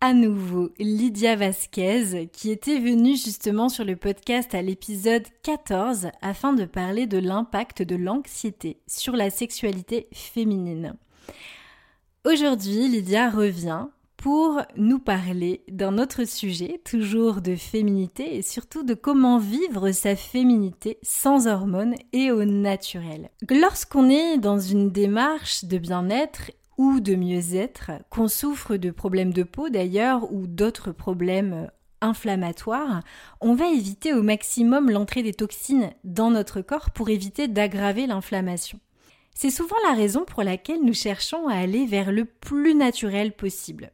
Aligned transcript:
à 0.00 0.12
nouveau 0.12 0.70
Lydia 0.78 1.34
Vasquez 1.34 2.28
qui 2.32 2.50
était 2.50 2.78
venue 2.78 3.16
justement 3.16 3.68
sur 3.68 3.84
le 3.84 3.96
podcast 3.96 4.54
à 4.54 4.62
l'épisode 4.62 5.26
14 5.42 6.08
afin 6.22 6.52
de 6.52 6.64
parler 6.64 7.06
de 7.06 7.18
l'impact 7.18 7.82
de 7.82 7.96
l'anxiété 7.96 8.78
sur 8.86 9.16
la 9.16 9.30
sexualité 9.30 10.08
féminine. 10.12 10.94
Aujourd'hui, 12.24 12.88
Lydia 12.88 13.28
revient 13.28 13.86
pour 14.16 14.60
nous 14.76 14.98
parler 14.98 15.62
d'un 15.68 15.98
autre 15.98 16.24
sujet, 16.24 16.80
toujours 16.84 17.40
de 17.40 17.56
féminité 17.56 18.36
et 18.36 18.42
surtout 18.42 18.82
de 18.82 18.94
comment 18.94 19.38
vivre 19.38 19.90
sa 19.92 20.16
féminité 20.16 20.98
sans 21.02 21.46
hormones 21.46 21.94
et 22.12 22.30
au 22.30 22.44
naturel. 22.44 23.30
Lorsqu'on 23.48 24.10
est 24.10 24.38
dans 24.38 24.58
une 24.58 24.90
démarche 24.90 25.64
de 25.64 25.78
bien-être 25.78 26.50
ou 26.78 27.00
de 27.00 27.14
mieux-être, 27.14 27.90
qu'on 28.08 28.28
souffre 28.28 28.76
de 28.76 28.90
problèmes 28.90 29.32
de 29.32 29.42
peau 29.42 29.68
d'ailleurs 29.68 30.32
ou 30.32 30.46
d'autres 30.46 30.92
problèmes 30.92 31.70
inflammatoires, 32.00 33.02
on 33.40 33.54
va 33.54 33.66
éviter 33.66 34.14
au 34.14 34.22
maximum 34.22 34.90
l'entrée 34.90 35.22
des 35.22 35.34
toxines 35.34 35.90
dans 36.04 36.30
notre 36.30 36.60
corps 36.60 36.90
pour 36.90 37.10
éviter 37.10 37.48
d'aggraver 37.48 38.06
l'inflammation. 38.06 38.78
C'est 39.34 39.50
souvent 39.50 39.76
la 39.88 39.94
raison 39.94 40.24
pour 40.24 40.42
laquelle 40.42 40.82
nous 40.82 40.94
cherchons 40.94 41.48
à 41.48 41.54
aller 41.54 41.86
vers 41.86 42.12
le 42.12 42.24
plus 42.24 42.74
naturel 42.74 43.32
possible. 43.32 43.92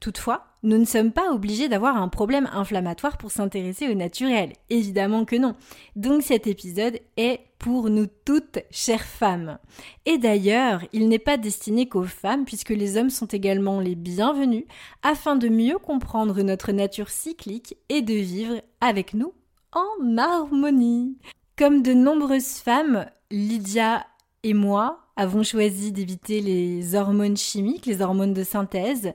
Toutefois, 0.00 0.44
nous 0.62 0.78
ne 0.78 0.84
sommes 0.84 1.12
pas 1.12 1.32
obligés 1.32 1.68
d'avoir 1.68 1.96
un 1.96 2.08
problème 2.08 2.48
inflammatoire 2.52 3.16
pour 3.18 3.30
s'intéresser 3.30 3.88
au 3.88 3.94
naturel. 3.94 4.52
Évidemment 4.70 5.24
que 5.24 5.36
non. 5.36 5.54
Donc 5.96 6.22
cet 6.22 6.46
épisode 6.46 6.98
est 7.16 7.40
pour 7.58 7.90
nous 7.90 8.06
toutes, 8.24 8.60
chères 8.70 9.04
femmes. 9.04 9.58
Et 10.06 10.18
d'ailleurs, 10.18 10.84
il 10.92 11.08
n'est 11.08 11.18
pas 11.18 11.36
destiné 11.36 11.88
qu'aux 11.88 12.04
femmes, 12.04 12.44
puisque 12.44 12.70
les 12.70 12.96
hommes 12.96 13.10
sont 13.10 13.26
également 13.26 13.80
les 13.80 13.96
bienvenus, 13.96 14.64
afin 15.02 15.36
de 15.36 15.48
mieux 15.48 15.78
comprendre 15.78 16.42
notre 16.42 16.72
nature 16.72 17.10
cyclique 17.10 17.76
et 17.88 18.02
de 18.02 18.14
vivre 18.14 18.62
avec 18.80 19.14
nous 19.14 19.32
en 19.72 20.16
harmonie. 20.16 21.18
Comme 21.56 21.82
de 21.82 21.92
nombreuses 21.92 22.58
femmes, 22.58 23.06
Lydia 23.30 24.06
et 24.44 24.54
moi 24.54 25.00
avons 25.16 25.42
choisi 25.42 25.90
d'éviter 25.90 26.40
les 26.40 26.94
hormones 26.94 27.36
chimiques, 27.36 27.86
les 27.86 28.00
hormones 28.00 28.34
de 28.34 28.44
synthèse, 28.44 29.12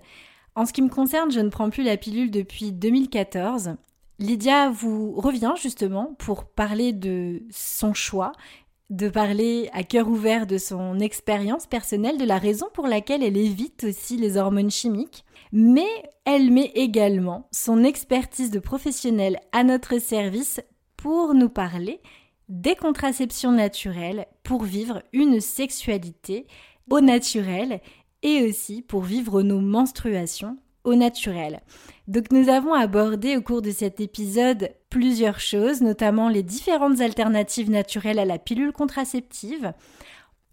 en 0.55 0.65
ce 0.65 0.73
qui 0.73 0.81
me 0.81 0.89
concerne, 0.89 1.31
je 1.31 1.39
ne 1.39 1.49
prends 1.49 1.69
plus 1.69 1.83
la 1.83 1.97
pilule 1.97 2.31
depuis 2.31 2.71
2014. 2.71 3.75
Lydia 4.19 4.69
vous 4.69 5.13
revient 5.13 5.53
justement 5.59 6.15
pour 6.19 6.45
parler 6.45 6.93
de 6.93 7.43
son 7.49 7.93
choix, 7.93 8.31
de 8.89 9.09
parler 9.09 9.69
à 9.73 9.83
cœur 9.83 10.07
ouvert 10.07 10.45
de 10.45 10.57
son 10.57 10.99
expérience 10.99 11.65
personnelle, 11.65 12.17
de 12.17 12.25
la 12.25 12.37
raison 12.37 12.67
pour 12.73 12.87
laquelle 12.87 13.23
elle 13.23 13.37
évite 13.37 13.85
aussi 13.85 14.17
les 14.17 14.37
hormones 14.37 14.69
chimiques, 14.69 15.25
mais 15.51 15.87
elle 16.25 16.51
met 16.51 16.71
également 16.75 17.47
son 17.51 17.83
expertise 17.83 18.51
de 18.51 18.59
professionnelle 18.59 19.39
à 19.51 19.63
notre 19.63 19.99
service 19.99 20.61
pour 20.95 21.33
nous 21.33 21.49
parler 21.49 21.99
des 22.49 22.75
contraceptions 22.75 23.51
naturelles 23.51 24.27
pour 24.43 24.63
vivre 24.63 25.01
une 25.11 25.41
sexualité 25.41 26.45
au 26.89 27.01
naturel 27.01 27.81
et 28.23 28.43
aussi 28.47 28.81
pour 28.81 29.03
vivre 29.03 29.43
nos 29.43 29.61
menstruations 29.61 30.57
au 30.83 30.95
naturel. 30.95 31.61
Donc 32.07 32.31
nous 32.31 32.49
avons 32.49 32.73
abordé 32.73 33.37
au 33.37 33.41
cours 33.41 33.61
de 33.61 33.71
cet 33.71 33.99
épisode 33.99 34.71
plusieurs 34.89 35.39
choses, 35.39 35.81
notamment 35.81 36.29
les 36.29 36.43
différentes 36.43 36.99
alternatives 36.99 37.69
naturelles 37.69 38.19
à 38.19 38.25
la 38.25 38.39
pilule 38.39 38.73
contraceptive. 38.73 39.73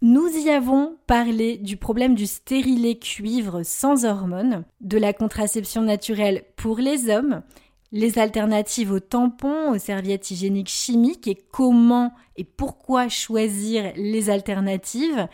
Nous 0.01 0.27
y 0.29 0.49
avons 0.49 0.97
parlé 1.05 1.57
du 1.57 1.77
problème 1.77 2.15
du 2.15 2.25
stérilet 2.25 2.95
cuivre 2.95 3.61
sans 3.63 4.05
hormones, 4.05 4.63
de 4.79 4.97
la 4.97 5.13
contraception 5.13 5.81
naturelle 5.81 6.43
pour 6.55 6.79
les 6.79 7.09
hommes, 7.09 7.43
les 7.91 8.17
alternatives 8.17 8.91
aux 8.91 8.99
tampons, 8.99 9.71
aux 9.71 9.77
serviettes 9.77 10.31
hygiéniques 10.31 10.69
chimiques 10.69 11.27
et 11.27 11.37
comment 11.51 12.13
et 12.37 12.45
pourquoi 12.45 13.09
choisir 13.09 13.91
les 13.95 14.29
alternatives, 14.29 15.27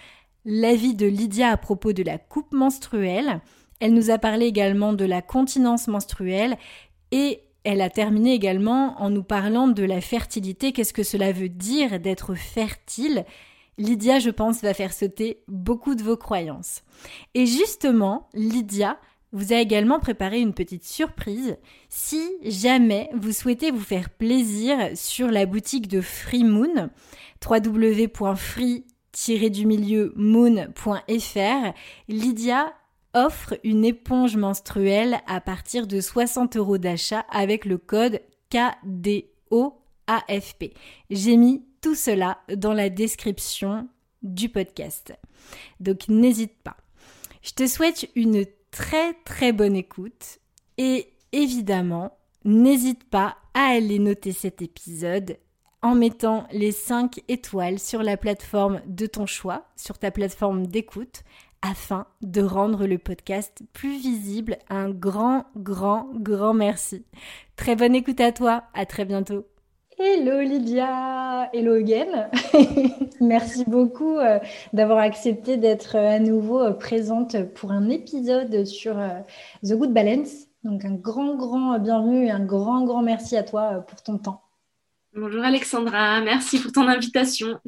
l'avis 0.47 0.95
de 0.95 1.05
Lydia 1.05 1.49
à 1.51 1.57
propos 1.57 1.93
de 1.93 2.01
la 2.01 2.17
coupe 2.17 2.53
menstruelle. 2.53 3.41
Elle 3.79 3.93
nous 3.93 4.09
a 4.09 4.17
parlé 4.17 4.45
également 4.47 4.93
de 4.93 5.05
la 5.05 5.21
continence 5.21 5.87
menstruelle 5.87 6.57
et 7.11 7.41
elle 7.63 7.81
a 7.81 7.89
terminé 7.89 8.33
également 8.33 8.99
en 9.01 9.09
nous 9.09 9.23
parlant 9.23 9.67
de 9.67 9.83
la 9.83 9.99
fertilité. 9.99 10.71
Qu'est-ce 10.71 10.93
que 10.93 11.03
cela 11.03 11.33
veut 11.33 11.49
dire 11.49 11.99
d'être 11.99 12.33
fertile? 12.33 13.25
Lydia, 13.77 14.19
je 14.19 14.29
pense, 14.29 14.61
va 14.61 14.73
faire 14.73 14.93
sauter 14.93 15.43
beaucoup 15.49 15.95
de 15.95 16.01
vos 16.01 16.15
croyances. 16.15 16.81
Et 17.35 17.45
justement, 17.45 18.29
Lydia 18.33 18.97
vous 19.33 19.51
a 19.51 19.57
également 19.57 19.99
préparé 19.99 20.39
une 20.39 20.53
petite 20.53 20.85
surprise 20.85 21.57
si 21.89 22.23
jamais 22.41 23.09
vous 23.13 23.33
souhaitez 23.33 23.69
vous 23.69 23.81
faire 23.81 24.09
plaisir 24.09 24.77
sur 24.95 25.29
la 25.29 25.45
boutique 25.45 25.89
de 25.89 25.99
Free 25.99 26.45
Moon, 26.45 26.89
du 29.25 29.65
milieu 29.65 30.13
moon.fr, 30.15 31.73
Lydia 32.07 32.73
offre 33.13 33.59
une 33.63 33.83
éponge 33.83 34.37
menstruelle 34.37 35.19
à 35.25 35.41
partir 35.41 35.87
de 35.87 35.99
60 35.99 36.55
euros 36.55 36.77
d'achat 36.77 37.25
avec 37.31 37.65
le 37.65 37.77
code 37.79 38.21
KDOAFP. 38.51 39.25
J'ai 41.09 41.35
mis 41.35 41.63
tout 41.81 41.95
cela 41.95 42.37
dans 42.55 42.73
la 42.73 42.89
description 42.89 43.89
du 44.21 44.49
podcast. 44.49 45.13
Donc 45.79 46.07
n'hésite 46.07 46.55
pas. 46.63 46.77
Je 47.41 47.51
te 47.51 47.65
souhaite 47.67 48.09
une 48.15 48.45
très 48.71 49.13
très 49.25 49.51
bonne 49.51 49.75
écoute 49.75 50.39
et 50.77 51.07
évidemment, 51.31 52.17
n'hésite 52.45 53.03
pas 53.05 53.37
à 53.53 53.71
aller 53.71 53.99
noter 53.99 54.31
cet 54.31 54.61
épisode 54.61 55.37
en 55.81 55.95
mettant 55.95 56.47
les 56.51 56.71
5 56.71 57.21
étoiles 57.27 57.79
sur 57.79 58.03
la 58.03 58.17
plateforme 58.17 58.81
de 58.87 59.05
ton 59.05 59.25
choix, 59.25 59.65
sur 59.75 59.97
ta 59.97 60.11
plateforme 60.11 60.67
d'écoute, 60.67 61.23
afin 61.61 62.05
de 62.21 62.41
rendre 62.41 62.85
le 62.85 62.97
podcast 62.97 63.61
plus 63.73 63.97
visible. 63.97 64.57
Un 64.69 64.89
grand, 64.89 65.45
grand, 65.55 66.07
grand 66.13 66.53
merci. 66.53 67.05
Très 67.55 67.75
bonne 67.75 67.95
écoute 67.95 68.21
à 68.21 68.31
toi, 68.31 68.63
à 68.73 68.85
très 68.85 69.05
bientôt. 69.05 69.45
Hello 69.99 70.41
Lydia, 70.41 71.49
hello 71.53 71.73
again. 71.73 72.29
Merci 73.19 73.65
beaucoup 73.65 74.19
euh, 74.19 74.37
d'avoir 74.71 74.99
accepté 74.99 75.57
d'être 75.57 75.95
euh, 75.97 76.17
à 76.17 76.19
nouveau 76.19 76.61
euh, 76.61 76.71
présente 76.71 77.41
pour 77.55 77.71
un 77.71 77.89
épisode 77.89 78.63
sur 78.65 78.95
The 79.63 79.73
Good 79.73 79.93
Balance. 79.93 80.45
Donc 80.63 80.85
un 80.85 80.93
grand, 80.93 81.35
grand 81.35 81.79
bienvenue 81.79 82.27
et 82.27 82.31
un 82.31 82.45
grand, 82.45 82.83
grand 82.85 83.01
merci 83.01 83.37
à 83.37 83.43
toi 83.43 83.83
pour 83.87 84.03
ton 84.03 84.19
temps. 84.19 84.46
Bonjour 85.19 85.43
Alexandra, 85.43 86.21
merci 86.21 86.59
pour 86.59 86.71
ton 86.71 86.87
invitation. 86.87 87.59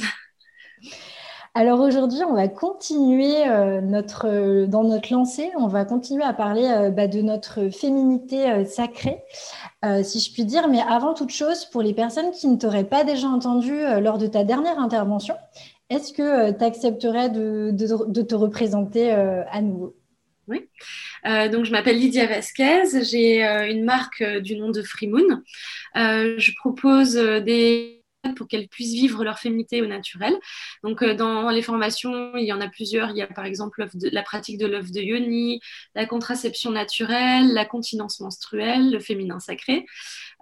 Alors 1.56 1.80
aujourd'hui, 1.80 2.20
on 2.24 2.36
va 2.36 2.48
continuer 2.48 3.48
euh, 3.48 3.82
notre, 3.82 4.28
euh, 4.28 4.68
dans 4.68 4.84
notre 4.84 5.12
lancée, 5.12 5.50
on 5.58 5.68
va 5.68 5.84
continuer 5.84 6.24
à 6.24 6.34
parler 6.34 6.66
euh, 6.66 6.92
bah, 6.92 7.08
de 7.08 7.22
notre 7.22 7.70
féminité 7.70 8.66
sacrée, 8.66 9.24
si 10.04 10.20
je 10.20 10.32
puis 10.32 10.46
dire. 10.46 10.68
Mais 10.68 10.82
avant 10.82 11.16
toute 11.16 11.32
chose, 11.32 11.66
pour 11.66 11.82
les 11.82 11.96
personnes 11.96 12.30
qui 12.30 12.48
ne 12.48 12.56
t'auraient 12.56 12.84
pas 12.84 13.04
déjà 13.04 13.28
entendu 13.28 13.74
lors 14.00 14.20
de 14.20 14.28
ta 14.28 14.44
dernière 14.44 14.78
intervention, 14.78 15.34
est-ce 15.90 16.14
que 16.14 16.52
tu 16.52 16.64
accepterais 16.64 17.32
de, 17.32 17.72
de, 17.72 18.22
te 18.22 18.36
représenter 18.36 19.10
à 19.10 19.62
nouveau? 19.62 19.96
Oui. 20.48 20.70
Donc, 21.26 21.66
je 21.66 21.72
m'appelle 21.72 21.98
Lydia 21.98 22.28
Vasquez, 22.28 23.04
j'ai 23.04 23.44
une 23.44 23.84
marque 23.84 24.24
du 24.24 24.56
nom 24.56 24.70
de 24.70 24.82
Freemoon. 24.82 25.42
je 25.96 26.52
propose 26.60 27.16
des 27.16 28.00
pour 28.36 28.48
qu'elles 28.48 28.68
puissent 28.68 28.94
vivre 28.94 29.24
leur 29.24 29.40
féminité 29.40 29.82
au 29.82 29.88
naturel. 29.88 30.36
Donc, 30.84 31.02
euh, 31.02 31.14
dans 31.14 31.50
les 31.50 31.62
formations, 31.62 32.36
il 32.38 32.46
y 32.46 32.54
en 32.54 32.62
a 32.62 32.68
plusieurs. 32.68 33.12
Il 33.12 33.18
y 33.18 33.22
a 33.22 33.28
par 33.28 33.46
exemple 33.46 33.88
la 33.94 34.24
pratique 34.24 34.58
de 34.58 34.66
l'œuf 34.68 34.92
de 34.92 35.02
yoni, 35.02 35.62
la 35.96 36.06
contraception 36.06 36.72
naturelle, 36.72 37.54
la 37.54 37.66
continence 37.66 38.20
menstruelle, 38.20 38.92
le 38.92 39.00
féminin 39.00 39.40
sacré. 39.40 39.86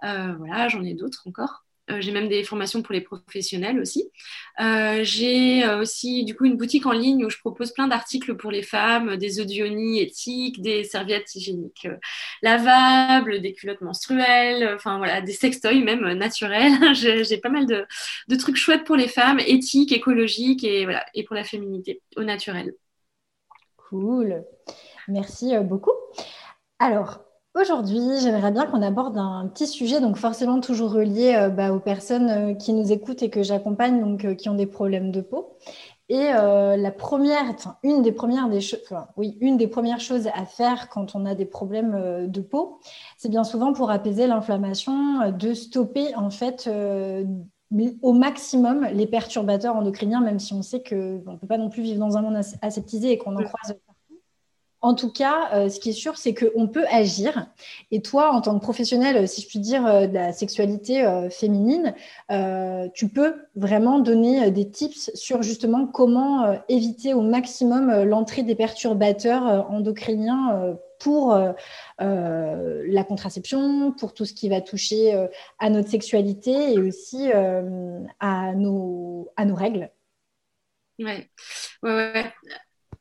Euh, 0.04 0.34
voilà, 0.38 0.68
j'en 0.68 0.84
ai 0.84 0.94
d'autres 0.94 1.22
encore. 1.26 1.64
Euh, 1.90 2.00
j'ai 2.00 2.12
même 2.12 2.28
des 2.28 2.44
formations 2.44 2.82
pour 2.82 2.92
les 2.92 3.00
professionnels 3.00 3.80
aussi. 3.80 4.10
Euh, 4.60 5.00
j'ai 5.02 5.64
euh, 5.64 5.80
aussi 5.80 6.24
du 6.24 6.34
coup 6.34 6.44
une 6.44 6.56
boutique 6.56 6.86
en 6.86 6.92
ligne 6.92 7.24
où 7.24 7.30
je 7.30 7.38
propose 7.38 7.72
plein 7.72 7.88
d'articles 7.88 8.36
pour 8.36 8.50
les 8.50 8.62
femmes, 8.62 9.16
des 9.16 9.40
audionies 9.40 10.00
éthiques, 10.00 10.60
des 10.60 10.84
serviettes 10.84 11.34
hygiéniques 11.34 11.88
lavables, 12.42 13.40
des 13.40 13.52
culottes 13.54 13.80
menstruelles, 13.80 14.74
enfin 14.74 14.98
voilà, 14.98 15.20
des 15.20 15.32
sextoys 15.32 15.82
même 15.82 16.12
naturels. 16.12 16.72
j'ai 16.94 17.38
pas 17.38 17.48
mal 17.48 17.66
de, 17.66 17.86
de, 18.28 18.36
trucs 18.36 18.56
chouettes 18.56 18.84
pour 18.84 18.96
les 18.96 19.08
femmes, 19.08 19.40
éthiques, 19.40 19.92
écologiques 19.92 20.64
et 20.64 20.84
voilà, 20.84 21.04
et 21.14 21.24
pour 21.24 21.36
la 21.36 21.44
féminité 21.44 22.02
au 22.16 22.24
naturel. 22.24 22.74
Cool. 23.76 24.44
Merci 25.08 25.56
beaucoup. 25.62 25.92
Alors, 26.78 27.27
Aujourd'hui, 27.60 28.20
j'aimerais 28.22 28.52
bien 28.52 28.66
qu'on 28.66 28.82
aborde 28.82 29.18
un 29.18 29.48
petit 29.48 29.66
sujet, 29.66 30.00
donc 30.00 30.16
forcément 30.16 30.60
toujours 30.60 30.92
relié 30.92 31.34
euh, 31.34 31.48
bah, 31.48 31.72
aux 31.72 31.80
personnes 31.80 32.30
euh, 32.30 32.54
qui 32.54 32.72
nous 32.72 32.92
écoutent 32.92 33.22
et 33.24 33.30
que 33.30 33.42
j'accompagne, 33.42 34.00
donc 34.00 34.24
euh, 34.24 34.34
qui 34.34 34.48
ont 34.48 34.54
des 34.54 34.66
problèmes 34.66 35.10
de 35.10 35.20
peau. 35.20 35.56
Et 36.08 36.28
la 36.30 36.90
première, 36.90 37.54
une 37.82 38.00
des 38.00 38.12
premières 38.12 38.48
des 38.48 38.62
choses, 38.62 38.80
oui, 39.18 39.36
une 39.42 39.58
des 39.58 39.66
premières 39.66 40.00
choses 40.00 40.26
à 40.28 40.46
faire 40.46 40.88
quand 40.88 41.14
on 41.14 41.26
a 41.26 41.34
des 41.34 41.44
problèmes 41.44 42.26
de 42.26 42.40
peau, 42.40 42.80
c'est 43.18 43.28
bien 43.28 43.44
souvent 43.44 43.74
pour 43.74 43.90
apaiser 43.90 44.26
l'inflammation, 44.26 45.30
de 45.32 45.52
stopper 45.52 46.14
en 46.14 46.30
fait 46.30 46.66
au 48.00 48.12
maximum 48.14 48.86
les 48.90 49.06
perturbateurs 49.06 49.76
endocriniens, 49.76 50.22
même 50.22 50.38
si 50.38 50.54
on 50.54 50.62
sait 50.62 50.82
qu'on 50.82 50.96
ne 51.32 51.36
peut 51.36 51.46
pas 51.46 51.58
non 51.58 51.68
plus 51.68 51.82
vivre 51.82 51.98
dans 51.98 52.16
un 52.16 52.22
monde 52.22 52.40
aseptisé 52.62 53.12
et 53.12 53.18
qu'on 53.18 53.36
en 53.36 53.42
croise 53.42 53.76
en 54.80 54.94
tout 54.94 55.10
cas, 55.10 55.50
euh, 55.54 55.68
ce 55.68 55.80
qui 55.80 55.90
est 55.90 55.92
sûr, 55.92 56.16
c'est 56.16 56.34
qu'on 56.34 56.68
peut 56.68 56.86
agir. 56.88 57.46
Et 57.90 58.00
toi, 58.00 58.30
en 58.32 58.40
tant 58.40 58.56
que 58.56 58.62
professionnel, 58.62 59.26
si 59.28 59.42
je 59.42 59.48
puis 59.48 59.58
dire, 59.58 59.84
euh, 59.86 60.06
de 60.06 60.14
la 60.14 60.32
sexualité 60.32 61.04
euh, 61.04 61.30
féminine, 61.30 61.94
tu 62.94 63.08
peux 63.08 63.34
vraiment 63.56 63.98
donner 63.98 64.50
des 64.50 64.70
tips 64.70 65.10
sur 65.14 65.42
justement 65.42 65.86
comment 65.86 66.60
éviter 66.68 67.14
au 67.14 67.22
maximum 67.22 68.04
l'entrée 68.04 68.42
des 68.42 68.54
perturbateurs 68.54 69.70
endocriniens 69.70 70.76
pour 70.98 71.34
la 71.98 73.04
contraception, 73.04 73.92
pour 73.92 74.14
tout 74.14 74.24
ce 74.24 74.34
qui 74.34 74.48
va 74.48 74.60
toucher 74.60 75.28
à 75.58 75.70
notre 75.70 75.88
sexualité 75.88 76.74
et 76.74 76.78
aussi 76.78 77.30
à, 77.32 78.54
nos, 78.54 79.30
à 79.36 79.44
nos 79.44 79.54
règles. 79.54 79.90
Ouais, 80.98 81.28
ouais, 81.82 82.12
ouais. 82.12 82.32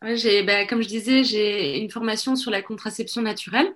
Ouais, 0.04 0.16
bah, 0.44 0.66
comme 0.68 0.82
je 0.84 0.88
disais, 0.88 1.24
j'ai 1.24 1.80
une 1.80 1.90
formation 1.90 2.36
sur 2.36 2.52
la 2.52 2.62
contraception 2.62 3.22
naturelle. 3.24 3.74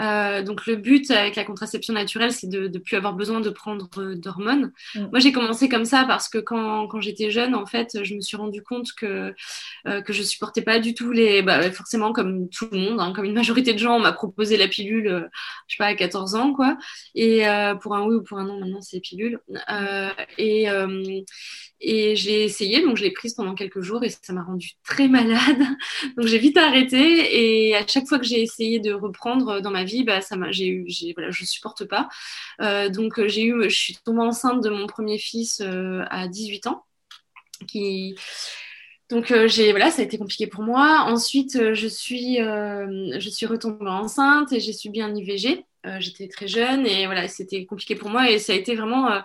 Euh, 0.00 0.42
donc 0.42 0.66
le 0.66 0.76
but 0.76 1.10
avec 1.10 1.36
la 1.36 1.44
contraception 1.44 1.94
naturelle, 1.94 2.32
c'est 2.32 2.48
de 2.48 2.68
ne 2.68 2.78
plus 2.78 2.96
avoir 2.96 3.14
besoin 3.14 3.40
de 3.40 3.50
prendre 3.50 3.88
euh, 3.98 4.14
d'hormones. 4.14 4.72
Mm. 4.94 5.06
Moi, 5.10 5.18
j'ai 5.20 5.32
commencé 5.32 5.68
comme 5.68 5.84
ça 5.84 6.04
parce 6.04 6.28
que 6.28 6.38
quand, 6.38 6.86
quand 6.88 7.00
j'étais 7.00 7.30
jeune, 7.30 7.54
en 7.54 7.66
fait, 7.66 8.02
je 8.02 8.14
me 8.14 8.20
suis 8.20 8.36
rendu 8.36 8.62
compte 8.62 8.92
que 8.92 9.34
euh, 9.86 10.02
que 10.02 10.12
je 10.12 10.22
supportais 10.22 10.62
pas 10.62 10.80
du 10.80 10.94
tout 10.94 11.12
les, 11.12 11.42
bah, 11.42 11.70
forcément 11.70 12.12
comme 12.12 12.48
tout 12.48 12.68
le 12.72 12.78
monde, 12.78 13.00
hein, 13.00 13.12
comme 13.14 13.24
une 13.24 13.34
majorité 13.34 13.72
de 13.72 13.78
gens, 13.78 13.96
on 13.96 14.00
m'a 14.00 14.12
proposé 14.12 14.56
la 14.56 14.68
pilule, 14.68 15.08
euh, 15.08 15.20
je 15.68 15.76
sais 15.76 15.78
pas 15.78 15.86
à 15.86 15.94
14 15.94 16.34
ans 16.34 16.52
quoi. 16.52 16.76
Et 17.14 17.48
euh, 17.48 17.74
pour 17.74 17.94
un 17.94 18.04
oui 18.04 18.16
ou 18.16 18.22
pour 18.22 18.38
un 18.38 18.44
non, 18.44 18.58
maintenant 18.58 18.80
c'est 18.80 19.00
pilule. 19.00 19.40
et 20.38 20.68
et 21.80 22.16
j'ai 22.16 22.44
essayé, 22.44 22.82
donc 22.82 22.96
je 22.96 23.02
l'ai 23.02 23.10
prise 23.10 23.34
pendant 23.34 23.54
quelques 23.54 23.82
jours 23.82 24.02
et 24.02 24.08
ça 24.08 24.32
m'a 24.32 24.42
rendue 24.42 24.72
très 24.82 25.08
malade. 25.08 25.58
Donc 26.16 26.26
j'ai 26.26 26.38
vite 26.38 26.56
arrêté 26.56 27.68
et 27.68 27.76
à 27.76 27.86
chaque 27.86 28.06
fois 28.06 28.18
que 28.18 28.24
j'ai 28.24 28.40
essayé 28.40 28.80
de 28.80 28.92
reprendre 28.92 29.60
dans 29.60 29.70
ma 29.70 29.84
vie, 29.86 30.04
bah, 30.04 30.20
ça 30.20 30.36
m'a, 30.36 30.52
j'ai 30.52 30.68
eu, 30.68 30.84
j'ai, 30.88 31.14
voilà, 31.14 31.30
je 31.30 31.46
supporte 31.46 31.86
pas. 31.86 32.08
Euh, 32.60 32.90
donc 32.90 33.24
j'ai 33.26 33.44
eu, 33.44 33.70
je 33.70 33.76
suis 33.76 33.96
tombée 34.04 34.20
enceinte 34.20 34.62
de 34.62 34.68
mon 34.68 34.86
premier 34.86 35.18
fils 35.18 35.62
euh, 35.64 36.04
à 36.10 36.28
18 36.28 36.66
ans, 36.66 36.84
qui 37.66 38.16
donc 39.08 39.30
euh, 39.30 39.46
j'ai 39.46 39.70
voilà, 39.70 39.90
ça 39.90 40.02
a 40.02 40.04
été 40.04 40.18
compliqué 40.18 40.46
pour 40.46 40.62
moi. 40.62 41.04
Ensuite, 41.06 41.56
euh, 41.56 41.74
je 41.74 41.86
suis 41.86 42.40
euh, 42.40 43.18
je 43.20 43.30
suis 43.30 43.46
retombée 43.46 43.88
enceinte 43.88 44.52
et 44.52 44.60
j'ai 44.60 44.72
subi 44.72 45.00
un 45.00 45.14
IVG. 45.14 45.64
J'étais 46.00 46.26
très 46.26 46.48
jeune 46.48 46.84
et 46.84 47.06
voilà, 47.06 47.28
c'était 47.28 47.64
compliqué 47.64 47.94
pour 47.94 48.10
moi 48.10 48.28
et 48.28 48.40
ça 48.40 48.52
a 48.52 48.56
été 48.56 48.74
vraiment 48.74 49.22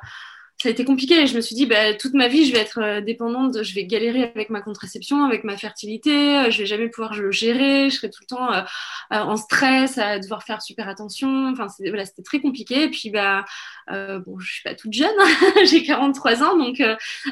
ça 0.61 0.69
a 0.69 0.71
été 0.71 0.85
compliqué 0.85 1.25
je 1.25 1.35
me 1.35 1.41
suis 1.41 1.55
dit 1.55 1.65
bah, 1.65 1.93
toute 1.93 2.13
ma 2.13 2.27
vie 2.27 2.45
je 2.45 2.53
vais 2.53 2.59
être 2.59 2.79
euh, 2.79 3.01
dépendante, 3.01 3.63
je 3.63 3.73
vais 3.73 3.85
galérer 3.85 4.23
avec 4.23 4.49
ma 4.49 4.61
contraception, 4.61 5.25
avec 5.25 5.43
ma 5.43 5.57
fertilité, 5.57 6.37
euh, 6.37 6.51
je 6.51 6.59
vais 6.59 6.65
jamais 6.65 6.87
pouvoir 6.87 7.15
le 7.15 7.31
gérer, 7.31 7.89
je 7.89 7.95
serai 7.95 8.09
tout 8.09 8.21
le 8.21 8.27
temps 8.27 8.53
euh, 8.53 8.61
en 9.09 9.37
stress, 9.37 9.97
à 9.97 10.19
devoir 10.19 10.43
faire 10.43 10.61
super 10.61 10.87
attention. 10.87 11.47
Enfin 11.51 11.67
voilà, 11.79 12.05
c'était 12.05 12.23
très 12.23 12.39
compliqué. 12.39 12.83
Et 12.83 12.89
puis 12.89 13.09
bah 13.09 13.45
bon, 13.89 14.39
je 14.39 14.51
suis 14.51 14.63
pas 14.63 14.75
toute 14.75 14.93
jeune, 14.93 15.09
j'ai 15.65 15.83
43 15.83 16.43
ans, 16.43 16.57
donc 16.57 16.81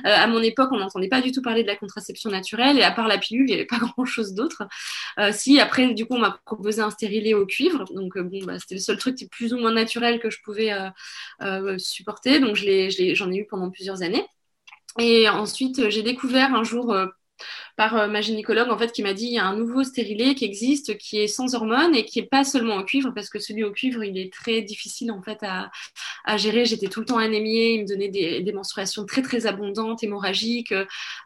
à 0.03 0.27
mon 0.27 0.41
époque 0.41 0.69
on 0.71 0.77
n'entendait 0.77 1.07
pas 1.07 1.21
du 1.21 1.31
tout 1.31 1.41
parler 1.41 1.63
de 1.63 1.67
la 1.67 1.75
contraception 1.75 2.29
naturelle 2.29 2.77
et 2.77 2.83
à 2.83 2.91
part 2.91 3.07
la 3.07 3.17
pilule 3.17 3.43
il 3.43 3.53
n'y 3.53 3.53
avait 3.53 3.65
pas 3.65 3.77
grand 3.79 4.05
chose 4.05 4.33
d'autre. 4.33 4.63
si 5.31 5.59
après 5.59 5.93
du 5.93 6.05
coup 6.05 6.15
on 6.15 6.19
m'a 6.19 6.39
proposé 6.45 6.81
un 6.81 6.89
stérilet 6.89 7.33
au 7.33 7.45
cuivre, 7.45 7.85
donc 7.93 8.17
bon 8.17 8.39
bah, 8.45 8.59
c'était 8.59 8.75
le 8.75 8.81
seul 8.81 8.97
truc 8.97 9.15
plus 9.31 9.53
ou 9.53 9.57
moins 9.57 9.71
naturel 9.71 10.19
que 10.19 10.29
je 10.29 10.39
pouvais 10.43 10.73
supporter, 11.77 12.39
donc 12.39 12.55
je 12.55 12.65
l'ai 12.65 13.15
j'en 13.19 13.31
ai 13.31 13.37
eu 13.37 13.45
pendant 13.45 13.69
plusieurs 13.69 14.01
années. 14.01 14.25
Et 14.97 15.29
ensuite, 15.29 15.79
euh, 15.79 15.89
j'ai 15.89 16.03
découvert 16.03 16.53
un 16.55 16.63
jour 16.63 16.91
euh, 16.91 17.05
par 17.77 17.95
euh, 17.95 18.07
ma 18.07 18.21
gynécologue 18.21 18.69
en 18.69 18.77
fait 18.77 18.91
qui 18.91 19.03
m'a 19.03 19.13
dit 19.13 19.25
il 19.27 19.33
y 19.33 19.39
a 19.39 19.45
un 19.45 19.55
nouveau 19.55 19.83
stérilet 19.83 20.35
qui 20.35 20.43
existe 20.45 20.97
qui 20.97 21.19
est 21.19 21.27
sans 21.27 21.55
hormones 21.55 21.95
et 21.95 22.03
qui 22.03 22.19
est 22.19 22.23
pas 22.29 22.43
seulement 22.43 22.75
au 22.77 22.83
cuivre 22.83 23.13
parce 23.15 23.29
que 23.29 23.39
celui 23.39 23.63
au 23.63 23.71
cuivre 23.71 24.03
il 24.03 24.17
est 24.17 24.33
très 24.33 24.61
difficile 24.61 25.11
en 25.11 25.21
fait 25.21 25.37
à, 25.43 25.71
à 26.25 26.37
gérer. 26.37 26.65
J'étais 26.65 26.89
tout 26.89 26.99
le 26.99 27.05
temps 27.05 27.17
anémiée 27.17 27.75
il 27.75 27.83
me 27.83 27.87
donnait 27.87 28.09
des, 28.09 28.51
menstruations 28.51 29.05
très 29.05 29.21
très 29.21 29.45
abondantes 29.45 30.03
hémorragiques 30.03 30.73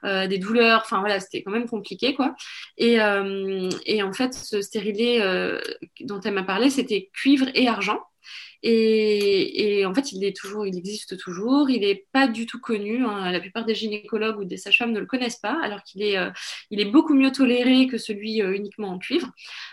des 0.03 0.37
douleurs. 0.37 0.81
Enfin 0.85 0.99
voilà 0.99 1.19
c'était 1.19 1.41
quand 1.41 1.51
même 1.51 1.67
compliqué 1.67 2.13
quoi. 2.13 2.35
Et, 2.77 2.97
et 3.85 4.03
en 4.03 4.13
fait 4.13 4.33
ce 4.35 4.61
stérilet 4.61 5.19
dont 6.01 6.19
elle 6.21 6.33
m'a 6.33 6.43
parlé 6.43 6.69
c'était 6.69 7.09
cuivre 7.13 7.47
et 7.55 7.67
argent 7.67 7.99
et, 8.65 9.85
en 9.85 9.93
fait, 9.93 10.13
il 10.13 10.23
est 10.23 10.35
toujours, 10.35 10.65
il 10.65 10.77
existe 10.77 11.17
toujours. 11.17 11.69
Il 11.69 11.81
n'est 11.81 12.05
pas 12.13 12.27
du 12.27 12.45
tout 12.45 12.59
connu. 12.61 13.03
Hein. 13.05 13.29
La 13.31 13.41
plupart 13.41 13.65
des 13.65 13.75
gynécologues 13.75 14.39
ou 14.39 14.45
des 14.45 14.55
sages-femmes 14.55 14.93
ne 14.93 15.01
le 15.01 15.05
connaissent 15.05 15.37
pas, 15.37 15.59
alors 15.61 15.83
qu'il 15.83 16.01
est, 16.01 16.17
euh, 16.17 16.31
il 16.71 16.79
est 16.79 16.85
beaucoup 16.85 17.13
mieux 17.13 17.31
toléré 17.31 17.87
que 17.87 17.97
celui 17.97 18.41
euh, 18.41 18.55
uniquement 18.55 18.87
en 18.89 18.99
cuivre, 18.99 19.29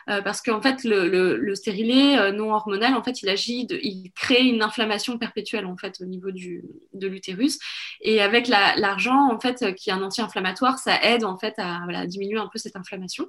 euh, 0.09 0.23
parce 0.23 0.43
qu'en 0.43 0.61
fait, 0.61 0.83
le, 0.83 1.09
le, 1.09 1.55
stérilet 1.55 2.33
non 2.33 2.53
hormonal, 2.53 2.95
en 2.95 3.03
fait, 3.03 3.23
il 3.23 3.29
agit, 3.29 3.67
il 3.83 4.11
crée 4.15 4.43
une 4.43 4.63
inflammation 4.63 5.19
perpétuelle 5.19 5.67
en 5.67 5.77
fait 5.77 6.01
au 6.01 6.05
niveau 6.05 6.31
du, 6.31 6.65
de 6.95 7.07
l'utérus. 7.07 7.59
Et 8.01 8.21
avec 8.21 8.49
l'argent, 8.49 9.31
en 9.31 9.39
fait, 9.39 9.75
qui 9.75 9.91
est 9.91 9.93
un 9.93 10.03
anti-inflammatoire, 10.03 10.79
ça 10.79 11.01
aide 11.03 11.25
en 11.25 11.39
fait 11.39 11.55
à 11.59 11.81
voilà, 11.85 12.07
diminuer 12.07 12.39
un 12.39 12.49
peu 12.49 12.59
cette 12.59 12.77
inflammation. 12.77 13.29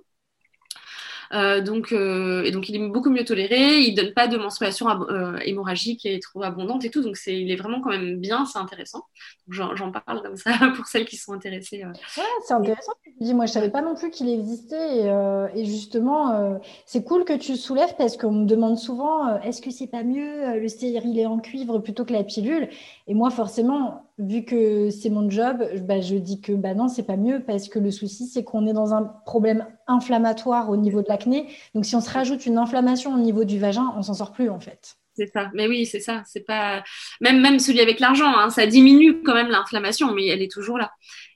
Euh, 1.34 1.62
donc, 1.62 1.92
euh, 1.92 2.44
et 2.44 2.52
donc, 2.52 2.68
il 2.70 2.76
est 2.76 2.88
beaucoup 2.88 3.10
mieux 3.10 3.24
toléré. 3.24 3.80
Il 3.80 3.96
donne 3.96 4.14
pas 4.14 4.28
de 4.28 4.38
menstruation 4.38 4.88
euh, 5.10 5.38
hémorragique 5.44 6.06
et 6.06 6.20
trop 6.20 6.44
abondante 6.44 6.84
et 6.86 6.90
tout. 6.90 7.02
Donc, 7.02 7.18
c'est, 7.18 7.40
il 7.40 7.52
est 7.52 7.56
vraiment 7.56 7.82
quand 7.82 7.90
même 7.90 8.18
bien. 8.18 8.46
C'est 8.46 8.60
intéressant. 8.60 9.04
J'en, 9.48 9.92
parle 9.92 10.22
comme 10.22 10.36
ça 10.36 10.52
pour 10.76 10.86
celles 10.88 11.06
qui 11.06 11.18
sont 11.18 11.34
intéressées. 11.34 11.84
Ouais, 11.84 12.24
c'est 12.46 12.54
intéressant. 12.54 12.94
Dis, 13.20 13.34
moi, 13.34 13.46
je 13.46 13.52
savais 13.52 13.70
pas 13.70 13.82
non 13.82 13.96
plus 13.96 14.10
qu'il 14.10 14.30
existait. 14.30 15.10
Et, 15.56 15.66
justement, 15.66 16.60
c'est 16.86 17.04
cool 17.04 17.24
que 17.26 17.34
tu 17.34 17.56
soulèves 17.56 17.96
parce 17.98 18.18
qu'on 18.18 18.32
me 18.32 18.46
demande 18.46 18.78
souvent 18.78 19.40
est-ce 19.42 19.62
que 19.62 19.72
c'est 19.72 19.88
pas 19.88 20.04
mieux 20.04 20.60
le 20.60 20.68
stérilet 20.68 21.26
en 21.26 21.40
cuivre 21.40 21.80
plutôt 21.80 22.06
que 22.06 22.14
la 22.14 22.24
pilule? 22.24 22.70
Et 23.08 23.14
moi, 23.14 23.30
forcément, 23.30 24.11
vu 24.18 24.44
que 24.46 24.90
c'est 24.90 25.10
mon 25.10 25.30
job, 25.30 25.64
bah, 25.84 26.02
je 26.02 26.16
dis 26.16 26.42
que 26.42 26.54
bah 26.54 26.74
non, 26.74 26.88
c'est 26.88 27.06
pas 27.06 27.18
mieux 27.18 27.42
parce 27.46 27.70
que 27.70 27.80
le 27.80 27.92
souci, 27.92 28.28
c'est 28.28 28.44
qu'on 28.44 28.68
est 28.68 28.74
dans 28.74 28.94
un 28.94 29.04
problème 29.26 29.66
inflammatoire 29.88 30.70
au 30.70 30.78
niveau 30.78 31.02
de 31.02 31.08
l'acné. 31.10 31.48
Donc, 31.74 31.86
si 31.86 31.96
on 31.96 32.02
se 32.02 32.10
rajoute 32.10 32.46
une 32.46 32.58
inflammation 32.58 33.14
au 33.14 33.18
niveau 33.18 33.44
du 33.44 33.60
vagin, 33.60 33.94
on 33.98 34.02
s'en 34.02 34.14
sort 34.14 34.32
plus 34.32 34.50
en 34.50 34.60
fait. 34.60 34.96
C'est 35.14 35.28
ça. 35.28 35.50
Mais 35.54 35.68
oui, 35.68 35.86
c'est 35.86 36.00
ça. 36.00 36.24
C'est 36.26 36.46
pas 36.46 36.84
même 37.20 37.42
même 37.42 37.60
celui 37.60 37.82
avec 37.82 38.00
l'argent, 38.00 38.34
hein, 38.34 38.50
ça 38.50 38.66
diminue 38.66 39.22
quand 39.24 39.34
même 39.34 39.50
l'inflammation, 39.50 40.14
mais 40.14 40.28
elle 40.28 40.42
est 40.42 40.52
toujours 40.52 40.78
là. 40.78 40.92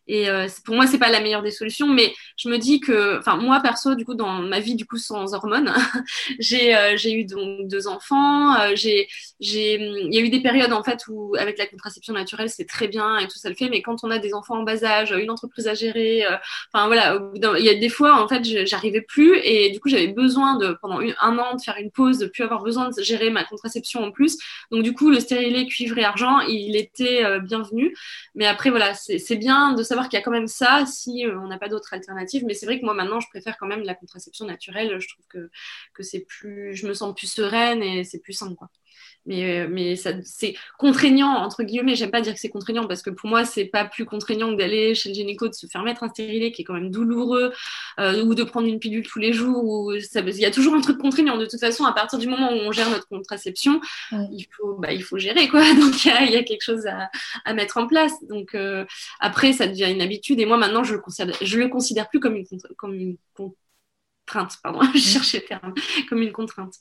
Et 0.07 0.29
euh, 0.29 0.47
pour 0.63 0.75
moi, 0.75 0.85
c'est 0.87 0.99
pas 0.99 1.09
la 1.09 1.19
meilleure 1.19 1.41
des 1.41 1.51
solutions, 1.51 1.87
mais 1.87 2.13
je 2.37 2.49
me 2.49 2.57
dis 2.57 2.79
que, 2.79 3.17
enfin, 3.17 3.37
moi 3.37 3.59
perso, 3.61 3.95
du 3.95 4.05
coup, 4.05 4.13
dans 4.13 4.41
ma 4.41 4.59
vie, 4.59 4.75
du 4.75 4.85
coup, 4.85 4.97
sans 4.97 5.33
hormones, 5.33 5.73
j'ai 6.39 6.75
euh, 6.75 6.95
j'ai 6.95 7.13
eu 7.13 7.25
donc 7.25 7.67
deux 7.67 7.87
enfants. 7.87 8.55
Euh, 8.59 8.73
j'ai 8.75 9.07
il 9.39 10.13
y 10.13 10.17
a 10.17 10.21
eu 10.21 10.29
des 10.29 10.41
périodes 10.41 10.73
en 10.73 10.83
fait 10.83 11.05
où 11.07 11.35
avec 11.37 11.57
la 11.57 11.67
contraception 11.67 12.13
naturelle, 12.13 12.49
c'est 12.49 12.65
très 12.65 12.87
bien 12.87 13.17
et 13.17 13.27
tout 13.27 13.37
ça 13.37 13.49
le 13.49 13.55
fait, 13.55 13.69
mais 13.69 13.81
quand 13.81 14.03
on 14.03 14.11
a 14.11 14.19
des 14.19 14.33
enfants 14.33 14.59
en 14.59 14.63
bas 14.63 14.83
âge, 14.83 15.11
une 15.11 15.29
entreprise 15.29 15.67
à 15.67 15.73
gérer, 15.73 16.23
enfin 16.73 16.87
voilà, 16.87 17.19
il 17.35 17.65
y 17.65 17.69
a 17.69 17.75
des 17.75 17.89
fois 17.89 18.21
en 18.21 18.27
fait, 18.27 18.43
j'arrivais 18.65 19.01
plus 19.01 19.37
et 19.43 19.71
du 19.71 19.79
coup, 19.79 19.89
j'avais 19.89 20.07
besoin 20.07 20.57
de 20.57 20.77
pendant 20.81 20.99
un 20.99 21.37
an 21.37 21.55
de 21.55 21.61
faire 21.61 21.77
une 21.77 21.91
pause, 21.91 22.19
de 22.19 22.27
plus 22.27 22.43
avoir 22.43 22.63
besoin 22.63 22.89
de 22.89 23.01
gérer 23.01 23.29
ma 23.29 23.43
contraception 23.43 24.03
en 24.03 24.11
plus. 24.11 24.37
Donc 24.71 24.83
du 24.83 24.93
coup, 24.93 25.09
le 25.09 25.19
stérilet 25.19 25.65
cuivre 25.65 25.97
et 25.97 26.03
argent, 26.03 26.39
il 26.41 26.75
était 26.75 27.39
bienvenu. 27.41 27.95
Mais 28.35 28.45
après, 28.45 28.69
voilà, 28.69 28.93
c'est 28.93 29.35
bien 29.35 29.73
de 29.73 29.83
savoir 29.83 29.94
qu'il 30.03 30.17
y 30.17 30.21
a 30.21 30.23
quand 30.23 30.31
même 30.31 30.47
ça 30.47 30.85
si 30.85 31.25
euh, 31.25 31.39
on 31.39 31.47
n'a 31.47 31.57
pas 31.57 31.69
d'autres 31.69 31.93
alternatives. 31.93 32.43
Mais 32.45 32.53
c'est 32.53 32.65
vrai 32.65 32.79
que 32.79 32.85
moi, 32.85 32.93
maintenant, 32.93 33.19
je 33.19 33.27
préfère 33.29 33.57
quand 33.57 33.67
même 33.67 33.83
la 33.83 33.95
contraception 33.95 34.45
naturelle. 34.45 34.99
Je 34.99 35.07
trouve 35.07 35.25
que, 35.27 35.49
que 35.93 36.03
c'est 36.03 36.21
plus, 36.21 36.75
je 36.75 36.87
me 36.87 36.93
sens 36.93 37.13
plus 37.15 37.31
sereine 37.31 37.81
et 37.81 38.03
c'est 38.03 38.19
plus 38.19 38.33
simple. 38.33 38.55
Quoi 38.55 38.69
mais, 39.25 39.61
euh, 39.61 39.67
mais 39.69 39.95
c'est 39.95 40.55
contraignant, 40.77 41.29
entre 41.29 41.63
guillemets. 41.63 41.95
J'aime 41.95 42.11
pas 42.11 42.21
dire 42.21 42.33
que 42.33 42.39
c'est 42.39 42.49
contraignant 42.49 42.87
parce 42.87 43.01
que 43.01 43.09
pour 43.09 43.29
moi, 43.29 43.45
c'est 43.45 43.65
pas 43.65 43.85
plus 43.85 44.05
contraignant 44.05 44.51
que 44.51 44.57
d'aller 44.57 44.95
chez 44.95 45.09
le 45.09 45.15
gynéco, 45.15 45.47
de 45.47 45.53
se 45.53 45.67
faire 45.67 45.83
mettre 45.83 46.03
un 46.03 46.09
stérilet 46.09 46.51
qui 46.51 46.61
est 46.61 46.65
quand 46.65 46.73
même 46.73 46.91
douloureux, 46.91 47.51
euh, 47.99 48.23
ou 48.23 48.35
de 48.35 48.43
prendre 48.43 48.67
une 48.67 48.79
pilule 48.79 49.05
tous 49.05 49.19
les 49.19 49.33
jours. 49.33 49.63
Ou 49.63 49.93
il 49.93 50.39
y 50.39 50.45
a 50.45 50.51
toujours 50.51 50.75
un 50.75 50.81
truc 50.81 50.97
contraignant. 50.99 51.37
De 51.37 51.45
toute 51.45 51.59
façon, 51.59 51.85
à 51.85 51.93
partir 51.93 52.19
du 52.19 52.27
moment 52.27 52.51
où 52.51 52.55
on 52.55 52.71
gère 52.71 52.89
notre 52.89 53.07
contraception, 53.07 53.81
il, 54.11 54.45
faut, 54.51 54.75
bah, 54.75 54.93
il 54.93 55.03
faut 55.03 55.17
gérer, 55.17 55.47
quoi. 55.47 55.61
Donc, 55.75 56.05
il 56.05 56.31
y, 56.31 56.37
a 56.37 56.43
quelque 56.43 56.63
chose 56.63 56.85
à, 56.85 57.09
à 57.45 57.53
mettre 57.53 57.77
en 57.77 57.87
place. 57.87 58.13
Donc, 58.29 58.55
euh, 58.55 58.85
après, 59.19 59.53
ça 59.53 59.67
devient 59.67 59.91
une 59.91 60.01
habitude. 60.01 60.39
Et 60.39 60.45
moi, 60.45 60.57
maintenant, 60.57 60.83
je 60.83 60.93
le 60.93 60.99
considère, 60.99 61.35
je 61.41 61.57
le 61.57 61.67
considère 61.69 62.09
plus 62.09 62.19
comme 62.19 62.35
une, 62.35 62.45
comme 62.77 62.93
une 62.93 63.17
contrainte, 63.33 64.57
pardon, 64.63 64.81
je 64.93 64.99
cherchais 64.99 65.39
le 65.39 65.45
terme, 65.45 65.73
comme 66.09 66.21
une 66.21 66.31
contrainte. 66.31 66.75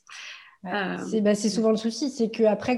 Euh, 0.65 1.21
bah, 1.21 1.35
c'est 1.35 1.49
souvent 1.49 1.71
le 1.71 1.77
souci, 1.77 2.09
c'est 2.09 2.29
qu'après, 2.29 2.77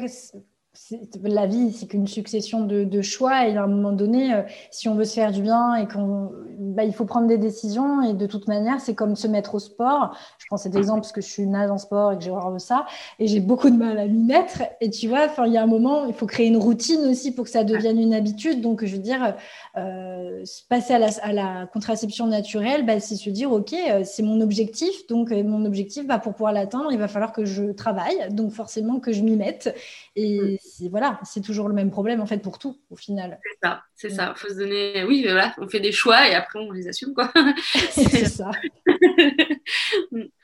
la 1.23 1.45
vie, 1.45 1.71
c'est 1.73 1.87
qu'une 1.87 2.07
succession 2.07 2.61
de, 2.61 3.01
choix. 3.01 3.47
Et 3.47 3.55
à 3.57 3.63
un 3.63 3.67
moment 3.67 3.91
donné, 3.91 4.33
euh, 4.33 4.41
si 4.71 4.89
on 4.89 4.95
veut 4.95 5.05
se 5.05 5.13
faire 5.13 5.31
du 5.31 5.41
bien 5.41 5.75
et 5.75 5.87
qu'on, 5.87 6.31
bah, 6.57 6.83
il 6.83 6.93
faut 6.93 7.05
prendre 7.05 7.27
des 7.27 7.37
décisions. 7.37 8.01
Et 8.01 8.13
de 8.13 8.25
toute 8.25 8.47
manière, 8.47 8.79
c'est 8.81 8.95
comme 8.95 9.15
se 9.15 9.27
mettre 9.27 9.55
au 9.55 9.59
sport. 9.59 10.17
Je 10.39 10.45
prends 10.47 10.57
cet 10.57 10.75
exemple 10.75 11.01
parce 11.01 11.11
que 11.11 11.21
je 11.21 11.27
suis 11.27 11.45
nage 11.45 11.69
en 11.69 11.77
sport 11.77 12.13
et 12.13 12.17
que 12.17 12.23
j'ai 12.23 12.31
horreur 12.31 12.53
de 12.53 12.59
ça. 12.59 12.85
Et 13.19 13.27
j'ai 13.27 13.39
beaucoup 13.39 13.69
de 13.69 13.75
mal 13.75 13.97
à 13.99 14.07
m'y 14.07 14.23
mettre. 14.23 14.63
Et 14.81 14.89
tu 14.89 15.07
vois, 15.07 15.27
il 15.45 15.53
y 15.53 15.57
a 15.57 15.63
un 15.63 15.67
moment, 15.67 16.05
il 16.05 16.13
faut 16.13 16.25
créer 16.25 16.47
une 16.47 16.57
routine 16.57 17.05
aussi 17.05 17.33
pour 17.33 17.45
que 17.45 17.51
ça 17.51 17.63
devienne 17.63 17.99
une 17.99 18.13
habitude. 18.13 18.61
Donc, 18.61 18.83
je 18.83 18.95
veux 18.95 19.01
dire, 19.01 19.35
euh, 19.77 20.43
passer 20.69 20.93
à 20.93 20.99
la, 20.99 21.09
à 21.21 21.33
la, 21.33 21.67
contraception 21.67 22.27
naturelle, 22.27 22.85
bah, 22.85 22.99
c'est 22.99 23.15
se 23.15 23.29
dire, 23.29 23.51
OK, 23.51 23.73
euh, 23.73 24.01
c'est 24.03 24.23
mon 24.23 24.41
objectif. 24.41 25.07
Donc, 25.07 25.31
mon 25.31 25.65
objectif, 25.65 26.05
bah, 26.07 26.19
pour 26.19 26.33
pouvoir 26.33 26.53
l'atteindre, 26.53 26.91
il 26.91 26.97
va 26.97 27.07
falloir 27.07 27.33
que 27.33 27.45
je 27.45 27.71
travaille. 27.71 28.29
Donc, 28.31 28.51
forcément, 28.51 28.99
que 28.99 29.11
je 29.11 29.21
m'y 29.21 29.35
mette. 29.35 29.75
Et 30.15 30.59
voilà, 30.89 31.19
c'est 31.23 31.41
toujours 31.41 31.67
le 31.67 31.73
même 31.73 31.91
problème 31.91 32.21
en 32.21 32.25
fait 32.25 32.39
pour 32.39 32.59
tout 32.59 32.79
au 32.89 32.95
final. 32.95 33.39
C'est 33.43 33.67
ça, 33.67 33.81
c'est 33.95 34.09
ça. 34.09 34.33
Faut 34.35 34.49
se 34.49 34.55
donner, 34.55 35.03
oui, 35.07 35.23
voilà, 35.23 35.53
on 35.57 35.67
fait 35.67 35.79
des 35.79 35.91
choix 35.91 36.27
et 36.27 36.35
après 36.35 36.59
on 36.59 36.71
les 36.71 36.87
assume 36.87 37.13
quoi. 37.13 37.31
c'est 37.91 38.25
ça. 38.25 38.51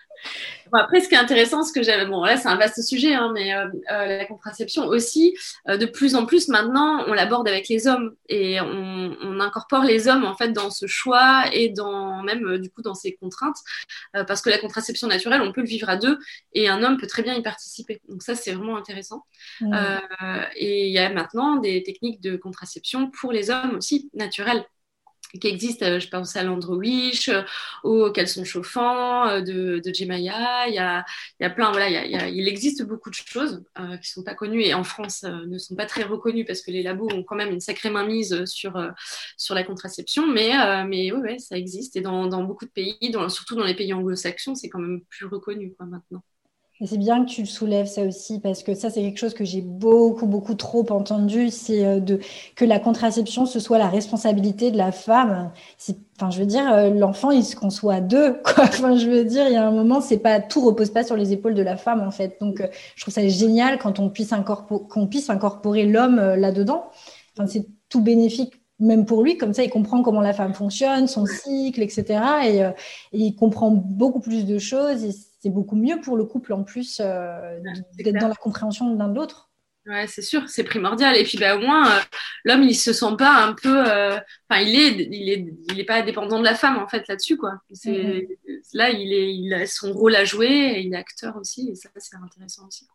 Après, 0.79 1.01
ce 1.01 1.07
qui 1.07 1.15
est 1.15 1.19
intéressant, 1.19 1.63
ce 1.63 1.71
que 1.71 1.83
j'avais, 1.83 2.05
bon, 2.05 2.23
là, 2.23 2.37
c'est 2.37 2.47
un 2.47 2.55
vaste 2.55 2.81
sujet, 2.81 3.13
hein, 3.13 3.31
mais 3.33 3.53
euh, 3.53 3.67
euh, 3.91 4.05
la 4.17 4.25
contraception 4.25 4.87
aussi, 4.87 5.37
euh, 5.69 5.77
de 5.77 5.85
plus 5.85 6.15
en 6.15 6.25
plus 6.25 6.47
maintenant, 6.47 7.03
on 7.07 7.13
l'aborde 7.13 7.47
avec 7.47 7.67
les 7.69 7.87
hommes 7.87 8.15
et 8.27 8.59
on, 8.59 9.15
on, 9.21 9.39
incorpore 9.39 9.83
les 9.83 10.07
hommes 10.07 10.23
en 10.23 10.35
fait 10.35 10.53
dans 10.53 10.69
ce 10.69 10.87
choix 10.87 11.43
et 11.51 11.69
dans 11.69 12.23
même 12.23 12.57
du 12.57 12.69
coup 12.69 12.81
dans 12.81 12.93
ces 12.93 13.13
contraintes, 13.13 13.57
parce 14.13 14.41
que 14.41 14.49
la 14.49 14.57
contraception 14.57 15.07
naturelle, 15.07 15.41
on 15.41 15.51
peut 15.51 15.61
le 15.61 15.67
vivre 15.67 15.89
à 15.89 15.97
deux 15.97 16.17
et 16.53 16.69
un 16.69 16.81
homme 16.81 16.97
peut 16.97 17.07
très 17.07 17.23
bien 17.23 17.33
y 17.33 17.41
participer. 17.41 18.01
Donc 18.07 18.23
ça, 18.23 18.35
c'est 18.35 18.51
vraiment 18.51 18.77
intéressant. 18.77 19.25
Mmh. 19.61 19.75
et 20.55 20.87
il 20.87 20.93
y 20.93 20.99
a 20.99 21.09
maintenant 21.09 21.57
des 21.57 21.83
techniques 21.83 22.21
de 22.21 22.37
contraception 22.37 23.11
pour 23.11 23.31
les 23.31 23.49
hommes 23.49 23.75
aussi 23.75 24.09
naturelles 24.13 24.65
qui 25.39 25.47
existent, 25.47 25.85
euh, 25.85 25.99
je 25.99 26.07
pense 26.09 26.35
à 26.35 26.43
l'Androwish, 26.43 27.29
euh, 27.29 27.41
aux 27.83 28.11
caleçons 28.11 28.43
chauffants 28.45 29.27
euh, 29.27 29.41
de, 29.41 29.81
de 29.83 29.93
Jemaya. 29.93 30.67
Il 30.67 30.75
y 30.75 30.79
a, 30.79 31.05
il 31.39 31.43
y 31.43 31.45
a 31.45 31.49
plein, 31.49 31.71
voilà, 31.71 31.89
il, 31.89 32.11
y 32.11 32.15
a, 32.15 32.27
il, 32.29 32.47
existe 32.47 32.83
beaucoup 32.83 33.09
de 33.09 33.15
choses 33.15 33.63
qui 33.75 33.81
ne 33.81 33.97
sont 34.01 34.23
pas 34.23 34.35
connues 34.35 34.61
et 34.61 34.73
en 34.73 34.83
France 34.83 35.23
ne 35.23 35.57
sont 35.57 35.75
pas 35.75 35.85
très 35.85 36.03
reconnues 36.03 36.45
parce 36.45 36.61
que 36.61 36.71
les 36.71 36.83
labos 36.83 37.09
ont 37.13 37.23
quand 37.23 37.35
même 37.35 37.51
une 37.51 37.59
sacrée 37.59 37.89
mainmise 37.89 38.45
sur, 38.45 38.73
sur 39.37 39.55
la 39.55 39.63
contraception. 39.63 40.27
Mais, 40.27 40.51
mais 40.85 41.11
oui, 41.11 41.19
ouais, 41.21 41.39
ça 41.39 41.57
existe 41.57 41.95
et 41.95 42.01
dans, 42.01 42.27
dans 42.27 42.43
beaucoup 42.43 42.65
de 42.65 42.71
pays, 42.71 43.09
dans, 43.11 43.27
surtout 43.29 43.55
dans 43.55 43.65
les 43.65 43.75
pays 43.75 43.93
anglo-saxons, 43.93 44.55
c'est 44.55 44.69
quand 44.69 44.79
même 44.79 45.01
plus 45.09 45.25
reconnu 45.25 45.73
quoi, 45.73 45.85
maintenant. 45.85 46.23
Et 46.83 46.85
c'est 46.85 46.97
bien 46.97 47.23
que 47.23 47.29
tu 47.29 47.45
soulèves 47.45 47.85
ça 47.85 48.01
aussi, 48.03 48.41
parce 48.41 48.61
que 48.61 48.73
ça, 48.73 48.89
c'est 48.89 49.01
quelque 49.01 49.17
chose 49.17 49.33
que 49.33 49.45
j'ai 49.45 49.61
beaucoup, 49.61 50.25
beaucoup 50.25 50.53
trop 50.53 50.85
entendu, 50.91 51.49
c'est 51.49 51.85
euh, 51.85 52.01
de 52.01 52.19
que 52.57 52.65
la 52.65 52.77
contraception, 52.77 53.45
ce 53.45 53.61
soit 53.61 53.77
la 53.77 53.87
responsabilité 53.87 54.69
de 54.69 54.77
la 54.77 54.91
femme. 54.91 55.53
Enfin, 56.17 56.29
je 56.29 56.39
veux 56.39 56.45
dire, 56.45 56.69
euh, 56.73 56.89
l'enfant, 56.89 57.31
il 57.31 57.45
se 57.45 57.55
conçoit 57.55 57.95
à 57.95 58.01
deux. 58.01 58.41
Enfin, 58.57 58.97
je 58.97 59.09
veux 59.09 59.23
dire, 59.23 59.47
il 59.47 59.53
y 59.53 59.55
a 59.55 59.65
un 59.65 59.71
moment, 59.71 60.01
c'est 60.01 60.17
pas 60.17 60.41
tout 60.41 60.59
repose 60.59 60.89
pas 60.89 61.05
sur 61.05 61.15
les 61.15 61.31
épaules 61.31 61.53
de 61.53 61.61
la 61.61 61.77
femme, 61.77 62.01
en 62.01 62.11
fait. 62.11 62.35
Donc, 62.41 62.59
euh, 62.59 62.67
je 62.97 63.03
trouve 63.03 63.13
ça 63.13 63.25
génial 63.29 63.79
quand 63.79 63.99
on 63.99 64.09
puisse, 64.09 64.33
qu'on 64.89 65.07
puisse 65.07 65.29
incorporer 65.29 65.85
l'homme 65.85 66.17
là-dedans. 66.35 66.89
Enfin, 67.37 67.47
c'est 67.47 67.65
tout 67.87 68.01
bénéfique 68.01 68.62
même 68.79 69.05
pour 69.05 69.23
lui, 69.23 69.37
comme 69.37 69.53
ça, 69.53 69.63
il 69.63 69.69
comprend 69.69 70.01
comment 70.01 70.21
la 70.21 70.33
femme 70.33 70.53
fonctionne, 70.53 71.07
son 71.07 71.25
cycle, 71.25 71.81
etc. 71.81 72.05
Et, 72.45 72.57
et 72.59 72.73
il 73.11 73.35
comprend 73.35 73.71
beaucoup 73.71 74.19
plus 74.19 74.45
de 74.45 74.57
choses. 74.57 75.03
Et 75.03 75.11
c'est 75.43 75.49
beaucoup 75.49 75.75
mieux 75.75 75.99
pour 75.99 76.15
le 76.15 76.23
couple 76.23 76.53
en 76.53 76.63
plus 76.63 77.01
euh, 77.01 77.59
d'être 77.97 78.17
dans 78.17 78.29
la 78.29 78.35
compréhension 78.35 78.95
l'un 78.95 79.09
de 79.09 79.15
l'autre. 79.15 79.51
Ouais, 79.85 80.07
c'est 80.07 80.21
sûr, 80.21 80.47
c'est 80.47 80.63
primordial. 80.63 81.17
Et 81.17 81.25
puis, 81.25 81.37
bah, 81.37 81.57
au 81.57 81.59
moins, 81.59 81.85
euh, 81.85 81.99
l'homme, 82.45 82.63
il 82.63 82.75
se 82.75 82.93
sent 82.93 83.17
pas 83.17 83.43
un 83.43 83.51
peu. 83.51 83.83
Euh, 83.85 84.17
enfin, 84.49 84.61
il 84.61 84.73
est, 84.73 85.05
il 85.11 85.29
est, 85.29 85.53
il 85.69 85.79
est 85.81 85.83
pas 85.83 86.01
dépendant 86.01 86.39
de 86.39 86.45
la 86.45 86.55
femme 86.55 86.77
en 86.77 86.87
fait 86.87 87.05
là-dessus, 87.09 87.35
quoi. 87.35 87.55
C'est 87.73 88.29
là, 88.71 88.89
il 88.91 89.11
est, 89.11 89.35
il 89.35 89.53
a 89.53 89.67
son 89.67 89.91
rôle 89.91 90.15
à 90.15 90.23
jouer, 90.23 90.47
et 90.47 90.79
il 90.79 90.93
est 90.93 90.97
acteur 90.97 91.35
aussi, 91.35 91.71
et 91.71 91.75
ça, 91.75 91.89
c'est 91.97 92.15
intéressant 92.15 92.65
aussi. 92.65 92.87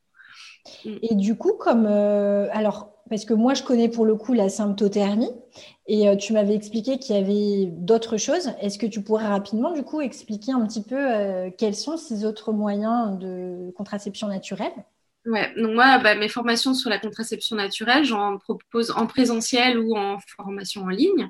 Mm. 0.87 0.99
Et 1.03 1.15
du 1.17 1.37
coup, 1.37 1.53
comme 1.53 1.85
alors, 1.85 2.98
parce 3.09 3.25
que 3.25 3.35
moi, 3.35 3.55
je 3.55 3.63
connais 3.63 3.89
pour 3.89 4.05
le 4.05 4.15
coup 4.17 4.33
la 4.33 4.49
symptothermie, 4.49 5.31
et 5.87 6.17
tu 6.19 6.33
m'avais 6.33 6.55
expliqué 6.55 6.99
qu'il 6.99 7.17
y 7.17 7.19
avait 7.19 7.71
d'autres 7.73 8.17
choses. 8.17 8.51
Est-ce 8.61 8.79
que 8.79 8.87
tu 8.87 9.03
pourrais 9.03 9.27
rapidement, 9.27 9.73
du 9.73 9.83
coup, 9.83 10.01
expliquer 10.01 10.53
un 10.53 10.67
petit 10.67 10.83
peu 10.83 11.51
quels 11.57 11.75
sont 11.75 11.97
ces 11.97 12.25
autres 12.25 12.53
moyens 12.53 13.19
de 13.19 13.73
contraception 13.77 14.29
naturelle? 14.29 14.73
Ouais, 15.29 15.53
donc 15.57 15.75
moi, 15.75 15.99
bah, 15.99 16.15
mes 16.15 16.29
formations 16.29 16.73
sur 16.73 16.89
la 16.89 16.99
contraception 16.99 17.55
naturelle, 17.55 18.05
j'en 18.05 18.39
propose 18.39 18.91
en 18.93 19.07
présentiel 19.07 19.79
ou 19.79 19.95
en 19.95 20.19
formation 20.37 20.85
en 20.85 20.89
ligne. 20.89 21.29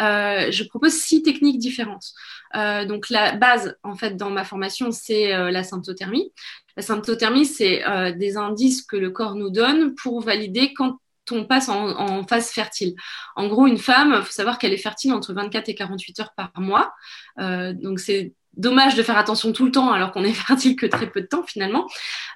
Euh, 0.00 0.50
je 0.50 0.62
propose 0.64 0.92
six 0.92 1.22
techniques 1.22 1.58
différentes. 1.58 2.12
Euh, 2.54 2.84
donc 2.84 3.08
la 3.08 3.32
base, 3.32 3.78
en 3.82 3.96
fait, 3.96 4.16
dans 4.16 4.28
ma 4.28 4.44
formation, 4.44 4.90
c'est 4.90 5.32
euh, 5.32 5.50
la 5.50 5.62
symptothermie. 5.62 6.32
La 6.76 6.82
symptothermie, 6.82 7.46
c'est 7.46 7.82
des 8.16 8.36
indices 8.36 8.82
que 8.82 8.96
le 8.96 9.10
corps 9.10 9.34
nous 9.34 9.50
donne 9.50 9.94
pour 9.94 10.20
valider 10.20 10.72
quand 10.74 10.98
on 11.32 11.44
passe 11.44 11.68
en, 11.68 12.26
phase 12.26 12.50
fertile. 12.50 12.94
En 13.36 13.48
gros, 13.48 13.66
une 13.66 13.78
femme, 13.78 14.14
il 14.18 14.24
faut 14.24 14.32
savoir 14.32 14.58
qu'elle 14.58 14.72
est 14.72 14.76
fertile 14.76 15.12
entre 15.12 15.32
24 15.32 15.68
et 15.68 15.74
48 15.74 16.20
heures 16.20 16.32
par 16.34 16.52
mois. 16.56 16.92
donc, 17.38 18.00
c'est 18.00 18.32
dommage 18.56 18.94
de 18.96 19.02
faire 19.02 19.16
attention 19.16 19.52
tout 19.52 19.64
le 19.64 19.70
temps 19.70 19.92
alors 19.92 20.12
qu'on 20.12 20.24
est 20.24 20.32
fertile 20.46 20.76
que 20.76 20.86
très 20.86 21.08
peu 21.08 21.20
de 21.20 21.26
temps 21.26 21.42
finalement. 21.42 21.86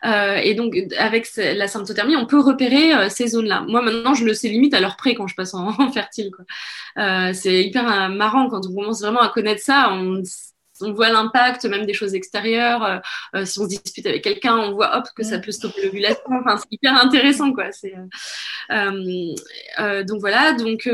Euh, 0.05 0.37
et 0.37 0.55
donc 0.55 0.77
avec 0.99 1.29
la 1.37 1.69
symptothermie, 1.69 2.17
on 2.17 2.27
peut 2.27 2.41
repérer 2.41 2.95
euh, 2.95 3.09
ces 3.09 3.29
zones-là. 3.29 3.65
Moi 3.69 3.83
maintenant, 3.83 4.15
je 4.15 4.25
le 4.25 4.35
sais 4.35 4.49
limite 4.49 4.75
à 4.75 4.81
l'heure 4.81 4.97
près 4.97 5.15
quand 5.15 5.27
je 5.27 5.35
passe 5.35 5.55
en, 5.55 5.73
fertile. 5.93 6.31
Euh, 6.99 7.33
c'est 7.33 7.65
hyper 7.65 7.89
euh, 7.89 8.09
marrant 8.09 8.49
quand 8.49 8.67
on 8.67 8.75
commence 8.75 9.03
vraiment 9.03 9.21
à 9.21 9.29
connaître 9.29 9.63
ça. 9.63 9.91
On, 9.93 10.23
on 10.81 10.93
voit 10.93 11.11
l'impact 11.11 11.65
même 11.67 11.87
des 11.87 11.95
choses 11.95 12.15
extérieures. 12.15 12.85
Euh, 12.85 12.99
euh, 13.37 13.45
si 13.45 13.59
on 13.59 13.65
se 13.65 13.69
dispute 13.69 14.07
avec 14.07 14.23
quelqu'un, 14.23 14.57
on 14.57 14.73
voit 14.73 14.97
hop 14.97 15.05
que 15.15 15.23
ça 15.23 15.39
peut 15.39 15.53
stopper 15.53 15.85
l'ovulation. 15.85 16.23
Enfin, 16.31 16.57
c'est 16.57 16.73
hyper 16.73 16.95
intéressant 16.97 17.53
quoi. 17.53 17.71
C'est 17.73 17.95
euh, 18.71 20.05
donc 20.05 20.21
voilà. 20.21 20.53
Donc 20.53 20.89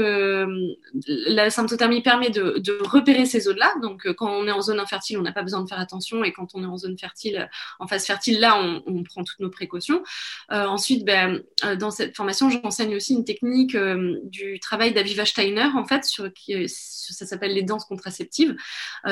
la 1.06 1.50
symptothermie 1.50 2.02
permet 2.02 2.30
de, 2.30 2.58
de 2.58 2.78
repérer 2.82 3.24
ces 3.24 3.40
zones-là. 3.40 3.72
Donc 3.80 4.10
quand 4.14 4.30
on 4.30 4.46
est 4.46 4.52
en 4.52 4.60
zone 4.60 4.80
infertile, 4.80 5.18
on 5.18 5.22
n'a 5.22 5.32
pas 5.32 5.42
besoin 5.42 5.62
de 5.62 5.68
faire 5.68 5.80
attention, 5.80 6.24
et 6.24 6.32
quand 6.32 6.48
on 6.54 6.62
est 6.62 6.66
en 6.66 6.76
zone 6.76 6.98
fertile, 6.98 7.48
en 7.78 7.86
phase 7.86 8.06
fertile, 8.06 8.40
là, 8.40 8.58
on, 8.58 8.82
on 8.86 9.02
prend 9.02 9.24
toutes 9.24 9.40
nos 9.40 9.50
précautions. 9.50 10.02
ensuite, 10.50 11.04
ben, 11.04 11.42
dans 11.78 11.90
cette 11.90 12.16
formation, 12.16 12.50
j'enseigne 12.50 12.94
aussi 12.96 13.14
une 13.14 13.24
technique 13.24 13.76
du 14.24 14.60
travail 14.60 14.92
d'Aviva 14.92 15.24
Steiner 15.24 15.68
en 15.74 15.84
fait, 15.84 16.04
sur 16.04 16.32
qui 16.32 16.68
ça 16.68 17.26
s'appelle 17.26 17.54
les 17.54 17.62
danses 17.62 17.84
contraceptives. 17.84 18.56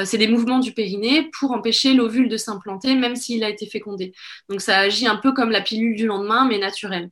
c'est 0.04 0.18
des 0.18 0.28
mouvements 0.28 0.57
du 0.58 0.72
périnée 0.72 1.30
pour 1.38 1.52
empêcher 1.52 1.94
l'ovule 1.94 2.28
de 2.28 2.36
s'implanter, 2.36 2.94
même 2.94 3.16
s'il 3.16 3.44
a 3.44 3.48
été 3.48 3.66
fécondé. 3.66 4.12
Donc 4.48 4.60
ça 4.60 4.78
agit 4.78 5.06
un 5.06 5.16
peu 5.16 5.32
comme 5.32 5.50
la 5.50 5.60
pilule 5.60 5.96
du 5.96 6.06
lendemain, 6.06 6.46
mais 6.46 6.58
naturelle. 6.58 7.10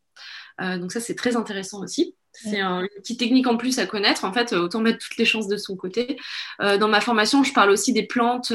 Euh, 0.61 0.79
donc 0.79 0.93
ça, 0.93 1.01
c'est 1.01 1.15
très 1.15 1.37
intéressant 1.37 1.83
aussi. 1.83 2.15
C'est 2.33 2.61
une 2.61 2.87
petite 2.97 3.19
technique 3.19 3.47
en 3.47 3.57
plus 3.57 3.79
à 3.79 3.87
connaître. 3.87 4.27
En 4.27 4.33
fait, 4.33 4.53
autant 4.53 4.81
mettre 4.81 4.99
toutes 4.99 5.17
les 5.17 5.25
chances 5.25 5.49
de 5.49 5.57
son 5.57 5.75
côté. 5.75 6.19
dans 6.61 6.87
ma 6.87 7.01
formation, 7.01 7.43
je 7.43 7.55
parle 7.55 7.71
aussi 7.71 7.95
des 7.95 8.03
plantes 8.03 8.53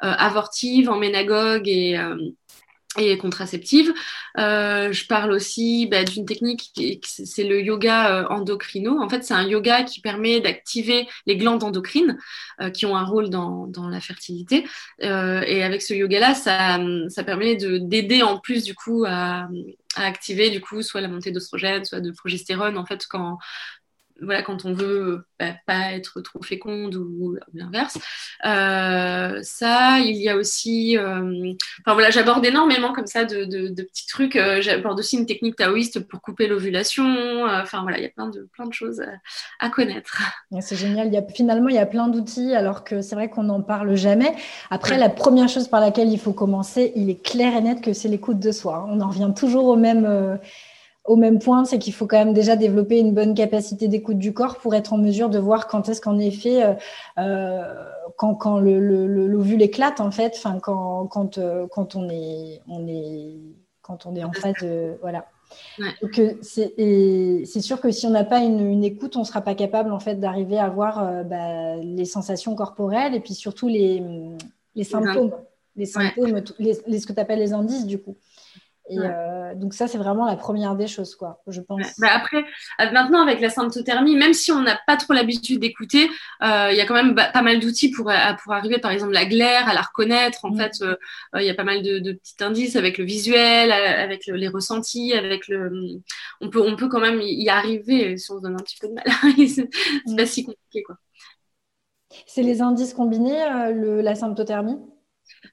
avortives, 0.00 0.90
en 0.90 0.98
ménagogue 0.98 1.68
et 1.68 1.96
et 2.98 3.16
contraceptive. 3.18 3.92
Euh, 4.38 4.92
je 4.92 5.06
parle 5.06 5.32
aussi 5.32 5.86
bah, 5.86 6.04
d'une 6.04 6.26
technique, 6.26 6.70
c'est 7.02 7.44
le 7.44 7.60
yoga 7.60 8.22
euh, 8.22 8.28
endocrino. 8.28 9.00
En 9.00 9.08
fait, 9.08 9.24
c'est 9.24 9.34
un 9.34 9.46
yoga 9.46 9.82
qui 9.82 10.00
permet 10.00 10.40
d'activer 10.40 11.06
les 11.26 11.36
glandes 11.36 11.64
endocrines 11.64 12.18
euh, 12.60 12.70
qui 12.70 12.86
ont 12.86 12.96
un 12.96 13.04
rôle 13.04 13.30
dans, 13.30 13.66
dans 13.66 13.88
la 13.88 14.00
fertilité. 14.00 14.66
Euh, 15.02 15.42
et 15.46 15.62
avec 15.62 15.82
ce 15.82 15.94
yoga-là, 15.94 16.34
ça, 16.34 16.78
ça 17.08 17.24
permet 17.24 17.56
d'aider 17.56 18.22
en 18.22 18.38
plus 18.38 18.64
du 18.64 18.74
coup 18.74 19.04
à, 19.06 19.48
à 19.96 20.06
activer 20.06 20.50
du 20.50 20.60
coup 20.60 20.82
soit 20.82 21.00
la 21.00 21.08
montée 21.08 21.30
d'oestrogène, 21.30 21.84
soit 21.84 22.00
de 22.00 22.10
progestérone. 22.10 22.78
En 22.78 22.86
fait, 22.86 23.06
quand 23.08 23.38
voilà, 24.20 24.42
quand 24.42 24.64
on 24.64 24.72
veut 24.72 25.24
bah, 25.38 25.54
pas 25.66 25.92
être 25.92 26.20
trop 26.20 26.42
féconde 26.42 26.94
ou, 26.94 27.36
l'inverse. 27.52 27.98
Euh, 28.44 29.40
ça, 29.42 29.98
il 29.98 30.16
y 30.16 30.28
a 30.28 30.36
aussi, 30.36 30.96
euh, 30.96 31.52
enfin 31.80 31.94
voilà, 31.94 32.10
j'aborde 32.10 32.44
énormément 32.46 32.92
comme 32.92 33.06
ça 33.06 33.24
de, 33.24 33.44
de, 33.44 33.82
petits 33.82 34.06
trucs. 34.06 34.36
Euh, 34.36 34.60
j'aborde 34.60 34.98
aussi 35.00 35.16
une 35.16 35.26
technique 35.26 35.56
taoïste 35.56 36.00
pour 36.00 36.20
couper 36.20 36.46
l'ovulation. 36.46 37.44
Enfin 37.44 37.82
voilà, 37.82 37.98
il 37.98 38.02
y 38.02 38.06
a 38.06 38.10
plein 38.10 38.28
de 38.28 38.48
plein 38.52 38.66
de 38.66 38.72
choses 38.72 39.02
à, 39.58 39.68
connaître. 39.68 40.22
C'est 40.60 40.76
génial. 40.76 41.08
Il 41.08 41.14
y 41.14 41.18
a, 41.18 41.22
finalement, 41.34 41.68
il 41.68 41.74
y 41.74 41.78
a 41.78 41.86
plein 41.86 42.08
d'outils, 42.08 42.54
alors 42.54 42.84
que 42.84 43.02
c'est 43.02 43.16
vrai 43.16 43.28
qu'on 43.28 43.44
n'en 43.44 43.62
parle 43.62 43.96
jamais. 43.96 44.32
Après, 44.70 44.96
la 44.96 45.08
première 45.08 45.48
chose 45.48 45.68
par 45.68 45.80
laquelle 45.80 46.08
il 46.08 46.20
faut 46.20 46.32
commencer, 46.32 46.92
il 46.94 47.10
est 47.10 47.22
clair 47.22 47.56
et 47.56 47.60
net 47.60 47.80
que 47.80 47.92
c'est 47.92 48.08
l'écoute 48.08 48.38
de 48.38 48.52
soi. 48.52 48.86
On 48.88 49.00
en 49.00 49.08
revient 49.08 49.32
toujours 49.36 49.66
au 49.66 49.76
même 49.76 50.38
au 51.04 51.16
même 51.16 51.38
point, 51.38 51.64
c'est 51.64 51.78
qu'il 51.78 51.92
faut 51.92 52.06
quand 52.06 52.16
même 52.16 52.32
déjà 52.32 52.56
développer 52.56 52.98
une 52.98 53.12
bonne 53.12 53.34
capacité 53.34 53.88
d'écoute 53.88 54.18
du 54.18 54.32
corps 54.32 54.56
pour 54.56 54.74
être 54.74 54.94
en 54.94 54.98
mesure 54.98 55.28
de 55.28 55.38
voir 55.38 55.68
quand 55.68 55.88
est-ce 55.88 56.00
qu'en 56.00 56.18
effet, 56.18 56.64
euh, 56.64 56.74
euh 57.18 57.74
quand, 58.16 58.36
quand 58.36 58.60
l'ovule 58.60 59.60
éclate, 59.60 60.00
en 60.00 60.12
fait, 60.12 60.34
enfin, 60.36 60.60
quand, 60.60 61.06
quand, 61.08 61.38
euh, 61.38 61.66
quand 61.68 61.96
on 61.96 62.08
est, 62.08 62.60
on 62.68 62.86
est, 62.86 63.34
quand 63.82 64.06
on 64.06 64.14
est 64.14 64.22
en 64.22 64.32
phase, 64.32 64.54
voilà. 65.00 65.26
Euh, 65.80 66.34
c'est 66.42 67.60
sûr 67.60 67.80
que 67.80 67.90
si 67.90 68.06
on 68.06 68.10
n'a 68.10 68.24
pas 68.24 68.38
une, 68.38 68.60
une, 68.60 68.84
écoute, 68.84 69.16
on 69.16 69.20
ne 69.20 69.24
sera 69.24 69.40
pas 69.40 69.54
capable 69.54 69.92
en 69.92 69.98
fait 69.98 70.20
d'arriver 70.20 70.58
à 70.58 70.68
voir 70.68 71.24
bah, 71.24 71.76
les 71.76 72.04
sensations 72.04 72.54
corporelles 72.54 73.14
et 73.14 73.20
puis 73.20 73.34
surtout 73.34 73.68
les, 73.68 74.02
les 74.76 74.84
symptômes, 74.84 75.32
les 75.76 75.86
symptômes, 75.86 76.40
les, 76.58 76.74
ce 76.74 77.06
que 77.06 77.12
tu 77.12 77.20
appelles 77.20 77.40
les 77.40 77.52
indices 77.52 77.86
du 77.86 77.98
coup. 78.00 78.16
Et 78.90 78.98
euh, 78.98 79.54
donc 79.54 79.72
ça, 79.72 79.88
c'est 79.88 79.96
vraiment 79.96 80.26
la 80.26 80.36
première 80.36 80.76
des 80.76 80.86
choses, 80.86 81.14
quoi, 81.14 81.42
je 81.46 81.62
pense. 81.62 81.98
Bah, 81.98 82.08
après, 82.12 82.44
euh, 82.80 82.90
maintenant, 82.92 83.22
avec 83.22 83.40
la 83.40 83.48
symptothermie, 83.48 84.14
même 84.14 84.34
si 84.34 84.52
on 84.52 84.60
n'a 84.60 84.78
pas 84.86 84.98
trop 84.98 85.14
l'habitude 85.14 85.60
d'écouter, 85.60 86.10
euh, 86.42 86.68
il 86.70 86.76
y 86.76 86.80
a 86.80 86.86
quand 86.86 86.94
même 86.94 87.14
pas 87.14 87.42
mal 87.42 87.60
d'outils 87.60 87.90
pour, 87.90 88.12
pour 88.42 88.52
arriver, 88.52 88.78
par 88.78 88.90
exemple, 88.90 89.12
la 89.12 89.24
glaire, 89.24 89.68
à 89.68 89.74
la 89.74 89.80
reconnaître. 89.80 90.44
En 90.44 90.50
mm. 90.50 90.58
fait, 90.58 90.84
il 91.36 91.44
y 91.44 91.50
a 91.50 91.54
pas 91.54 91.64
mal 91.64 91.82
de, 91.82 92.12
petits 92.12 92.44
indices 92.44 92.76
avec 92.76 92.98
le 92.98 93.04
visuel, 93.04 93.72
avec 93.72 94.26
les 94.26 94.48
ressentis, 94.48 95.14
avec 95.14 95.48
le... 95.48 95.70
On 96.42 96.50
peut, 96.50 96.60
on 96.60 96.76
peut 96.76 96.88
quand 96.88 97.00
même 97.00 97.20
y 97.22 97.48
arriver 97.48 98.18
si 98.18 98.30
on 98.32 98.36
se 98.36 98.42
donne 98.42 98.54
un 98.54 98.62
petit 98.62 98.76
peu 98.78 98.88
de 98.88 98.92
mal. 98.92 99.04
c'est 99.48 99.68
mm. 100.06 100.16
pas 100.16 100.26
si 100.26 100.44
compliqué, 100.44 100.82
quoi. 100.82 100.96
C'est 102.26 102.42
les 102.42 102.60
indices 102.60 102.94
combinés, 102.94 103.72
le, 103.72 104.02
la 104.02 104.14
symptothermie? 104.14 104.76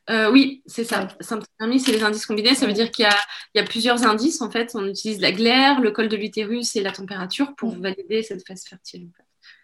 Euh, 0.10 0.32
oui, 0.32 0.62
c'est 0.66 0.84
ça. 0.84 1.08
Symptothermie, 1.20 1.80
c'est 1.80 1.92
les 1.92 2.04
indices 2.04 2.26
combinés. 2.26 2.56
Ça 2.56 2.66
veut 2.66 2.74
dire 2.74 2.92
qu'il 2.92 3.08
y, 3.56 3.60
a, 3.60 3.64
plusieurs 3.64 4.06
indices. 4.06 4.42
En 4.42 4.50
fait, 4.50 4.72
on 4.76 4.86
utilise 4.86 5.22
la 5.22 5.32
glaire, 5.32 5.82
le 5.82 5.92
col 5.92 6.10
de 6.10 6.18
l'utérus 6.18 6.76
et 6.76 6.82
la 6.82 6.92
température 6.92 7.56
pour 7.56 7.76
mm. 7.76 7.82
valider 7.82 8.24
cette 8.24 8.46
phase 8.48 8.64
fertile. 8.68 9.10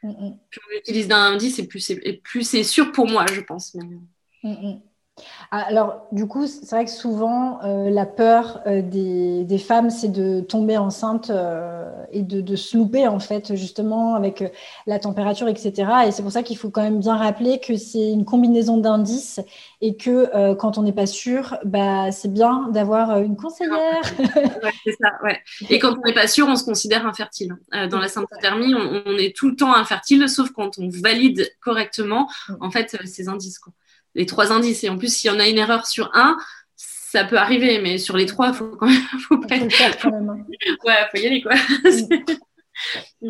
Mm, 0.03 0.10
mm. 0.10 0.39
Plus 0.50 0.62
on 0.67 0.77
utilise 0.77 1.07
d'un 1.07 1.34
indice, 1.34 1.60
et 1.60 1.67
plus 1.67 2.43
c'est 2.43 2.63
sûr 2.63 2.91
pour 2.91 3.07
moi, 3.07 3.25
je 3.31 3.41
pense. 3.41 3.75
Ah, 5.51 5.63
alors, 5.65 6.07
du 6.12 6.27
coup, 6.27 6.46
c'est 6.46 6.69
vrai 6.69 6.86
que 6.86 6.91
souvent, 6.91 7.60
euh, 7.63 7.89
la 7.89 8.05
peur 8.05 8.62
euh, 8.67 8.81
des, 8.84 9.57
femmes, 9.57 9.89
c'est 9.89 10.12
de 10.12 10.41
tomber 10.41 10.77
enceinte 10.77 11.31
et 12.11 12.23
de, 12.23 12.55
se 12.55 12.77
louper, 12.77 13.07
en 13.07 13.19
fait, 13.19 13.55
justement, 13.55 14.15
avec 14.15 14.43
la 14.85 14.99
température, 14.99 15.47
etc. 15.47 15.91
Et 16.07 16.11
c'est 16.11 16.21
pour 16.21 16.31
ça 16.31 16.43
qu'il 16.43 16.57
faut 16.57 16.69
quand 16.69 16.81
même 16.81 16.99
bien 16.99 17.15
rappeler 17.15 17.59
que 17.59 17.77
c'est 17.77 18.11
une 18.11 18.25
combinaison 18.25 18.77
d'indices 18.77 19.39
et 19.81 19.95
que 19.95 20.53
quand 20.55 20.77
on 20.77 20.83
n'est 20.83 20.93
pas 20.93 21.05
sûr, 21.05 21.57
bah, 21.63 22.11
c'est 22.11 22.31
bien 22.31 22.69
d'avoir 22.69 23.19
une 23.21 23.35
conseillère. 23.35 24.01
c'est 24.83 24.95
ça, 24.99 25.11
ouais. 25.23 25.39
Et 25.69 25.79
quand 25.79 25.95
on 25.97 26.07
n'est 26.07 26.13
pas 26.13 26.27
sûr, 26.27 26.47
on 26.47 26.55
se 26.55 26.63
considère 26.63 27.05
infertile. 27.05 27.55
dans 27.89 27.99
la 27.99 28.07
symptothermie, 28.07 28.73
on, 28.75 29.03
on, 29.05 29.17
est 29.17 29.35
tout 29.35 29.49
le 29.49 29.55
temps 29.55 29.73
infertile, 29.73 30.27
sauf 30.29 30.49
quand 30.51 30.79
on 30.79 30.89
valide 30.89 31.51
correctement, 31.61 32.29
en 32.60 32.71
fait, 32.71 32.97
ces 33.05 33.29
indices. 33.29 33.60
Quoi 33.60 33.73
les 34.17 34.25
trois 34.25 34.51
indices. 34.51 34.84
Et 34.84 34.89
en 34.89 34.97
plus, 34.97 35.15
s'il 35.15 35.32
y 35.32 35.34
en 35.34 35.39
a 35.39 35.47
une 35.47 35.58
erreur 35.58 35.86
sur 35.86 36.10
un, 36.13 36.38
ça 37.12 37.24
peut 37.24 37.38
arriver, 37.38 37.80
mais 37.82 37.98
sur 37.98 38.17
les 38.17 38.26
trois, 38.26 38.50
il 38.50 38.54
faut 38.54 38.67
quand 38.78 38.88
même. 38.88 39.02
Faut 39.28 39.38
pas... 39.38 39.58
Faut 39.58 39.70
faire 39.70 39.98
quand 39.98 40.12
même. 40.12 40.30
Hein. 40.30 40.46
ouais, 40.86 40.93
faut 41.12 41.22
y 41.22 41.26
aller, 41.26 41.41
quoi. 41.41 41.54
Mm. 43.24 43.30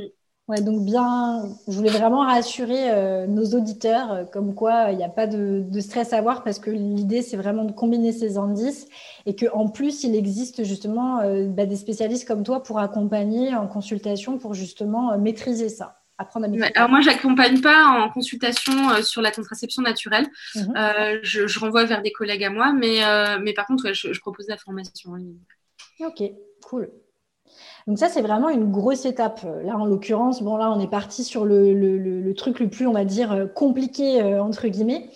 Ouais, 0.49 0.59
donc 0.59 0.83
bien, 0.83 1.45
je 1.69 1.73
voulais 1.73 1.89
vraiment 1.89 2.19
rassurer 2.19 2.91
euh, 2.91 3.27
nos 3.27 3.45
auditeurs, 3.53 4.11
euh, 4.11 4.25
comme 4.25 4.55
quoi 4.55 4.91
il 4.91 4.97
n'y 4.97 5.03
a 5.05 5.09
pas 5.09 5.25
de, 5.25 5.65
stress 5.79 6.11
à 6.11 6.17
avoir, 6.17 6.43
parce 6.43 6.59
que 6.59 6.69
l'idée, 6.69 7.21
c'est 7.21 7.37
vraiment 7.37 7.63
de 7.63 7.71
combiner 7.71 8.11
ces 8.11 8.37
indices 8.37 8.89
et 9.25 9.37
qu'en 9.37 9.69
plus, 9.69 10.03
il 10.03 10.15
existe 10.15 10.65
justement 10.65 11.21
euh, 11.21 11.47
bah, 11.47 11.65
des 11.65 11.77
spécialistes 11.77 12.27
comme 12.27 12.43
toi 12.43 12.61
pour 12.61 12.79
accompagner 12.79 13.55
en 13.55 13.67
consultation 13.67 14.37
pour 14.37 14.53
justement 14.53 15.17
maîtriser 15.17 15.69
ça 15.69 16.01
alors 16.17 16.89
moi, 16.89 17.01
j'accompagne 17.01 17.61
pas 17.61 17.85
en 17.85 18.09
consultation 18.09 18.89
euh, 18.89 19.01
sur 19.01 19.21
la 19.21 19.31
contraception 19.31 19.81
naturelle. 19.81 20.27
Mhm. 20.55 20.73
Euh, 20.75 21.19
je, 21.21 21.59
renvoie 21.59 21.85
vers 21.85 22.01
des 22.01 22.11
collègues 22.11 22.43
à 22.43 22.49
moi, 22.49 22.73
mais, 22.73 23.03
euh, 23.03 23.39
mais 23.41 23.53
par 23.53 23.67
contre, 23.67 23.93
je, 23.93 24.19
propose 24.19 24.47
la 24.47 24.57
formation 24.57 25.11
en 25.11 25.15
ligne. 25.15 25.37
Ok, 25.99 26.23
cool. 26.63 26.89
Donc 27.85 27.99
ça, 27.99 28.09
c'est 28.09 28.21
vraiment 28.21 28.49
une 28.49 28.71
grosse 28.71 29.05
étape. 29.05 29.45
Là, 29.63 29.77
en 29.77 29.85
l'occurrence, 29.85 30.41
bon, 30.41 30.57
là, 30.57 30.71
on 30.71 30.79
est 30.79 30.89
parti 30.89 31.23
sur 31.23 31.45
le, 31.45 31.73
le, 31.73 31.97
le, 31.97 32.33
truc 32.33 32.59
le 32.59 32.69
plus, 32.69 32.85
on 32.87 32.93
va 32.93 33.05
dire, 33.05 33.47
compliqué, 33.55 34.21
entre 34.21 34.67
guillemets. 34.67 35.09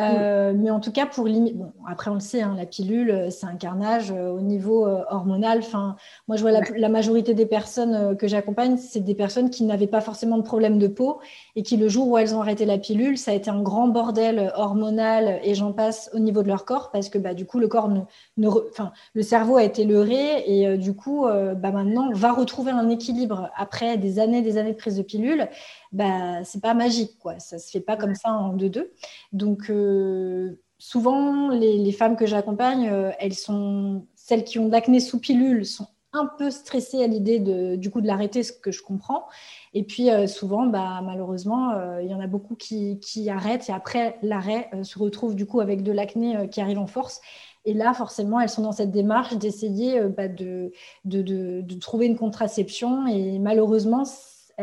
Euh, 0.00 0.52
mais 0.56 0.70
en 0.70 0.80
tout 0.80 0.90
cas, 0.90 1.06
pour 1.06 1.26
limiter. 1.26 1.54
Bon, 1.54 1.72
après, 1.88 2.10
on 2.10 2.14
le 2.14 2.20
sait, 2.20 2.42
hein, 2.42 2.54
la 2.56 2.66
pilule, 2.66 3.10
euh, 3.10 3.30
c'est 3.30 3.46
un 3.46 3.54
carnage 3.54 4.10
euh, 4.10 4.30
au 4.30 4.40
niveau 4.40 4.86
hormonal. 5.10 5.58
Enfin, 5.58 5.96
moi, 6.26 6.36
je 6.36 6.42
vois 6.42 6.50
la, 6.50 6.88
majorité 6.88 7.34
des 7.34 7.46
personnes 7.46 8.16
que 8.16 8.26
j'accompagne, 8.26 8.76
c'est 8.76 9.00
des 9.00 9.14
personnes 9.14 9.50
qui 9.50 9.64
n'avaient 9.64 9.86
pas 9.86 10.00
forcément 10.00 10.36
de 10.36 10.42
problème 10.42 10.78
de 10.78 10.86
peau 10.86 11.20
et 11.56 11.62
qui, 11.62 11.76
le 11.76 11.88
jour 11.88 12.08
où 12.08 12.18
elles 12.18 12.34
ont 12.34 12.40
arrêté 12.40 12.64
la 12.64 12.78
pilule, 12.78 13.18
ça 13.18 13.30
a 13.30 13.34
été 13.34 13.50
un 13.50 13.62
grand 13.62 13.88
bordel 13.88 14.52
hormonal 14.56 15.40
et 15.42 15.54
j'en 15.54 15.72
passe 15.72 16.10
au 16.14 16.18
niveau 16.18 16.42
de 16.42 16.48
leur 16.48 16.64
corps 16.64 16.90
parce 16.90 17.08
que, 17.08 17.18
bah, 17.18 17.34
du 17.34 17.46
coup, 17.46 17.58
le 17.58 17.68
corps 17.68 17.88
ne, 17.88 18.00
ne 18.36 18.48
enfin, 18.48 18.92
le 19.14 19.22
cerveau 19.22 19.56
a 19.56 19.64
été 19.64 19.84
leurré 19.84 20.44
et 20.46 20.76
du 20.76 20.94
coup, 20.94 21.26
bah, 21.26 21.70
maintenant, 21.70 22.10
va 22.12 22.32
retrouver 22.32 22.70
un 22.70 22.88
équilibre 22.88 23.50
après 23.56 23.96
des 23.96 24.18
années, 24.18 24.42
des 24.42 24.56
années 24.56 24.72
de 24.72 24.76
prise 24.76 24.96
de 24.96 25.02
pilule 25.02 25.48
bah, 25.94 26.42
c'est 26.44 26.60
pas 26.60 26.74
magique, 26.74 27.18
quoi. 27.20 27.38
Ça 27.38 27.58
se 27.58 27.70
fait 27.70 27.80
pas 27.80 27.96
comme 27.96 28.16
ça 28.16 28.32
en 28.32 28.52
deux-deux. 28.52 28.92
Donc, 29.32 29.70
euh, 29.70 30.60
souvent, 30.78 31.50
les, 31.50 31.92
femmes 31.92 32.16
que 32.16 32.26
j'accompagne, 32.26 32.88
euh, 32.88 33.12
elles 33.20 33.34
sont, 33.34 34.06
celles 34.16 34.42
qui 34.42 34.58
ont 34.58 34.66
de 34.66 34.72
l'acné 34.72 34.98
sous 34.98 35.20
pilule, 35.20 35.64
sont 35.64 35.86
un 36.12 36.26
peu 36.26 36.50
stressées 36.50 37.02
à 37.02 37.06
l'idée 37.06 37.38
de, 37.38 37.76
du 37.76 37.90
coup 37.90 38.00
de 38.00 38.08
l'arrêter, 38.08 38.42
ce 38.42 38.52
que 38.52 38.72
je 38.72 38.82
comprends. 38.82 39.26
Et 39.72 39.84
puis, 39.84 40.10
euh, 40.10 40.26
souvent, 40.26 40.66
bah, 40.66 41.00
malheureusement, 41.04 41.72
il 42.00 42.08
y 42.08 42.14
en 42.14 42.20
a 42.20 42.26
beaucoup 42.26 42.56
qui, 42.56 42.98
qui 42.98 43.30
arrêtent 43.30 43.68
et 43.68 43.72
après 43.72 44.18
l'arrêt 44.22 44.70
se 44.82 44.98
retrouvent 44.98 45.36
du 45.36 45.46
coup 45.46 45.60
avec 45.60 45.84
de 45.84 45.92
l'acné 45.92 46.48
qui 46.50 46.60
arrive 46.60 46.78
en 46.78 46.88
force. 46.88 47.20
Et 47.64 47.72
là, 47.72 47.94
forcément, 47.94 48.40
elles 48.40 48.50
sont 48.50 48.62
dans 48.62 48.72
cette 48.72 48.90
démarche 48.90 49.36
d'essayer 49.36 50.00
bah, 50.02 50.28
de, 50.28 50.72
de, 51.04 51.22
de, 51.22 51.60
de, 51.62 51.74
trouver 51.78 52.06
une 52.06 52.16
contraception. 52.16 53.06
Et 53.06 53.38
malheureusement, 53.38 54.04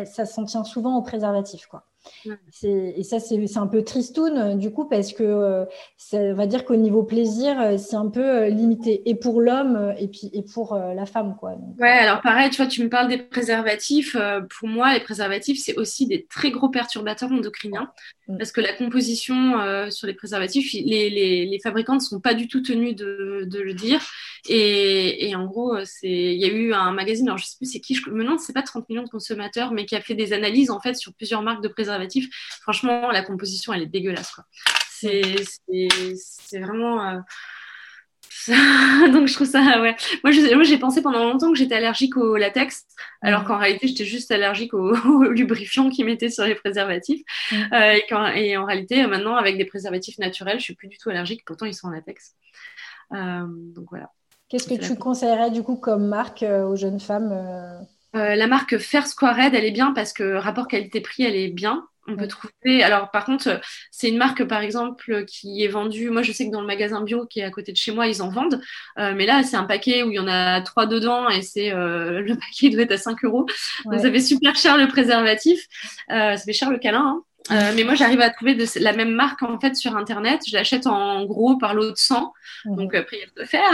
ça 0.06 0.26
s'en 0.26 0.46
tient 0.46 0.64
souvent 0.64 0.98
au 0.98 1.02
préservatif. 1.02 1.68
Quoi. 1.68 1.84
Et 2.64 3.04
ça, 3.04 3.20
c'est 3.20 3.58
un 3.58 3.68
peu 3.68 3.84
tristoun, 3.84 4.38
euh, 4.38 4.56
du 4.56 4.72
coup, 4.72 4.86
parce 4.86 5.14
que 5.14 5.24
euh, 5.24 5.66
ça 5.98 6.34
va 6.34 6.46
dire 6.46 6.66
qu'au 6.66 6.76
niveau 6.76 7.04
plaisir, 7.04 7.60
euh, 7.60 7.78
c'est 7.78 7.96
un 7.96 8.10
peu 8.10 8.48
limité, 8.48 9.02
et 9.10 9.16
pour 9.16 9.42
l'homme, 9.42 9.94
et 9.98 10.08
puis 10.08 10.30
et 10.34 10.44
pour 10.44 10.76
la 10.76 11.06
femme. 11.06 11.36
Quoi. 11.40 11.56
ouais, 11.80 11.90
alors 11.90 12.22
pareil, 12.22 12.50
tu 12.50 12.58
vois, 12.58 12.68
tu 12.68 12.84
me 12.84 12.90
parles 12.90 13.08
des 13.08 13.18
préservatifs. 13.18 14.16
pour 14.60 14.68
moi, 14.68 14.94
les 14.94 15.00
préservatifs, 15.00 15.60
c'est 15.60 15.78
aussi 15.78 16.08
des 16.08 16.26
très 16.30 16.52
gros 16.52 16.70
perturbateurs 16.70 17.32
endocriniens, 17.32 17.92
mm. 18.28 18.38
parce 18.38 18.52
que 18.52 18.62
la 18.62 18.74
composition 18.74 19.54
sur 19.90 20.08
les 20.08 20.14
préservatifs, 20.14 20.74
les, 20.74 21.10
les, 21.10 21.46
les, 21.46 21.60
fabricants 21.60 21.96
ne 21.96 22.00
sont 22.00 22.20
pas 22.20 22.34
du 22.34 22.48
tout 22.48 22.62
tenus 22.62 22.96
de, 22.96 23.46
de 23.50 23.60
le 23.60 23.74
dire. 23.74 24.02
Et, 24.50 25.30
et 25.30 25.36
en 25.36 25.46
gros, 25.46 25.78
il 26.04 26.40
y 26.40 26.46
a 26.46 26.50
eu 26.52 26.74
un 26.74 26.92
magazine, 26.92 27.28
alors 27.28 27.38
je 27.38 27.46
sais 27.46 27.58
plus 27.58 27.72
c'est 27.72 27.80
qui, 27.80 27.96
je 27.96 28.10
me 28.10 28.24
demande, 28.24 28.40
c'est 28.40 28.54
pas 28.54 28.64
30 28.64 28.90
millions 28.90 29.04
de 29.04 29.10
consommateurs, 29.10 29.72
mais 29.72 29.86
qui 29.86 29.96
a 29.96 30.02
fait 30.02 30.16
des 30.16 30.34
analyses 30.34 30.72
en 30.72 30.80
fait 30.80 30.96
sur 30.96 31.14
plusieurs 31.14 31.42
marques 31.42 31.64
de 31.64 31.68
préservatifs 31.68 32.01
franchement, 32.62 33.12
la 33.12 33.24
composition, 33.24 33.74
elle 33.74 33.84
est 33.84 33.88
dégueulasse. 33.88 34.34
C'est 34.90 36.60
vraiment. 36.60 37.08
Euh, 37.08 37.20
Donc 39.14 39.28
je 39.28 39.34
trouve 39.34 39.48
ça, 39.48 39.82
ouais. 39.82 39.96
Moi, 40.24 40.64
j'ai 40.64 40.78
pensé 40.78 41.02
pendant 41.02 41.24
longtemps 41.26 41.52
que 41.52 41.58
j'étais 41.58 41.76
allergique 41.76 42.18
au 42.18 42.38
latex, 42.38 42.86
alors 43.22 43.44
qu'en 43.44 43.58
réalité, 43.58 43.88
j'étais 43.88 44.06
juste 44.06 44.32
allergique 44.32 44.74
au, 44.74 45.24
lubrifiant 45.24 45.90
qu'ils 45.90 46.06
mettaient 46.06 46.30
sur 46.30 46.46
les 46.46 46.56
préservatifs. 46.56 47.22
Euh, 47.74 48.00
et, 48.36 48.58
en 48.58 48.66
réalité, 48.66 49.06
maintenant, 49.06 49.36
avec 49.36 49.58
des 49.58 49.66
préservatifs 49.66 50.18
naturels, 50.18 50.60
je 50.60 50.64
suis 50.64 50.76
plus 50.76 50.88
du 50.88 50.98
tout 50.98 51.10
allergique. 51.10 51.44
Pourtant, 51.46 51.66
ils 51.66 51.76
sont 51.76 51.88
en 51.88 51.92
latex. 51.92 52.34
Euh, 53.14 53.46
donc 53.48 53.86
voilà. 53.90 54.10
Qu'est-ce 54.50 54.68
que 54.68 54.76
tu 54.76 54.96
conseillerais 54.98 55.52
du 55.52 55.64
coup 55.64 55.78
comme 55.78 56.08
marque 56.08 56.44
euh, 56.44 56.66
aux 56.66 56.76
jeunes 56.76 57.00
femmes 57.00 57.32
La 58.14 58.48
marque 58.48 58.78
Fair 58.78 59.08
Squared, 59.08 59.54
elle 59.56 59.66
est 59.66 59.72
bien 59.72 59.94
parce 59.94 60.14
que 60.14 60.36
rapport 60.36 60.68
qualité-prix, 60.68 61.24
elle 61.24 61.36
est 61.36 61.48
bien. 61.48 61.88
On 62.08 62.16
peut 62.16 62.28
trouver. 62.28 62.84
Alors, 62.84 63.12
par 63.12 63.26
contre, 63.26 63.62
c'est 63.92 64.10
une 64.10 64.18
marque, 64.18 64.44
par 64.46 64.62
exemple, 64.62 65.24
qui 65.26 65.64
est 65.64 65.68
vendue. 65.68 66.10
Moi, 66.10 66.24
je 66.24 66.32
sais 66.32 66.48
que 66.48 66.52
dans 66.52 66.62
le 66.62 66.68
magasin 66.68 67.02
bio 67.02 67.28
qui 67.28 67.42
est 67.42 67.44
à 67.44 67.52
côté 67.52 67.72
de 67.72 67.78
chez 67.78 67.92
moi, 67.92 68.08
ils 68.08 68.24
en 68.24 68.30
vendent. 68.30 68.60
Euh, 68.98 69.14
mais 69.16 69.28
là, 69.28 69.44
c'est 69.44 69.56
un 69.56 69.66
paquet 69.66 70.02
où 70.02 70.10
il 70.10 70.16
y 70.16 70.20
en 70.20 70.28
a 70.28 70.62
trois 70.62 70.88
dedans 70.88 71.30
et 71.30 71.44
c'est 71.44 71.72
euh, 71.72 72.22
le 72.22 72.36
paquet 72.40 72.70
doit 72.70 72.84
être 72.84 72.94
à 72.94 72.98
5 72.98 73.24
euros. 73.24 73.46
Donc, 73.86 74.00
ça 74.00 74.12
fait 74.12 74.20
super 74.20 74.56
cher 74.56 74.78
le 74.78 74.88
préservatif. 74.88 75.68
Euh, 76.10 76.36
ça 76.36 76.44
fait 76.44 76.54
cher 76.54 76.72
le 76.72 76.80
câlin. 76.80 77.06
Hein. 77.06 77.24
Euh, 77.50 77.72
mais 77.76 77.84
moi, 77.84 77.96
j'arrive 77.96 78.22
à 78.22 78.30
trouver 78.30 78.54
de 78.54 78.66
la 78.80 78.94
même 78.94 79.12
marque 79.12 79.42
en 79.42 79.60
fait 79.60 79.76
sur 79.76 79.96
internet. 79.98 80.42
Je 80.48 80.54
l'achète 80.54 80.86
en 80.86 81.26
gros 81.26 81.58
par 81.58 81.74
lot 81.74 81.90
de 81.90 81.98
100. 81.98 82.34
Donc 82.66 82.94
après, 82.94 83.18
il 83.18 83.20
y 83.20 83.24
a 83.24 83.44
de 83.44 83.48
faire. 83.48 83.72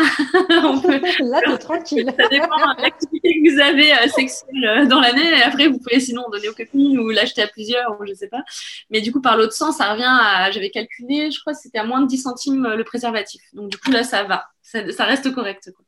On 0.66 0.80
peut... 0.80 1.02
Là, 1.20 1.42
t'es 1.46 1.58
tranquille. 1.58 2.12
Ça 2.18 2.28
dépend 2.30 2.76
de 2.76 2.82
l'activité 2.82 3.34
que 3.34 3.54
vous 3.54 3.60
avez 3.60 3.94
euh, 3.94 4.08
sexuelle 4.08 4.66
euh, 4.66 4.86
dans 4.86 5.02
l'année. 5.02 5.38
Et 5.38 5.42
après, 5.42 5.68
vous 5.68 5.80
pouvez 5.80 6.00
sinon 6.00 6.30
donner 6.32 6.48
aux 6.48 6.54
copines 6.54 6.98
ou 6.98 7.10
l'acheter 7.10 7.42
à 7.42 7.48
plusieurs, 7.48 8.00
ou 8.00 8.06
je 8.06 8.14
sais 8.14 8.30
pas. 8.30 8.44
Mais 8.90 9.02
du 9.02 9.12
coup, 9.12 9.22
par 9.22 9.36
lot 9.36 9.48
de 9.48 9.52
100, 9.52 9.74
ça 9.74 9.92
revient 9.92 10.06
à. 10.08 10.50
J'avais 10.52 10.70
calculé, 10.70 11.30
je 11.32 11.40
crois 11.42 11.54
que 11.54 11.60
c'était 11.60 11.80
à 11.80 11.84
moins 11.84 12.02
de 12.02 12.08
10 12.08 12.18
centimes 12.20 12.68
le 12.68 12.84
préservatif. 12.86 13.42
Donc 13.54 13.70
du 13.70 13.78
coup, 13.78 13.92
là, 13.92 14.04
ça 14.04 14.24
va. 14.24 14.46
Ça, 14.62 14.92
ça 14.92 15.04
reste 15.04 15.34
correct. 15.34 15.72
Quoi. 15.76 15.86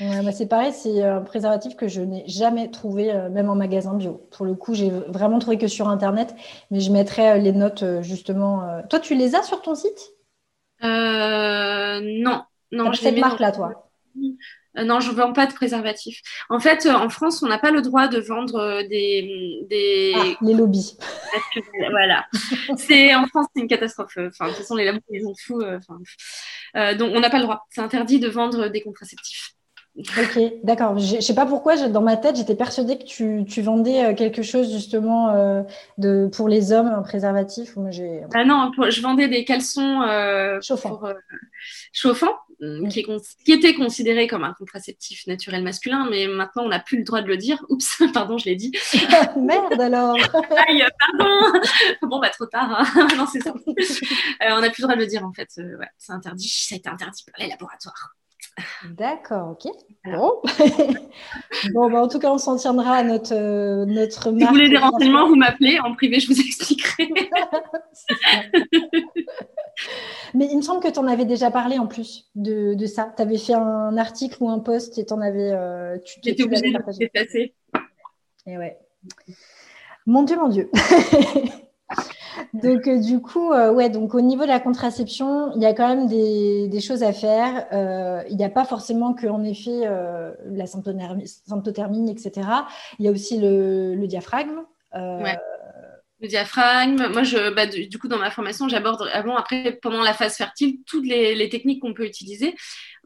Bah, 0.00 0.32
c'est 0.32 0.48
pareil, 0.48 0.72
c'est 0.72 1.02
un 1.02 1.20
préservatif 1.20 1.76
que 1.76 1.88
je 1.88 2.00
n'ai 2.00 2.24
jamais 2.26 2.70
trouvé, 2.70 3.12
euh, 3.12 3.28
même 3.28 3.50
en 3.50 3.54
magasin 3.54 3.94
bio. 3.94 4.26
Pour 4.30 4.46
le 4.46 4.54
coup, 4.54 4.74
j'ai 4.74 4.90
vraiment 4.90 5.38
trouvé 5.38 5.58
que 5.58 5.68
sur 5.68 5.88
Internet, 5.88 6.34
mais 6.70 6.80
je 6.80 6.90
mettrai 6.90 7.30
euh, 7.30 7.36
les 7.36 7.52
notes 7.52 7.82
euh, 7.82 8.02
justement. 8.02 8.82
Toi, 8.88 9.00
tu 9.00 9.14
les 9.14 9.34
as 9.34 9.42
sur 9.42 9.62
ton 9.62 9.74
site? 9.74 10.12
Non, 10.82 12.42
non. 12.72 12.92
je 12.92 13.00
cette 13.00 13.18
marque-là, 13.18 13.52
toi? 13.52 13.90
Non, 14.74 15.00
je 15.00 15.10
ne 15.10 15.16
vends 15.16 15.34
pas 15.34 15.44
de 15.46 15.52
préservatif. 15.52 16.22
En 16.48 16.58
fait, 16.58 16.86
en 16.86 17.10
France, 17.10 17.42
on 17.42 17.46
n'a 17.46 17.58
pas 17.58 17.70
le 17.70 17.82
droit 17.82 18.08
de 18.08 18.18
vendre 18.18 18.82
des. 18.88 19.66
des... 19.68 20.12
Ah, 20.16 20.24
les 20.40 20.54
lobbies. 20.54 20.96
voilà. 21.90 22.26
c'est, 22.78 23.14
en 23.14 23.26
France, 23.26 23.48
c'est 23.54 23.60
une 23.60 23.68
catastrophe. 23.68 24.16
Enfin, 24.16 24.46
de 24.46 24.50
toute 24.50 24.58
façon, 24.60 24.74
les 24.74 24.86
labos, 24.86 25.00
ils 25.10 25.26
ont 25.26 25.34
fou. 25.46 25.60
donc, 25.60 27.12
on 27.14 27.20
n'a 27.20 27.30
pas 27.30 27.38
le 27.38 27.44
droit. 27.44 27.66
C'est 27.68 27.82
interdit 27.82 28.18
de 28.18 28.28
vendre 28.28 28.68
des 28.68 28.80
contraceptifs. 28.80 29.54
Ok, 29.98 30.40
d'accord. 30.64 30.98
Je 30.98 31.16
ne 31.16 31.20
sais 31.20 31.34
pas 31.34 31.44
pourquoi, 31.44 31.76
dans 31.88 32.00
ma 32.00 32.16
tête, 32.16 32.36
j'étais 32.36 32.54
persuadée 32.54 32.96
que 32.96 33.04
tu, 33.04 33.44
tu, 33.46 33.60
vendais 33.60 34.02
euh, 34.02 34.14
quelque 34.14 34.42
chose 34.42 34.72
justement 34.72 35.28
euh, 35.30 35.62
de, 35.98 36.30
pour 36.34 36.48
les 36.48 36.72
hommes, 36.72 36.86
un 36.86 37.02
préservatif. 37.02 37.76
Moi, 37.76 37.90
ah 38.32 38.44
non, 38.46 38.72
je 38.88 39.02
vendais 39.02 39.28
des 39.28 39.44
caleçons 39.44 40.00
euh, 40.00 40.58
chauffants, 40.62 40.98
chauffants 41.92 42.34
mm. 42.60 42.88
qui, 42.88 43.04
qui, 43.44 43.52
étaient 43.52 43.74
considérés 43.74 44.26
comme 44.28 44.44
un 44.44 44.54
contraceptif 44.54 45.26
naturel 45.26 45.62
masculin, 45.62 46.08
mais 46.10 46.26
maintenant 46.26 46.64
on 46.64 46.68
n'a 46.70 46.80
plus 46.80 46.96
le 46.96 47.04
droit 47.04 47.20
de 47.20 47.28
le 47.28 47.36
dire. 47.36 47.62
Oups, 47.68 48.02
pardon, 48.14 48.38
je 48.38 48.46
l'ai 48.46 48.56
dit. 48.56 48.72
Merde 49.36 49.78
alors 49.78 50.16
Aïe, 50.68 50.86
pardon 51.18 51.60
Bon, 52.00 52.18
bah 52.18 52.30
trop 52.30 52.46
tard. 52.46 52.86
Hein. 52.96 53.08
non, 53.18 53.26
c'est 53.30 53.42
ça. 53.42 53.52
on 53.52 54.60
n'a 54.62 54.70
plus 54.70 54.80
le 54.80 54.86
droit 54.86 54.96
de 54.96 55.00
le 55.00 55.06
dire 55.06 55.22
en 55.22 55.34
fait. 55.34 55.50
ouais, 55.58 55.88
c'est 55.98 56.12
interdit. 56.12 56.48
Ça 56.48 56.76
a 56.76 56.78
été 56.78 56.88
interdit 56.88 57.24
par 57.26 57.44
les 57.44 57.50
laboratoires. 57.50 58.14
D'accord, 58.90 59.52
ok. 59.52 59.72
Bon, 60.04 60.42
bon 61.74 61.90
bah, 61.90 62.02
en 62.02 62.08
tout 62.08 62.18
cas, 62.18 62.30
on 62.30 62.38
s'en 62.38 62.56
tiendra 62.56 62.96
à 62.96 63.02
notre, 63.02 63.34
euh, 63.34 63.84
notre 63.86 64.24
Si 64.24 64.44
vous 64.44 64.46
voulez 64.46 64.68
des 64.68 64.76
renseignements, 64.76 65.28
vous 65.28 65.36
m'appelez. 65.36 65.78
En 65.80 65.94
privé, 65.94 66.20
je 66.20 66.26
vous 66.26 66.40
expliquerai. 66.46 67.08
Mais 70.34 70.48
il 70.50 70.56
me 70.56 70.62
semble 70.62 70.82
que 70.82 70.88
tu 70.88 70.98
en 70.98 71.06
avais 71.06 71.24
déjà 71.24 71.50
parlé 71.50 71.78
en 71.78 71.86
plus 71.86 72.30
de, 72.34 72.74
de 72.74 72.86
ça. 72.86 73.12
Tu 73.16 73.22
avais 73.22 73.38
fait 73.38 73.54
un 73.54 73.96
article 73.96 74.36
ou 74.40 74.50
un 74.50 74.58
post 74.58 74.98
et 74.98 75.06
tu 75.06 75.12
en 75.12 75.20
avais. 75.20 75.52
Euh, 75.52 75.96
J'étais 76.22 76.42
obligée 76.42 76.72
de 76.72 76.78
le 76.78 77.08
passer. 77.08 77.54
Et 78.46 78.58
ouais. 78.58 78.78
Mon 80.06 80.24
Dieu, 80.24 80.36
mon 80.36 80.48
Dieu. 80.48 80.70
donc 82.54 82.86
euh, 82.86 82.98
du 82.98 83.20
coup, 83.20 83.52
euh, 83.52 83.72
ouais, 83.72 83.90
donc 83.90 84.14
au 84.14 84.20
niveau 84.20 84.42
de 84.42 84.48
la 84.48 84.60
contraception, 84.60 85.52
il 85.54 85.62
y 85.62 85.66
a 85.66 85.74
quand 85.74 85.88
même 85.88 86.08
des, 86.08 86.80
choses 86.80 87.02
à 87.02 87.12
faire. 87.12 87.66
Euh, 87.72 88.22
il 88.28 88.36
n'y 88.36 88.44
a 88.44 88.50
pas 88.50 88.64
forcément 88.64 89.14
qu'en 89.14 89.42
effet 89.44 89.88
la 90.46 90.66
symptothermie, 90.66 92.10
etc. 92.10 92.48
Il 92.98 93.04
y 93.04 93.08
a 93.08 93.10
aussi 93.10 93.38
le, 93.38 94.06
diaphragme. 94.06 94.62
Le 94.94 96.28
diaphragme. 96.28 97.08
Moi, 97.12 97.22
je, 97.22 97.52
bah, 97.54 97.66
du, 97.66 97.98
coup, 97.98 98.08
dans 98.08 98.18
ma 98.18 98.30
formation, 98.30 98.68
j'aborde 98.68 99.08
avant, 99.12 99.36
après, 99.36 99.78
pendant 99.82 100.02
la 100.02 100.12
phase 100.12 100.36
fertile, 100.36 100.78
toutes 100.86 101.06
les 101.06 101.48
techniques 101.48 101.80
qu'on 101.80 101.94
peut 101.94 102.06
utiliser 102.06 102.54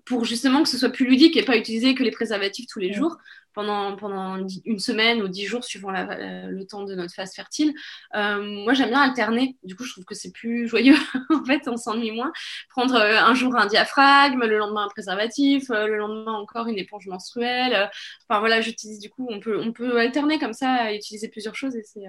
pour 0.07 0.25
justement 0.25 0.63
que 0.63 0.69
ce 0.69 0.79
soit 0.79 0.91
plus 0.91 1.07
ludique 1.07 1.37
et 1.37 1.45
pas 1.45 1.57
utiliser 1.57 1.95
que 1.95 2.03
les 2.03 2.13
préservatifs 2.13 2.67
tous 2.69 2.79
les 2.79 2.93
jours 2.93 3.19
pendant, 3.57 3.97
pendant 3.97 4.37
une 4.65 4.79
semaine 4.79 5.23
ou 5.23 5.29
dix 5.29 5.47
jours 5.47 5.65
suivant 5.65 5.91
le 5.91 6.63
temps 6.65 6.85
de 6.85 6.95
notre 6.95 7.13
phase 7.15 7.35
fertile. 7.35 7.75
Euh, 8.15 8.43
moi, 8.65 8.75
j'aime 8.75 8.91
bien 8.91 9.01
alterner. 9.01 9.57
Du 9.65 9.75
coup, 9.75 9.85
je 9.85 9.93
trouve 9.93 10.05
que 10.05 10.15
c'est 10.15 10.31
plus 10.31 10.69
joyeux. 10.73 10.97
en 11.31 11.45
fait, 11.45 11.67
on 11.67 11.77
s'ennuie 11.77 12.13
moins. 12.13 12.33
Prendre 12.69 12.95
euh, 12.95 13.19
un 13.19 13.35
jour 13.35 13.57
un 13.57 13.67
diaphragme, 13.67 14.45
le 14.45 14.59
lendemain 14.59 14.85
un 14.85 14.89
préservatif, 14.89 15.71
euh, 15.71 15.87
le 15.87 15.97
lendemain 15.97 16.35
encore 16.35 16.69
une 16.69 16.79
éponge 16.79 17.07
menstruelle. 17.09 17.91
Enfin 18.29 18.41
voilà, 18.41 18.61
j'utilise 18.61 19.01
du 19.01 19.11
coup, 19.11 19.27
on 19.31 19.41
peut, 19.41 19.59
on 19.59 19.73
peut 19.73 19.99
alterner 19.99 20.39
comme 20.39 20.53
ça, 20.53 20.93
utiliser 20.93 21.29
plusieurs 21.29 21.57
choses 21.57 21.75
et 21.77 21.83
c'est 21.83 22.05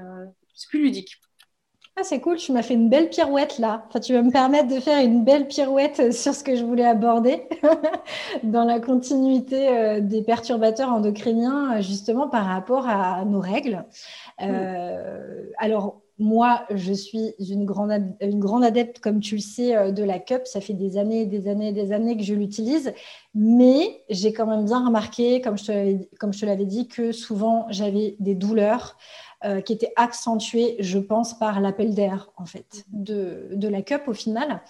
plus 0.69 0.81
ludique. 0.81 1.17
Ah, 1.99 2.03
c'est 2.03 2.19
cool, 2.19 2.37
tu 2.37 2.51
m'as 2.51 2.61
fait 2.61 2.75
une 2.75 2.89
belle 2.89 3.09
pirouette 3.09 3.57
là. 3.57 3.83
Enfin, 3.87 3.99
tu 3.99 4.13
vas 4.13 4.21
me 4.21 4.29
permettre 4.29 4.67
de 4.67 4.79
faire 4.79 5.03
une 5.03 5.23
belle 5.23 5.47
pirouette 5.47 6.13
sur 6.13 6.35
ce 6.35 6.43
que 6.43 6.55
je 6.55 6.63
voulais 6.63 6.85
aborder 6.85 7.49
dans 8.43 8.65
la 8.65 8.79
continuité 8.79 9.67
euh, 9.67 9.99
des 9.99 10.21
perturbateurs 10.21 10.89
endocriniens, 10.89 11.81
justement 11.81 12.29
par 12.29 12.45
rapport 12.45 12.87
à 12.87 13.25
nos 13.25 13.39
règles. 13.39 13.83
Euh, 14.43 15.49
alors, 15.57 16.01
moi, 16.19 16.65
je 16.71 16.93
suis 16.93 17.33
une 17.39 17.65
grande, 17.65 18.15
une 18.21 18.39
grande 18.39 18.63
adepte, 18.63 18.99
comme 18.99 19.19
tu 19.19 19.35
le 19.35 19.41
sais, 19.41 19.75
euh, 19.75 19.91
de 19.91 20.03
la 20.03 20.19
cup. 20.19 20.43
Ça 20.45 20.61
fait 20.61 20.73
des 20.73 20.97
années, 20.97 21.25
des 21.25 21.47
années, 21.47 21.73
des 21.73 21.91
années 21.91 22.17
que 22.17 22.23
je 22.23 22.33
l'utilise. 22.33 22.93
Mais 23.35 24.03
j'ai 24.09 24.33
quand 24.33 24.47
même 24.47 24.65
bien 24.65 24.85
remarqué, 24.85 25.41
comme 25.41 25.57
je 25.57 25.65
te 25.65 26.45
l'avais 26.45 26.65
dit, 26.65 26.87
que 26.87 27.11
souvent 27.11 27.67
j'avais 27.69 28.15
des 28.19 28.33
douleurs. 28.35 28.97
Euh, 29.45 29.61
qui 29.61 29.71
était 29.71 29.93
accentué, 29.97 30.77
je 30.79 30.97
pense, 30.97 31.37
par 31.37 31.59
l'appel 31.59 31.93
d'air, 31.93 32.31
en 32.37 32.47
fait, 32.47 32.85
de, 32.91 33.49
de, 33.51 33.67
la 33.67 33.83
cup 33.83 34.07
au 34.07 34.13
final. 34.13 34.63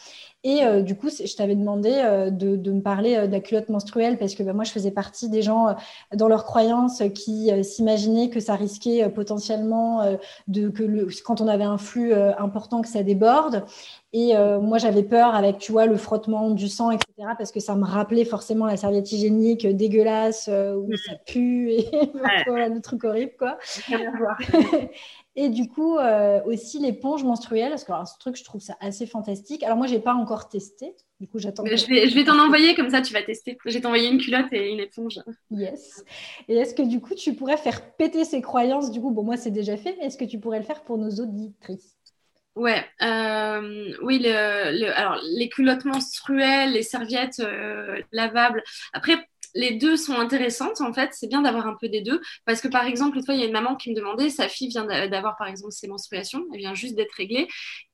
Et 0.48 0.64
euh, 0.64 0.82
du 0.82 0.96
coup, 0.96 1.10
je 1.10 1.36
t'avais 1.36 1.58
demandé 1.58 1.92
euh, 1.94 2.30
de, 2.30 2.56
de, 2.56 2.72
me 2.72 2.80
parler 2.80 3.28
de 3.28 3.32
la 3.34 3.42
culotte 3.42 3.68
menstruelle 3.68 4.18
parce 4.18 4.34
que 4.34 4.44
bah, 4.44 4.54
moi, 4.54 4.64
je 4.64 4.72
faisais 4.72 4.92
partie 4.92 5.28
des 5.28 5.42
gens 5.42 5.76
dans 6.16 6.30
leurs 6.30 6.46
croyances 6.46 7.04
qui 7.14 7.52
s'imaginaient 7.66 8.30
que 8.30 8.40
ça 8.40 8.56
risquait 8.56 9.10
potentiellement 9.10 10.18
de 10.48 10.70
que 10.70 10.84
le, 10.84 11.10
quand 11.26 11.42
on 11.42 11.50
avait 11.50 11.66
un 11.66 11.78
flux 11.78 12.14
important 12.14 12.82
que 12.82 12.88
ça 12.88 13.04
déborde. 13.04 13.66
Et 14.14 14.38
euh, 14.38 14.60
moi, 14.62 14.78
j'avais 14.78 15.04
peur 15.04 15.36
avec, 15.36 15.58
tu 15.58 15.74
vois, 15.74 15.86
le 15.86 15.98
frottement 15.98 16.50
du 16.52 16.70
sang, 16.70 16.92
etc., 16.92 17.34
parce 17.38 17.52
que 17.52 17.60
ça 17.60 17.76
me 17.76 17.84
rappelait 17.84 18.24
forcément 18.24 18.66
la 18.66 18.78
serviette 18.78 19.12
hygiénique 19.12 19.68
dégueulasse 19.68 20.48
euh, 20.50 20.76
où 20.76 20.90
ça 20.96 21.16
pue 21.28 21.72
et 21.72 21.90
voilà, 22.48 22.70
le 22.70 22.82
truc 22.82 23.04
horrible, 23.04 23.34
quoi. 23.38 23.58
et 25.40 25.50
du 25.50 25.70
coup, 25.70 26.00
euh, 26.00 26.42
aussi 26.46 26.80
l'éponge 26.80 27.24
menstruelle, 27.24 27.70
parce 27.70 27.84
que 27.84 27.94
ce 28.06 28.18
truc, 28.20 28.36
je 28.36 28.44
trouve 28.44 28.60
ça 28.60 28.76
assez 28.80 29.06
fantastique. 29.06 29.62
Alors 29.62 29.78
moi, 29.78 29.86
j'ai 29.86 30.00
pas 30.00 30.16
encore 30.16 30.50
testé. 30.50 30.96
Du 31.20 31.28
coup, 31.28 31.38
j'attends. 31.38 31.64
Je 31.64 31.86
vais, 31.86 32.10
je 32.10 32.16
vais 32.16 32.24
t'en 32.24 32.40
envoyer 32.44 32.74
comme 32.74 32.90
ça, 32.90 33.02
tu 33.02 33.14
vas 33.14 33.22
tester. 33.22 33.56
Je 33.64 33.72
vais 33.72 33.82
t'envoyer 33.82 34.10
une 34.10 34.18
culotte 34.18 34.52
et 34.52 34.72
une 34.72 34.80
éponge. 34.80 35.20
Yes. 35.52 36.04
Et 36.48 36.56
est-ce 36.56 36.74
que 36.74 36.82
du 36.82 37.02
coup, 37.02 37.14
tu 37.14 37.36
pourrais 37.36 37.58
faire 37.58 37.94
péter 37.98 38.26
ces 38.26 38.42
croyances? 38.42 38.90
Du 38.90 39.00
coup, 39.00 39.12
bon, 39.12 39.22
moi, 39.22 39.38
c'est 39.38 39.52
déjà 39.52 39.78
fait, 39.78 39.96
mais 40.00 40.08
est-ce 40.08 40.18
que 40.18 40.26
tu 40.26 40.40
pourrais 40.40 40.58
le 40.58 40.66
faire 40.66 40.82
pour 40.82 40.98
nos 40.98 41.12
auditrices? 41.12 41.96
Ouais, 42.56 42.84
euh, 43.04 43.94
oui, 44.02 44.18
le, 44.24 44.90
alors 44.98 45.20
les 45.24 45.48
culottes 45.48 45.86
menstruelles, 45.86 46.72
les 46.72 46.82
serviettes 46.82 47.42
euh, 47.42 48.02
lavables. 48.12 48.64
Après, 48.94 49.14
les 49.56 49.76
deux 49.76 49.98
sont 49.98 50.14
intéressantes 50.14 50.82
en 50.82 50.94
fait. 50.94 51.10
C'est 51.14 51.28
bien 51.28 51.42
d'avoir 51.42 51.68
un 51.68 51.76
peu 51.80 51.90
des 51.90 52.02
deux 52.02 52.22
parce 52.46 52.62
que 52.62 52.68
par 52.68 52.86
exemple, 52.86 53.18
une 53.18 53.26
fois, 53.26 53.36
il 53.36 53.42
y 53.42 53.44
a 53.44 53.48
une 53.48 53.54
maman 53.54 53.76
qui 53.76 53.92
me 53.92 53.96
demandait, 53.96 54.30
sa 54.30 54.50
fille 54.50 54.70
vient 54.70 54.86
d'avoir 54.86 55.38
par 55.38 55.48
exemple 55.48 55.72
ses 55.72 55.88
menstruations, 55.88 56.46
elle 56.54 56.60
vient 56.60 56.74
juste 56.74 56.96
d'être 56.96 57.14
réglée 57.14 57.48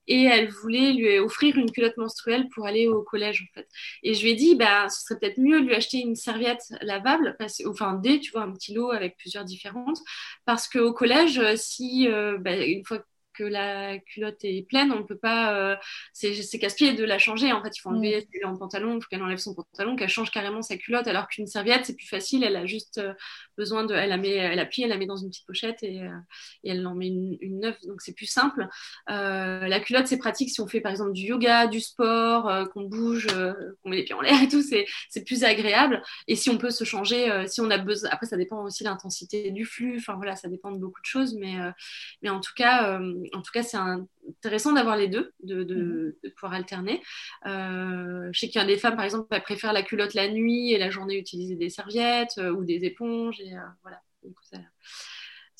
et 0.06 0.24
elle 0.24 0.50
voulait 0.50 0.92
lui 0.92 1.18
offrir 1.18 1.56
une 1.56 1.70
culotte 1.70 1.96
menstruelle 1.96 2.48
pour 2.54 2.66
aller 2.66 2.88
au 2.88 3.02
collège 3.02 3.42
en 3.42 3.54
fait. 3.54 3.68
Et 4.02 4.14
je 4.14 4.22
lui 4.22 4.32
ai 4.32 4.34
dit, 4.34 4.54
bah, 4.54 4.88
ce 4.88 5.02
serait 5.02 5.18
peut-être 5.18 5.38
mieux 5.38 5.60
lui 5.60 5.74
acheter 5.74 5.98
une 5.98 6.16
serviette 6.16 6.62
lavable, 6.82 7.36
parce, 7.38 7.62
enfin 7.66 7.94
des, 7.94 8.20
tu 8.20 8.32
vois, 8.32 8.42
un 8.42 8.52
petit 8.52 8.74
lot 8.74 8.90
avec 8.90 9.16
plusieurs 9.16 9.44
différentes, 9.44 9.98
parce 10.44 10.68
qu'au 10.68 10.92
collège, 10.92 11.40
si 11.56 12.08
euh, 12.08 12.38
bah, 12.38 12.56
une 12.56 12.84
fois 12.84 12.98
que 13.34 13.44
la 13.44 13.98
culotte 13.98 14.44
est 14.44 14.66
pleine, 14.66 14.92
on 14.92 15.00
ne 15.00 15.04
peut 15.04 15.18
pas. 15.18 15.54
Euh, 15.54 15.76
c'est 16.12 16.58
casse-pied 16.58 16.94
de 16.94 17.04
la 17.04 17.18
changer. 17.18 17.52
En 17.52 17.62
fait, 17.62 17.76
il 17.76 17.80
faut 17.80 17.90
enlever 17.90 18.20
mm. 18.20 18.24
elle 18.34 18.46
en 18.46 18.56
pantalon, 18.56 18.96
il 18.96 19.02
faut 19.02 19.08
qu'elle 19.08 19.22
enlève 19.22 19.38
son 19.38 19.54
pantalon, 19.54 19.96
qu'elle 19.96 20.08
change 20.08 20.30
carrément 20.30 20.62
sa 20.62 20.76
culotte. 20.76 21.06
Alors 21.06 21.28
qu'une 21.28 21.46
serviette, 21.46 21.84
c'est 21.84 21.96
plus 21.96 22.06
facile. 22.06 22.44
Elle 22.44 22.56
a 22.56 22.64
juste 22.64 22.98
euh, 22.98 23.12
besoin 23.58 23.84
de. 23.84 23.94
Elle 23.94 24.10
la 24.10 24.16
met, 24.16 24.30
elle 24.30 24.60
appuie, 24.60 24.82
elle 24.82 24.90
la 24.90 24.96
met 24.96 25.06
dans 25.06 25.16
une 25.16 25.28
petite 25.28 25.46
pochette 25.46 25.82
et, 25.82 26.02
euh, 26.02 26.10
et 26.62 26.70
elle 26.70 26.86
en 26.86 26.94
met 26.94 27.08
une, 27.08 27.36
une 27.40 27.60
neuve. 27.60 27.76
Donc 27.86 28.00
c'est 28.00 28.14
plus 28.14 28.26
simple. 28.26 28.66
la 29.08 29.80
culotte, 29.80 30.06
c'est 30.06 30.18
pratique 30.18 30.50
si 30.50 30.60
on 30.60 30.66
fait 30.66 30.80
par 30.80 30.92
exemple 30.92 31.12
du 31.12 31.22
yoga, 31.22 31.66
du 31.66 31.80
sport, 31.80 32.68
qu'on 32.72 32.84
bouge, 32.84 33.26
qu'on 33.82 33.90
met 33.90 33.96
les 33.96 34.04
pieds 34.04 34.14
en 34.14 34.20
l'air 34.20 34.40
et 34.42 34.48
tout. 34.48 34.62
C'est 34.62 35.24
plus 35.24 35.44
agréable. 35.44 36.02
Et 36.28 36.36
si 36.36 36.50
on 36.50 36.58
peut 36.58 36.70
se 36.70 36.84
changer, 36.84 37.46
si 37.48 37.60
on 37.60 37.70
a 37.70 37.78
besoin. 37.78 38.10
Après, 38.12 38.26
ça 38.26 38.36
dépend 38.36 38.62
aussi 38.62 38.84
de 38.84 38.88
l'intensité 38.88 39.50
du 39.50 39.64
flux. 39.64 39.96
Enfin 39.98 40.14
voilà, 40.14 40.36
ça 40.36 40.48
dépend 40.48 40.70
de 40.70 40.78
beaucoup 40.78 41.00
de 41.00 41.06
choses. 41.06 41.34
Mais, 41.34 41.56
mais 42.22 42.30
en 42.30 42.40
tout 42.40 42.52
cas, 42.54 43.00
en 43.32 43.42
tout 43.42 43.52
cas, 43.52 43.62
c'est 43.62 43.76
intéressant 43.76 44.72
d'avoir 44.72 44.96
les 44.96 45.08
deux, 45.08 45.32
de, 45.42 45.64
mhm. 46.22 46.30
pouvoir 46.32 46.54
alterner. 46.54 47.02
Euh, 47.46 48.28
je 48.32 48.40
sais 48.40 48.48
qu'il 48.48 48.60
y 48.60 48.64
a 48.64 48.66
des 48.66 48.78
femmes, 48.78 48.96
par 48.96 49.04
exemple, 49.04 49.34
qui 49.34 49.40
préfèrent 49.40 49.72
la 49.72 49.82
culotte 49.82 50.14
la 50.14 50.28
nuit 50.28 50.72
et 50.72 50.78
la 50.78 50.90
journée 50.90 51.18
utiliser 51.18 51.56
des 51.56 51.70
serviettes 51.70 52.38
euh, 52.38 52.52
ou 52.52 52.64
des 52.64 52.84
éponges. 52.84 53.40
Et, 53.40 53.54
euh, 53.54 53.60
voilà 53.82 54.00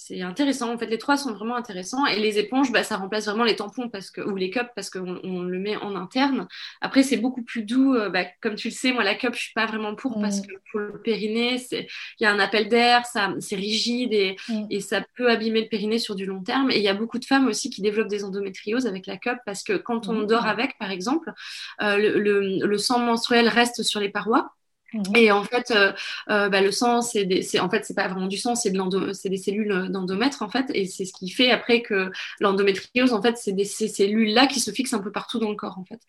c'est 0.07 0.21
intéressant. 0.21 0.71
En 0.71 0.77
fait, 0.77 0.87
les 0.87 0.99
trois 0.99 1.17
sont 1.17 1.33
vraiment 1.33 1.57
intéressants. 1.57 2.05
Et 2.05 2.21
les 2.21 2.39
éponges, 2.39 2.71
bah, 2.71 2.83
ça 2.83 2.99
remplace 2.99 3.25
vraiment 3.25 3.45
les 3.45 3.57
tampons 3.57 3.89
parce 3.89 4.11
que, 4.11 4.21
ou 4.21 4.37
les 4.37 4.51
cups 4.51 4.69
parce 4.77 4.91
qu'on 4.91 5.19
on 5.25 5.43
le 5.43 5.59
met 5.59 5.77
en 5.77 5.97
interne. 5.97 6.47
Après, 6.83 7.03
c'est 7.03 7.17
beaucoup 7.17 7.43
plus 7.43 7.63
doux. 7.63 7.95
Euh, 7.95 8.11
bah, 8.11 8.25
comme 8.43 8.55
tu 8.55 8.69
le 8.69 8.75
sais, 8.75 8.93
moi, 8.93 9.03
la 9.03 9.15
cup, 9.15 9.35
je 9.35 9.41
suis 9.41 9.55
pas 9.55 9.65
vraiment 9.65 9.95
pour 9.95 10.21
parce 10.21 10.41
mm. 10.41 10.47
que 10.47 10.53
pour 10.71 10.81
le 10.81 11.01
périnée, 11.01 11.59
il 11.73 11.87
y 12.21 12.27
a 12.27 12.31
un 12.31 12.39
appel 12.39 12.69
d'air, 12.69 13.05
c'est 13.07 13.57
rigide 13.57 14.13
et, 14.13 14.37
mm. 14.51 14.67
et, 14.69 14.81
ça 14.81 15.01
peut 15.17 15.31
abîmer 15.31 15.63
le 15.63 15.69
périnée 15.69 15.99
sur 15.99 16.15
du 16.15 16.27
long 16.27 16.43
terme. 16.43 16.71
Et 16.71 16.77
il 16.77 16.83
y 16.83 16.89
a 16.89 16.95
beaucoup 16.95 17.19
de 17.19 17.25
femmes 17.25 17.47
aussi 17.47 17.71
qui 17.71 17.81
développent 17.81 18.09
des 18.09 18.25
endométrioses 18.25 18.87
avec 18.87 19.07
la 19.07 19.17
cup 19.17 19.39
parce 19.47 19.63
que 19.63 19.73
quand 19.73 20.09
on 20.09 20.25
mm. 20.25 20.27
dort 20.27 20.47
avec, 20.47 20.77
par 20.79 20.91
exemple, 20.91 21.33
euh, 21.81 21.97
le, 21.97 22.67
le 22.67 22.79
sang 22.79 22.99
menstruel 22.99 23.49
reste 23.49 23.83
sur 23.83 24.01
les 24.01 24.11
parois. 24.11 24.53
Mhm. 24.95 25.17
Et 25.17 25.33
en 25.33 25.43
fait, 25.43 25.73
euh, 25.73 25.93
euh, 26.31 26.49
bah, 26.49 26.61
le 26.61 26.71
sang, 26.71 27.03
c'est 27.03 27.59
en 27.59 27.69
fait, 27.69 27.85
c'est 27.85 27.95
pas 27.95 28.07
vraiment 28.07 28.29
du 28.29 28.39
sang, 28.39 28.55
c'est 28.55 28.71
de 28.71 29.29
des 29.29 29.37
cellules 29.37 29.89
d'endomètre 29.91 30.43
en 30.43 30.49
fait, 30.49 30.67
et 30.73 30.87
c'est 30.87 31.05
ce 31.05 31.13
qui 31.13 31.31
fait 31.31 31.51
après 31.51 31.83
que 31.83 32.11
l'endométriose, 32.41 33.13
en 33.13 33.21
fait, 33.21 33.37
c'est 33.37 33.57
ces 33.65 33.89
cellules-là 33.89 34.47
qui 34.47 34.61
se 34.61 34.71
fixent 34.71 34.95
un 34.95 35.01
peu 35.01 35.11
partout 35.11 35.39
dans 35.39 35.51
le 35.51 35.57
corps 35.57 35.79
en 35.79 35.85
fait. 35.85 36.01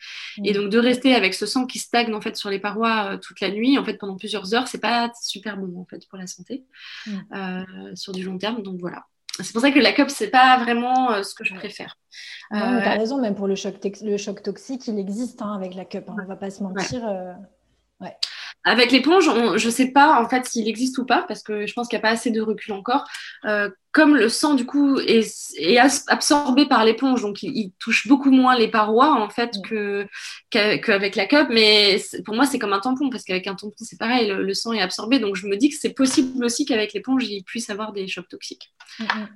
Et 0.44 0.54
mhm. 0.54 0.62
donc 0.62 0.72
de 0.72 0.78
rester 0.78 1.16
avec 1.16 1.34
ce 1.34 1.46
sang 1.46 1.66
qui 1.66 1.80
stagne 1.80 2.14
en 2.14 2.22
fait 2.22 2.36
sur 2.36 2.50
les 2.50 2.60
parois 2.60 3.14
euh, 3.14 3.18
toute 3.18 3.42
la 3.42 3.50
nuit, 3.50 3.78
en 3.80 3.84
fait, 3.84 3.96
pendant 3.96 4.18
plusieurs 4.18 4.54
heures, 4.54 4.68
c'est 4.68 4.82
pas 4.82 5.12
super 5.20 5.58
bon 5.58 5.82
en 5.82 5.86
fait 5.86 6.08
pour 6.08 6.20
la 6.20 6.28
santé 6.28 6.64
mhm. 7.08 7.96
sur 7.96 8.14
du 8.14 8.24
long 8.24 8.38
terme. 8.38 8.62
Donc 8.62 8.80
voilà. 8.80 9.06
C'est 9.42 9.52
pour 9.52 9.62
ça 9.62 9.72
que 9.72 9.80
la 9.80 9.92
COP, 9.92 10.10
c'est 10.10 10.30
pas 10.30 10.58
vraiment 10.60 11.22
ce 11.22 11.36
que 11.36 11.44
je 11.44 11.54
préfère. 11.56 11.98
Non, 12.52 12.80
tu 12.80 12.88
as 12.88 12.94
raison, 12.94 13.20
même 13.20 13.36
pour 13.36 13.48
le 13.48 13.56
choc, 13.56 13.76
le 14.02 14.16
choc 14.16 14.42
toxique, 14.42 14.88
il 14.88 14.98
existe 14.98 15.42
hein, 15.42 15.52
avec 15.54 15.76
la 15.76 15.84
COP. 15.84 16.10
Hein, 16.10 16.16
on 16.24 16.26
va 16.26 16.38
pas 16.38 16.50
se 16.50 16.64
mentir. 16.64 17.02
Ouais. 18.00 18.16
Avec 18.68 18.92
l'éponge, 18.92 19.30
je 19.58 19.66
ne 19.66 19.72
sais 19.72 19.92
pas 19.92 20.20
en 20.20 20.28
fait 20.28 20.46
s'il 20.46 20.68
existe 20.68 20.98
ou 20.98 21.06
pas, 21.06 21.24
parce 21.28 21.44
que 21.44 21.68
je 21.68 21.74
pense 21.74 21.88
qu'il 21.88 21.98
n'y 21.98 22.02
a 22.02 22.08
pas 22.08 22.14
assez 22.14 22.32
de 22.32 22.42
recul 22.42 22.74
encore. 22.74 23.06
Euh, 23.46 23.70
comme 23.92 24.16
le 24.16 24.28
sang, 24.28 24.56
du 24.56 24.66
coup, 24.66 25.00
est, 25.00 25.78
absorbé 26.08 26.66
par 26.66 26.84
l'éponge, 26.84 27.22
donc 27.22 27.44
il, 27.44 27.72
touche 27.80 28.08
beaucoup 28.08 28.32
moins 28.32 28.58
les 28.58 28.68
parois, 28.68 29.14
en 29.14 29.30
fait, 29.30 29.56
que, 29.64 30.08
qu'avec 30.50 31.16
la 31.16 31.28
cup. 31.28 31.48
Mais 31.52 32.02
pour 32.26 32.34
moi, 32.36 32.46
c'est 32.46 32.58
comme 32.58 32.74
un 32.74 32.80
tampon, 32.80 33.10
parce 33.12 33.24
qu'avec 33.24 33.46
un 33.46 33.54
tampon, 33.54 33.76
c'est 33.78 34.00
pareil, 34.00 34.28
le, 34.28 34.54
sang 34.56 34.74
est 34.74 34.82
absorbé. 34.82 35.20
Donc 35.20 35.36
je 35.36 35.46
me 35.46 35.56
dis 35.56 35.70
que 35.70 35.76
c'est 35.80 35.94
possible 35.94 36.44
aussi 36.44 36.66
qu'avec 36.66 36.92
l'éponge, 36.94 37.24
il 37.26 37.44
puisse 37.44 37.70
avoir 37.70 37.94
des 37.94 38.08
chocs 38.08 38.28
toxiques. 38.28 38.74
Mm-hmm 39.00 39.28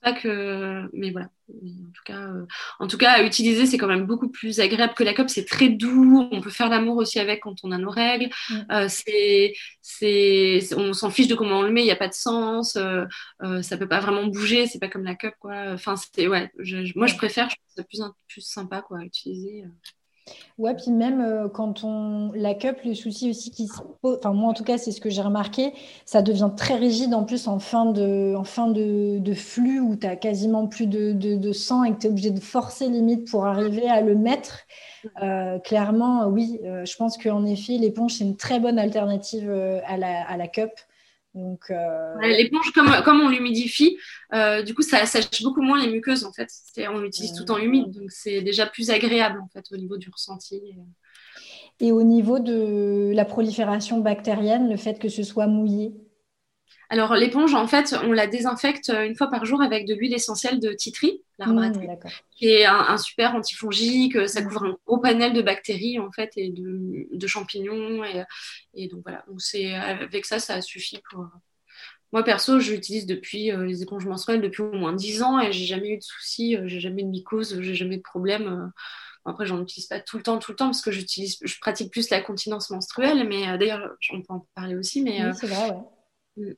pas 0.00 0.12
que, 0.12 0.88
mais 0.92 1.10
voilà. 1.10 1.28
En 1.50 1.90
tout 1.92 2.02
cas, 2.04 2.18
euh, 2.18 2.46
en 2.78 2.86
tout 2.86 2.98
cas, 2.98 3.12
à 3.12 3.22
utiliser, 3.22 3.66
c'est 3.66 3.78
quand 3.78 3.86
même 3.86 4.06
beaucoup 4.06 4.28
plus 4.28 4.60
agréable 4.60 4.94
que 4.94 5.04
la 5.04 5.14
COP. 5.14 5.28
C'est 5.28 5.44
très 5.44 5.68
doux. 5.68 6.28
On 6.30 6.40
peut 6.40 6.50
faire 6.50 6.68
l'amour 6.68 6.96
aussi 6.96 7.18
avec 7.18 7.40
quand 7.40 7.56
on 7.62 7.72
a 7.72 7.78
nos 7.78 7.90
règles. 7.90 8.28
Mm. 8.50 8.54
Euh, 8.70 8.86
c'est, 8.88 9.54
c'est, 9.80 10.60
on 10.76 10.92
s'en 10.92 11.10
fiche 11.10 11.28
de 11.28 11.34
comment 11.34 11.60
on 11.60 11.62
le 11.62 11.70
met. 11.70 11.82
Il 11.82 11.86
n'y 11.86 11.90
a 11.90 11.96
pas 11.96 12.08
de 12.08 12.14
sens. 12.14 12.76
Euh, 12.76 13.06
ça 13.62 13.76
peut 13.76 13.88
pas 13.88 14.00
vraiment 14.00 14.26
bouger. 14.26 14.66
C'est 14.66 14.78
pas 14.78 14.88
comme 14.88 15.04
la 15.04 15.14
cup, 15.14 15.34
quoi. 15.40 15.72
Enfin, 15.72 15.94
c'est 15.96 16.28
ouais. 16.28 16.50
moi, 16.94 17.06
je 17.06 17.16
préfère. 17.16 17.48
Je 17.48 17.56
trouve 17.56 17.74
ça 17.76 17.84
plus, 17.84 18.00
plus 18.28 18.42
sympa, 18.42 18.82
quoi, 18.82 18.98
à 19.00 19.04
utiliser. 19.04 19.64
Ouais, 20.58 20.74
puis 20.74 20.90
même 20.90 21.20
euh, 21.20 21.48
quand 21.48 21.84
on 21.84 22.32
la 22.34 22.52
cup, 22.52 22.78
le 22.84 22.94
souci 22.94 23.30
aussi 23.30 23.52
qui 23.52 23.68
se 23.68 23.80
pose, 24.02 24.18
enfin 24.18 24.32
moi 24.32 24.50
en 24.50 24.54
tout 24.54 24.64
cas 24.64 24.76
c'est 24.76 24.90
ce 24.90 25.00
que 25.00 25.08
j'ai 25.08 25.22
remarqué, 25.22 25.72
ça 26.04 26.20
devient 26.20 26.50
très 26.56 26.74
rigide 26.74 27.14
en 27.14 27.22
plus 27.22 27.46
en 27.46 27.60
fin 27.60 27.86
de, 27.86 28.34
flux 29.34 29.78
où 29.78 29.94
tu 29.94 30.06
as 30.06 30.16
quasiment 30.16 30.66
plus 30.66 30.86
de, 30.86 31.12
de, 31.12 31.52
sang 31.52 31.84
et 31.84 31.92
que 31.92 31.98
tu 31.98 32.06
es 32.08 32.10
obligé 32.10 32.30
de 32.32 32.40
forcer 32.40 32.88
limite 32.88 33.30
pour 33.30 33.46
arriver 33.46 33.88
à 33.88 34.00
le 34.00 34.16
mettre. 34.16 34.58
Euh, 35.22 35.60
clairement, 35.60 36.26
oui, 36.26 36.58
euh, 36.64 36.84
je 36.84 36.96
pense 36.96 37.16
qu'en 37.16 37.46
effet 37.46 37.74
l'éponge 37.74 38.14
c'est 38.14 38.24
une 38.24 38.36
très 38.36 38.58
bonne 38.58 38.80
alternative 38.80 39.48
à 39.86 39.96
la, 39.96 40.28
à 40.28 40.36
la 40.36 40.48
cup. 40.48 40.72
Donc, 41.38 41.70
euh... 41.70 42.14
L'éponge, 42.22 42.72
comme, 42.72 42.90
comme 43.04 43.20
on 43.20 43.28
l'humidifie, 43.28 43.96
euh, 44.34 44.62
du 44.62 44.74
coup, 44.74 44.82
ça 44.82 45.06
sèche 45.06 45.42
beaucoup 45.42 45.62
moins 45.62 45.80
les 45.80 45.90
muqueuses 45.90 46.24
en 46.24 46.32
fait. 46.32 46.48
On 46.92 46.98
l'utilise 46.98 47.32
tout 47.32 47.50
en 47.50 47.58
humide, 47.58 47.92
donc 47.92 48.10
c'est 48.10 48.40
déjà 48.42 48.66
plus 48.66 48.90
agréable 48.90 49.40
en 49.40 49.48
fait 49.48 49.64
au 49.72 49.76
niveau 49.76 49.96
du 49.96 50.10
ressenti. 50.10 50.60
Et 51.80 51.92
au 51.92 52.02
niveau 52.02 52.40
de 52.40 53.12
la 53.14 53.24
prolifération 53.24 54.00
bactérienne, 54.00 54.68
le 54.68 54.76
fait 54.76 54.98
que 54.98 55.08
ce 55.08 55.22
soit 55.22 55.46
mouillé 55.46 55.94
alors 56.90 57.14
l'éponge, 57.14 57.54
en 57.54 57.66
fait, 57.66 57.94
on 58.04 58.12
la 58.12 58.26
désinfecte 58.26 58.88
une 58.88 59.14
fois 59.14 59.28
par 59.28 59.44
jour 59.44 59.60
avec 59.60 59.86
de 59.86 59.94
l'huile 59.94 60.14
essentielle 60.14 60.58
de 60.58 60.72
titri, 60.72 61.22
l'arbre 61.38 61.60
mmh, 61.60 61.98
qui 62.30 62.48
est 62.48 62.64
un, 62.64 62.96
super 62.96 63.34
antifongique. 63.34 64.28
Ça 64.28 64.42
couvre 64.42 64.64
un 64.64 64.76
gros 64.86 64.98
panel 64.98 65.34
de 65.34 65.42
bactéries 65.42 65.98
en 65.98 66.10
fait 66.10 66.32
et 66.36 66.50
de, 66.50 67.26
champignons 67.26 68.02
et, 68.74 68.88
donc 68.88 69.02
voilà. 69.02 69.22
Donc 69.28 69.42
c'est 69.42 69.74
avec 69.74 70.24
ça, 70.24 70.38
ça 70.38 70.62
suffit 70.62 71.00
pour. 71.10 71.26
Moi 72.12 72.22
perso, 72.22 72.58
je 72.58 72.72
l'utilise 72.72 73.06
depuis 73.06 73.52
euh, 73.52 73.66
les 73.66 73.82
éponges 73.82 74.06
menstruelles 74.06 74.40
depuis 74.40 74.62
au 74.62 74.72
moins 74.72 74.94
10 74.94 75.22
ans 75.22 75.38
et 75.40 75.52
j'ai 75.52 75.66
jamais 75.66 75.90
eu 75.90 75.98
de 75.98 76.02
soucis, 76.02 76.56
euh, 76.56 76.66
j'ai 76.66 76.80
jamais 76.80 77.02
eu 77.02 77.04
de 77.04 77.10
mycose, 77.10 77.60
j'ai 77.60 77.74
jamais 77.74 77.96
eu 77.96 77.98
de 77.98 78.02
problème. 78.02 78.46
Euh. 78.46 78.66
Après, 79.26 79.44
j'en 79.44 79.60
utilise 79.60 79.86
pas 79.86 80.00
tout 80.00 80.16
le 80.16 80.22
temps, 80.22 80.38
tout 80.38 80.52
le 80.52 80.56
temps, 80.56 80.66
parce 80.66 80.80
que 80.80 80.90
j'utilise, 80.90 81.36
je 81.42 81.58
pratique 81.60 81.92
plus 81.92 82.08
la 82.08 82.22
continence 82.22 82.70
menstruelle, 82.70 83.28
mais 83.28 83.58
d'ailleurs, 83.58 83.94
on 84.10 84.22
peut 84.22 84.32
en 84.32 84.46
parler 84.54 84.74
aussi. 84.74 85.02
Mais, 85.02 85.22
oui, 85.22 85.32
c'est 85.38 85.48
vrai, 85.48 85.70
ouais. 86.36 86.56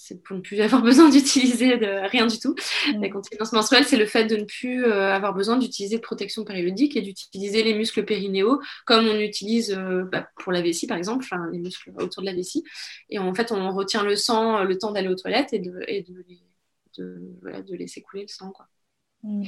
C'est 0.00 0.22
pour 0.22 0.36
ne 0.36 0.40
plus 0.40 0.60
avoir 0.60 0.80
besoin 0.80 1.08
d'utiliser 1.08 1.76
de 1.76 2.08
rien 2.08 2.26
du 2.28 2.38
tout. 2.38 2.54
Mm. 2.86 3.02
La 3.02 3.10
continence 3.10 3.52
menstruelle, 3.52 3.84
c'est 3.84 3.96
le 3.96 4.06
fait 4.06 4.26
de 4.26 4.36
ne 4.36 4.44
plus 4.44 4.84
euh, 4.84 5.12
avoir 5.12 5.34
besoin 5.34 5.58
d'utiliser 5.58 5.96
de 5.96 6.00
protection 6.00 6.44
périodique 6.44 6.96
et 6.96 7.02
d'utiliser 7.02 7.64
les 7.64 7.74
muscles 7.74 8.04
périnéaux 8.04 8.60
comme 8.86 9.08
on 9.08 9.18
utilise 9.18 9.74
euh, 9.76 10.04
bah, 10.04 10.28
pour 10.36 10.52
la 10.52 10.62
vessie, 10.62 10.86
par 10.86 10.96
exemple, 10.96 11.24
enfin, 11.24 11.48
les 11.50 11.58
muscles 11.58 11.90
autour 11.98 12.22
de 12.22 12.26
la 12.26 12.32
vessie. 12.32 12.62
Et 13.10 13.18
en 13.18 13.34
fait, 13.34 13.50
on 13.50 13.72
retient 13.72 14.04
le 14.04 14.14
sang 14.14 14.58
euh, 14.58 14.64
le 14.64 14.78
temps 14.78 14.92
d'aller 14.92 15.08
aux 15.08 15.16
toilettes 15.16 15.52
et 15.52 15.58
de, 15.58 15.82
et 15.88 16.02
de, 16.02 16.24
de, 16.96 17.34
voilà, 17.42 17.62
de 17.62 17.74
laisser 17.74 18.00
couler 18.00 18.22
le 18.22 18.28
sang. 18.28 18.52
Quoi. 18.52 18.68
Mm. 19.24 19.42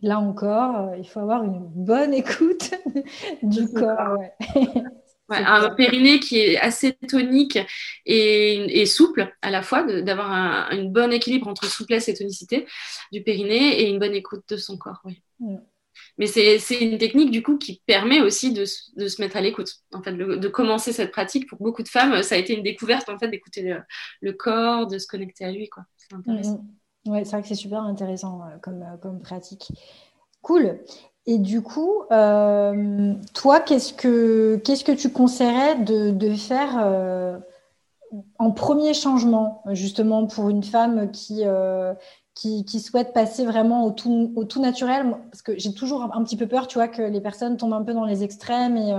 Là 0.00 0.18
encore, 0.18 0.94
il 0.96 1.06
faut 1.06 1.20
avoir 1.20 1.44
une 1.44 1.60
bonne 1.60 2.14
écoute 2.14 2.70
du 3.42 3.68
corps. 3.68 4.16
Ouais. 4.18 4.32
un 5.30 5.70
périnée 5.70 6.20
qui 6.20 6.38
est 6.38 6.58
assez 6.58 6.92
tonique 7.08 7.58
et, 8.06 8.86
souple 8.86 9.34
à 9.42 9.50
la 9.50 9.62
fois, 9.62 9.82
d'avoir 9.84 10.32
un, 10.32 10.68
un, 10.70 10.84
bon 10.84 11.12
équilibre 11.12 11.48
entre 11.48 11.66
souplesse 11.66 12.08
et 12.08 12.14
tonicité 12.14 12.66
du 13.12 13.22
périnée 13.22 13.80
et 13.80 13.88
une 13.88 13.98
bonne 13.98 14.14
écoute 14.14 14.42
de 14.48 14.56
son 14.56 14.76
corps. 14.76 15.00
Oui. 15.04 15.22
Mais 16.18 16.26
c'est 16.26 16.80
une 16.80 16.98
technique 16.98 17.30
du 17.30 17.42
coup 17.42 17.56
qui 17.56 17.82
permet 17.86 18.20
aussi 18.20 18.52
de, 18.52 18.64
de 18.96 19.08
se 19.08 19.22
mettre 19.22 19.36
à 19.36 19.40
l'écoute, 19.40 19.76
en 19.92 20.02
fait, 20.02 20.12
de 20.12 20.48
commencer 20.48 20.92
cette 20.92 21.12
pratique. 21.12 21.48
Pour 21.48 21.58
beaucoup 21.58 21.82
de 21.82 21.88
femmes, 21.88 22.22
ça 22.22 22.34
a 22.34 22.38
été 22.38 22.54
une 22.54 22.62
découverte 22.62 23.08
en 23.08 23.18
fait 23.18 23.28
d'écouter 23.28 23.76
le, 24.20 24.32
corps, 24.32 24.86
de 24.86 24.98
se 24.98 25.06
connecter 25.06 25.44
à 25.44 25.50
lui. 25.50 25.68
C'est 25.96 26.14
intéressant. 26.14 26.64
Mm, 27.04 27.10
mm. 27.10 27.12
Ouais, 27.12 27.24
c'est 27.24 27.30
vrai 27.30 27.42
que 27.42 27.48
c'est 27.48 27.54
super 27.54 27.82
intéressant 27.82 28.42
euh, 28.42 28.58
comme, 28.58 28.82
euh, 28.82 28.96
comme 28.98 29.22
pratique. 29.22 29.72
Cool. 30.42 30.80
Et 31.30 31.38
du 31.38 31.62
coup, 31.62 32.02
euh, 32.10 33.14
toi, 33.34 33.60
qu'est-ce 33.60 33.92
que, 33.92 34.60
qu'est-ce 34.64 34.82
que 34.82 34.90
tu 34.90 35.10
conseillerais 35.10 35.76
de, 35.76 36.34
faire 36.34 36.76
euh, 36.82 37.38
en 38.40 38.50
premier 38.50 38.94
changement, 38.94 39.62
justement, 39.68 40.26
pour 40.26 40.50
une 40.50 40.64
femme 40.64 41.12
qui, 41.12 41.42
euh, 41.44 41.94
qui, 42.34 42.64
souhaite 42.80 43.12
passer 43.12 43.44
vraiment 43.44 43.84
au 43.84 43.92
tout, 43.92 44.60
naturel? 44.60 45.18
Parce 45.30 45.42
que 45.42 45.56
j'ai 45.56 45.72
toujours 45.72 46.02
un, 46.12 46.24
petit 46.24 46.36
peu 46.36 46.48
peur, 46.48 46.66
tu 46.66 46.78
vois, 46.78 46.88
que 46.88 47.02
les 47.02 47.20
personnes 47.20 47.56
tombent 47.56 47.74
un 47.74 47.84
peu 47.84 47.94
dans 47.94 48.06
les 48.06 48.24
extrêmes 48.24 48.76
et, 48.76 48.92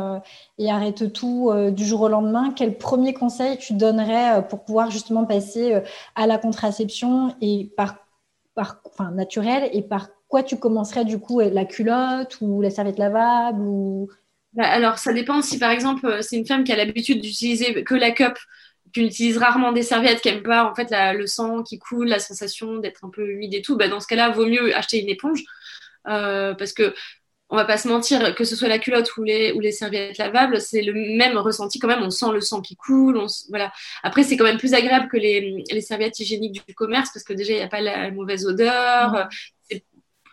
et 0.57 0.71
arrêtent 0.71 1.11
tout 1.11 1.51
du 1.71 1.83
jour 1.83 1.99
au 1.99 2.07
lendemain. 2.07 2.53
Quel 2.55 2.77
premier 2.77 3.13
conseil 3.13 3.57
tu 3.57 3.73
donnerais 3.73 4.47
pour 4.47 4.63
pouvoir 4.63 4.89
justement 4.89 5.25
passer 5.25 5.81
à 6.15 6.27
la 6.27 6.37
contraception 6.37 7.35
et 7.41 7.73
par, 7.75 7.97
par 8.55 8.77
enfin, 8.85 9.11
naturelle 9.11 9.69
et 9.73 9.81
par 9.81 10.07
quoi 10.31 10.43
tu 10.43 10.57
commencerais 10.57 11.05
du 11.05 11.19
coup 11.19 11.41
La 11.41 11.65
culotte 11.65 12.37
ou 12.41 12.61
la 12.61 12.71
serviette 12.71 12.97
lavable 12.97 13.61
ou... 13.61 14.09
Bah, 14.53 14.65
alors, 14.65 14.97
ça 14.97 15.13
dépend 15.13 15.41
si 15.41 15.59
par 15.59 15.71
exemple, 15.71 16.05
euh, 16.05 16.21
c'est 16.21 16.37
une 16.37 16.47
femme 16.47 16.63
qui 16.63 16.71
a 16.71 16.75
l'habitude 16.75 17.21
d'utiliser 17.21 17.83
que 17.83 17.95
la 17.95 18.11
cup 18.11 18.37
tu 18.91 19.01
utilises 19.01 19.37
rarement 19.37 19.71
des 19.71 19.83
serviettes 19.83 20.21
qui 20.21 20.29
n'aiment 20.29 20.43
pas 20.43 20.69
en 20.69 20.75
fait 20.75 20.93
le 21.13 21.25
sang 21.25 21.63
qui 21.63 21.79
coule, 21.79 22.07
la 22.07 22.19
sensation 22.19 22.77
d'être 22.77 23.05
un 23.05 23.09
peu 23.09 23.25
humide 23.29 23.53
et 23.53 23.61
tout, 23.61 23.77
bah, 23.77 23.87
dans 23.87 23.99
ce 24.01 24.07
cas-là, 24.07 24.31
vaut 24.31 24.45
mieux 24.45 24.75
acheter 24.75 25.01
une 25.01 25.07
éponge 25.09 25.43
euh, 26.07 26.53
parce 26.55 26.73
que 26.73 26.93
on 27.51 27.57
va 27.57 27.65
pas 27.65 27.77
se 27.77 27.89
mentir, 27.89 28.33
que 28.33 28.45
ce 28.45 28.55
soit 28.55 28.69
la 28.69 28.79
culotte 28.79 29.15
ou 29.17 29.23
les, 29.23 29.51
ou 29.51 29.59
les 29.59 29.73
serviettes 29.73 30.17
lavables, 30.17 30.61
c'est 30.61 30.81
le 30.81 30.93
même 31.17 31.37
ressenti 31.37 31.79
quand 31.79 31.89
même. 31.89 32.01
On 32.01 32.09
sent 32.09 32.31
le 32.31 32.39
sang 32.39 32.61
qui 32.61 32.77
coule. 32.77 33.17
On, 33.17 33.27
voilà. 33.49 33.73
Après, 34.03 34.23
c'est 34.23 34.37
quand 34.37 34.45
même 34.45 34.57
plus 34.57 34.73
agréable 34.73 35.09
que 35.09 35.17
les, 35.17 35.61
les 35.69 35.81
serviettes 35.81 36.17
hygiéniques 36.19 36.65
du, 36.65 36.73
commerce 36.73 37.09
parce 37.13 37.25
que 37.25 37.33
déjà, 37.33 37.51
il 37.51 37.57
n'y 37.57 37.61
a 37.61 37.67
pas 37.67 37.81
la 37.81 38.09
mauvaise 38.09 38.45
odeur. 38.45 39.27
C'est 39.69 39.83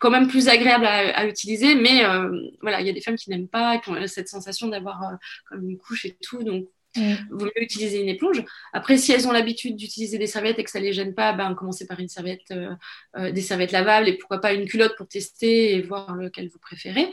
quand 0.00 0.10
même 0.10 0.28
plus 0.28 0.48
agréable 0.48 0.86
à, 0.86 1.26
utiliser. 1.26 1.74
Mais 1.74 2.04
euh, 2.04 2.30
voilà, 2.60 2.80
il 2.80 2.86
y 2.86 2.90
a 2.90 2.92
des 2.92 3.00
femmes 3.00 3.16
qui 3.16 3.30
n'aiment 3.30 3.48
pas, 3.48 3.78
qui 3.78 3.90
ont 3.90 4.06
cette 4.06 4.28
sensation 4.28 4.68
d'avoir 4.68 5.02
euh, 5.02 5.16
comme 5.48 5.68
une 5.68 5.78
couche 5.78 6.04
et 6.04 6.16
tout. 6.20 6.42
Donc, 6.42 6.68
Mm. 6.96 7.14
Vaut 7.30 7.44
mieux 7.44 7.62
utiliser 7.62 8.00
une 8.00 8.08
éponge. 8.08 8.42
Après, 8.72 8.96
si 8.96 9.12
elles 9.12 9.26
ont 9.28 9.32
l'habitude 9.32 9.76
d'utiliser 9.76 10.18
des 10.18 10.26
serviettes 10.26 10.58
et 10.58 10.64
que 10.64 10.70
ça 10.70 10.80
les 10.80 10.92
gêne 10.92 11.14
pas, 11.14 11.32
ben, 11.32 11.54
commencez 11.54 11.86
par 11.86 12.00
une 12.00 12.08
serviette, 12.08 12.50
euh, 12.50 12.74
euh, 13.16 13.30
des 13.30 13.40
serviettes 13.40 13.72
lavables 13.72 14.08
et 14.08 14.14
pourquoi 14.14 14.40
pas 14.40 14.52
une 14.52 14.66
culotte 14.66 14.96
pour 14.96 15.06
tester 15.06 15.74
et 15.74 15.82
voir 15.82 16.14
lequel 16.14 16.48
vous 16.48 16.58
préférez. 16.58 17.12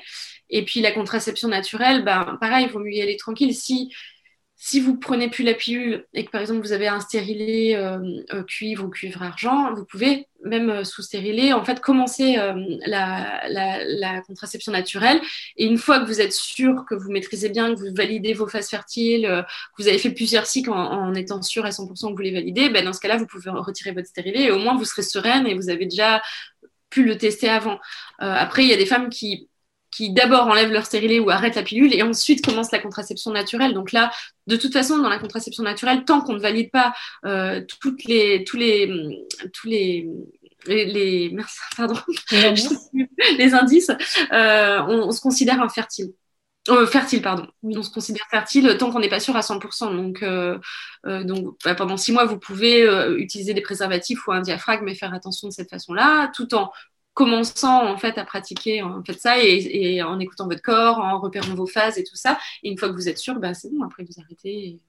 Et 0.49 0.63
puis 0.63 0.81
la 0.81 0.91
contraception 0.91 1.47
naturelle, 1.47 2.03
ben, 2.03 2.37
pareil, 2.39 2.65
il 2.67 2.71
vaut 2.71 2.79
mieux 2.79 2.93
y 2.93 3.01
aller 3.01 3.17
tranquille. 3.17 3.53
Si 3.53 3.93
si 4.57 4.79
vous 4.79 4.97
prenez 4.97 5.29
plus 5.29 5.43
la 5.43 5.53
pilule 5.53 6.05
et 6.13 6.23
que 6.23 6.31
par 6.31 6.39
exemple 6.39 6.61
vous 6.61 6.71
avez 6.71 6.87
un 6.87 7.01
stérilet 7.01 7.75
euh, 7.75 7.99
euh, 8.33 8.43
cuivre 8.43 8.85
ou 8.85 8.89
cuivre 8.89 9.21
argent, 9.21 9.73
vous 9.73 9.83
pouvez 9.83 10.27
même 10.45 10.69
euh, 10.69 10.83
sous 10.85 11.01
stérilet 11.01 11.51
en 11.51 11.65
fait 11.65 11.81
commencer 11.81 12.37
la, 12.85 14.21
contraception 14.25 14.71
naturelle 14.71 15.19
et 15.57 15.65
une 15.65 15.77
fois 15.77 15.99
que 15.99 16.05
vous 16.05 16.21
êtes 16.21 16.31
sûr 16.31 16.85
que 16.89 16.95
vous 16.95 17.11
maîtrisez 17.11 17.49
bien, 17.49 17.75
que 17.75 17.79
vous 17.79 17.93
validez 17.93 18.33
vos 18.33 18.47
phases 18.47 18.69
fertiles, 18.69 19.23
que 19.25 19.83
vous 19.83 19.89
avez 19.89 19.97
fait 19.97 20.11
plusieurs 20.11 20.45
cycles 20.45 20.71
en, 20.71 21.13
étant 21.13 21.41
sûr 21.41 21.65
à 21.65 21.69
100% 21.69 22.11
que 22.11 22.15
vous 22.15 22.17
les 22.17 22.31
validez, 22.31 22.69
ben 22.69 22.85
dans 22.85 22.93
ce 22.93 23.01
cas-là 23.01 23.17
vous 23.17 23.27
pouvez 23.27 23.49
retirer 23.51 23.91
votre 23.91 24.07
stérilet 24.07 24.43
et 24.43 24.51
au 24.51 24.57
moins 24.57 24.77
vous 24.77 24.85
serez 24.85 25.03
sereine 25.03 25.47
et 25.47 25.53
vous 25.53 25.69
avez 25.69 25.85
déjà 25.85 26.21
pu 26.89 27.03
le 27.03 27.17
tester 27.17 27.49
avant. 27.49 27.79
après 28.19 28.63
il 28.63 28.69
y 28.69 28.73
a 28.73 28.77
des 28.77 28.85
femmes 28.85 29.09
qui 29.09 29.49
qui 29.95 30.11
d'abord 30.11 30.47
enlèvent 30.47 30.71
leur 30.71 30.85
stérilet 30.85 31.19
ou 31.19 31.29
arrêtent 31.29 31.55
la 31.55 31.63
pilule 31.63 31.93
et 31.93 32.03
ensuite 32.03 32.45
commencent 32.45 32.71
la 32.71 32.79
contraception 32.79 33.31
naturelle. 33.31 33.73
Donc 33.73 33.93
là, 33.93 34.11
de 34.47 34.57
toute 34.57 34.73
façon, 34.73 34.97
dans 34.97 35.09
la 35.09 35.19
contraception 35.19 35.63
naturelle, 35.63 36.03
tant 36.03 36.21
qu'on 36.21 36.33
ne 36.33 36.39
valide 36.39 36.69
pas 36.69 36.93
euh, 37.25 37.61
toutes 37.79 38.03
les, 38.03 38.43
tous 38.43 38.57
les, 38.57 39.25
tous 39.53 39.67
les, 39.67 40.09
les, 40.67 41.29
merci, 41.33 41.57
pardon, 41.77 41.95
les 43.37 43.53
indices, 43.53 43.91
euh, 44.33 44.81
on, 44.87 45.11
se 45.11 45.21
considère 45.21 45.61
infertile. 45.61 46.11
Euh, 46.67 46.87
fertile, 46.87 47.21
pardon. 47.21 47.47
On 47.63 47.83
se 47.83 47.91
considère 47.91 48.25
fertile 48.29 48.75
tant 48.79 48.91
qu'on 48.91 48.99
n'est 48.99 49.07
pas 49.07 49.19
sûr 49.19 49.35
à 49.35 49.41
100%. 49.41 49.95
Donc, 49.95 50.23
euh, 50.23 50.57
euh, 51.05 51.23
donc 51.23 51.55
bah, 51.63 51.75
pendant 51.75 51.95
six 51.95 52.11
mois, 52.11 52.25
vous 52.25 52.39
pouvez 52.39 52.83
utiliser 53.17 53.53
des 53.53 53.61
préservatifs 53.61 54.27
ou 54.27 54.31
un 54.31 54.41
diaphragme 54.41 54.87
et 54.87 54.95
faire 54.95 55.13
attention 55.13 55.47
de 55.47 55.53
cette 55.53 55.69
façon-là, 55.69 56.31
tout 56.35 56.53
en 56.55 56.71
commençant 57.15 57.87
en 57.87 57.97
fait 57.97 58.17
à 58.19 58.25
pratiquer 58.25 58.83
en 58.83 59.03
fait 59.03 59.19
ça 59.19 59.39
et, 59.39 60.03
en 60.03 60.19
écoutant 60.19 60.47
votre 60.47 60.61
corps, 60.61 60.99
en 60.99 61.19
repérant 61.19 61.55
vos 61.55 61.65
phases 61.65 61.97
et 61.97 62.03
tout 62.03 62.15
ça. 62.15 62.37
Et 62.61 62.69
une 62.69 62.77
fois 62.77 62.89
que 62.89 62.93
vous 62.93 63.09
êtes 63.09 63.17
sûr, 63.17 63.39
bah, 63.39 63.55
c'est 63.55 63.73
bon, 63.73 63.83
après 63.83 64.03
vous 64.03 64.21
arrêtez. 64.21 64.79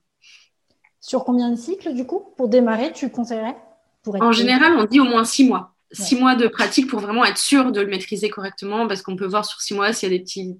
Sur 1.00 1.24
combien 1.24 1.50
de 1.50 1.56
cycles 1.56 1.94
du 1.94 2.04
coup 2.04 2.34
pour 2.36 2.48
démarrer, 2.48 2.92
tu 2.92 3.08
conseillerais 3.10 3.56
pour 4.02 4.20
En 4.20 4.32
général, 4.32 4.74
on 4.76 4.84
dit 4.84 5.00
au 5.00 5.04
moins 5.04 5.24
six 5.24 5.44
mois. 5.44 5.72
Six 5.92 6.16
mois 6.16 6.34
de 6.34 6.48
pratique 6.48 6.88
pour 6.88 6.98
vraiment 6.98 7.24
être 7.24 7.38
sûr 7.38 7.70
de 7.70 7.80
le 7.80 7.86
maîtriser 7.86 8.28
correctement 8.28 8.88
parce 8.88 9.02
qu'on 9.02 9.14
peut 9.14 9.26
voir 9.26 9.46
sur 9.46 9.60
six 9.60 9.72
mois 9.72 9.92
s'il 9.92 10.10
y 10.10 10.14
a 10.14 10.18
des 10.18 10.22
petits 10.22 10.58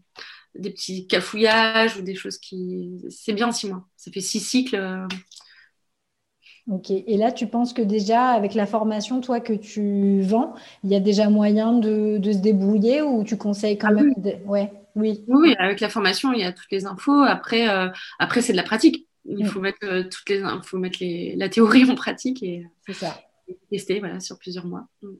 des 0.54 0.70
petits 0.70 1.06
cafouillages 1.06 1.98
ou 1.98 2.02
des 2.02 2.14
choses 2.14 2.38
qui 2.38 3.04
c'est 3.10 3.32
bien 3.32 3.50
six 3.50 3.68
mois. 3.68 3.84
Ça 3.96 4.12
fait 4.12 4.20
six 4.20 4.40
cycles. 4.40 4.76
Ok. 6.68 6.90
Et 6.90 7.16
là, 7.16 7.30
tu 7.30 7.46
penses 7.46 7.72
que 7.72 7.82
déjà, 7.82 8.30
avec 8.30 8.54
la 8.54 8.66
formation, 8.66 9.20
toi, 9.20 9.38
que 9.38 9.52
tu 9.52 10.20
vends, 10.22 10.54
il 10.82 10.90
y 10.90 10.96
a 10.96 11.00
déjà 11.00 11.30
moyen 11.30 11.72
de, 11.72 12.20
se 12.24 12.38
débrouiller 12.38 13.02
ou 13.02 13.22
tu 13.22 13.36
conseilles 13.36 13.78
quand 13.78 13.88
ah 13.90 13.94
même 13.94 14.14
oui. 14.16 14.32
Ouais, 14.46 14.72
oui. 14.96 15.24
oui. 15.28 15.54
avec 15.58 15.80
la 15.80 15.88
formation, 15.88 16.32
il 16.32 16.40
y 16.40 16.44
a 16.44 16.52
toutes 16.52 16.70
les 16.72 16.86
infos. 16.86 17.22
Après, 17.22 17.68
euh, 17.68 17.88
après 18.18 18.42
c'est 18.42 18.52
de 18.52 18.56
la 18.56 18.64
pratique. 18.64 19.06
Il 19.26 19.44
mm. 19.44 19.48
faut 19.48 19.60
mettre, 19.60 19.78
euh, 19.84 20.02
toutes 20.04 20.28
les, 20.28 20.42
faut 20.64 20.78
mettre 20.78 20.98
la 21.00 21.48
théorie 21.48 21.84
en 21.90 21.94
pratique 21.94 22.42
et, 22.42 22.66
ça. 22.92 23.16
tester 23.70 24.00
voilà, 24.00 24.18
sur 24.18 24.38
plusieurs 24.38 24.66
mois. 24.66 24.88
Mm. 25.02 25.14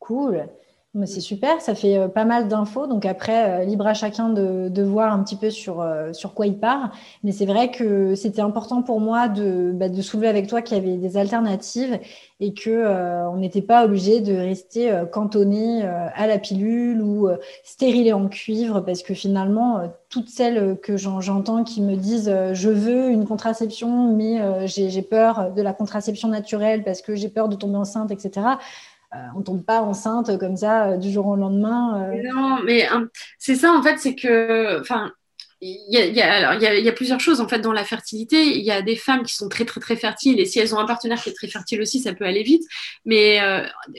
Cool. 0.00 0.48
C'est 1.04 1.20
super, 1.20 1.60
ça 1.60 1.74
fait 1.74 1.98
euh, 1.98 2.08
pas 2.08 2.24
mal 2.24 2.48
d'infos. 2.48 2.86
Donc 2.86 3.04
après, 3.04 3.60
euh, 3.60 3.64
libre 3.64 3.86
à 3.86 3.92
chacun 3.92 4.30
de, 4.30 4.82
voir 4.82 5.12
un 5.12 5.22
petit 5.22 5.36
peu 5.36 5.50
sur, 5.50 5.82
euh, 5.82 6.14
sur 6.14 6.32
quoi 6.32 6.46
il 6.46 6.58
part. 6.58 6.92
Mais 7.22 7.30
c'est 7.30 7.44
vrai 7.44 7.70
que 7.70 8.14
c'était 8.14 8.40
important 8.40 8.82
pour 8.82 8.98
moi 8.98 9.28
de, 9.28 9.70
bah, 9.74 9.90
de 9.90 10.02
soulever 10.02 10.28
avec 10.28 10.46
toi 10.46 10.62
qu'il 10.62 10.78
y 10.78 10.80
avait 10.80 10.96
des 10.96 11.18
alternatives 11.18 12.00
et 12.40 12.54
que 12.54 13.28
on 13.28 13.36
n'était 13.36 13.62
pas 13.62 13.84
obligé 13.84 14.20
de 14.20 14.32
rester 14.32 14.92
cantonné 15.10 15.82
à 15.82 16.28
la 16.28 16.38
pilule 16.38 17.02
ou 17.02 17.28
stérilé 17.64 18.12
en 18.12 18.28
cuivre 18.28 18.80
parce 18.80 19.02
que 19.02 19.12
finalement, 19.12 19.80
toutes 20.08 20.28
celles 20.28 20.78
que 20.80 20.96
j'entends 20.96 21.64
qui 21.64 21.82
me 21.82 21.96
disent 21.96 22.32
je 22.52 22.68
veux 22.68 23.10
une 23.10 23.26
contraception 23.26 24.14
mais 24.14 24.68
j'ai 24.68 25.02
peur 25.02 25.52
de 25.52 25.62
la 25.62 25.72
contraception 25.72 26.28
naturelle 26.28 26.84
parce 26.84 27.02
que 27.02 27.16
j'ai 27.16 27.28
peur 27.28 27.48
de 27.48 27.56
tomber 27.56 27.76
enceinte, 27.76 28.12
etc 28.12 28.42
on 29.34 29.42
tombe 29.42 29.64
pas 29.64 29.80
enceinte 29.80 30.38
comme 30.38 30.56
ça 30.56 30.90
euh, 30.90 30.96
du 30.96 31.10
jour 31.10 31.26
au 31.26 31.36
lendemain. 31.36 32.10
Euh. 32.10 32.22
Non, 32.32 32.62
mais 32.64 32.86
hein, 32.86 33.08
c'est 33.38 33.54
ça 33.54 33.72
en 33.72 33.82
fait, 33.82 33.98
c'est 33.98 34.14
que, 34.14 34.80
enfin, 34.80 35.12
il 35.60 35.76
y, 35.90 36.20
a, 36.20 36.92
plusieurs 36.92 37.18
choses 37.18 37.40
en 37.40 37.48
fait 37.48 37.58
dans 37.58 37.72
la 37.72 37.84
fertilité. 37.84 38.56
Il 38.58 38.64
y 38.64 38.70
a 38.70 38.80
des 38.82 38.96
femmes 38.96 39.24
qui 39.24 39.34
sont 39.34 39.48
très 39.48 39.64
très 39.64 39.80
très 39.80 39.96
fertiles 39.96 40.38
et 40.38 40.44
si 40.44 40.60
elles 40.60 40.74
ont 40.74 40.78
un 40.78 40.86
partenaire 40.86 41.20
qui 41.20 41.30
est 41.30 41.34
très 41.34 41.48
fertile 41.48 41.80
aussi, 41.80 42.00
ça 42.00 42.14
peut 42.14 42.24
aller 42.24 42.44
vite. 42.44 42.62
Mais 43.04 43.40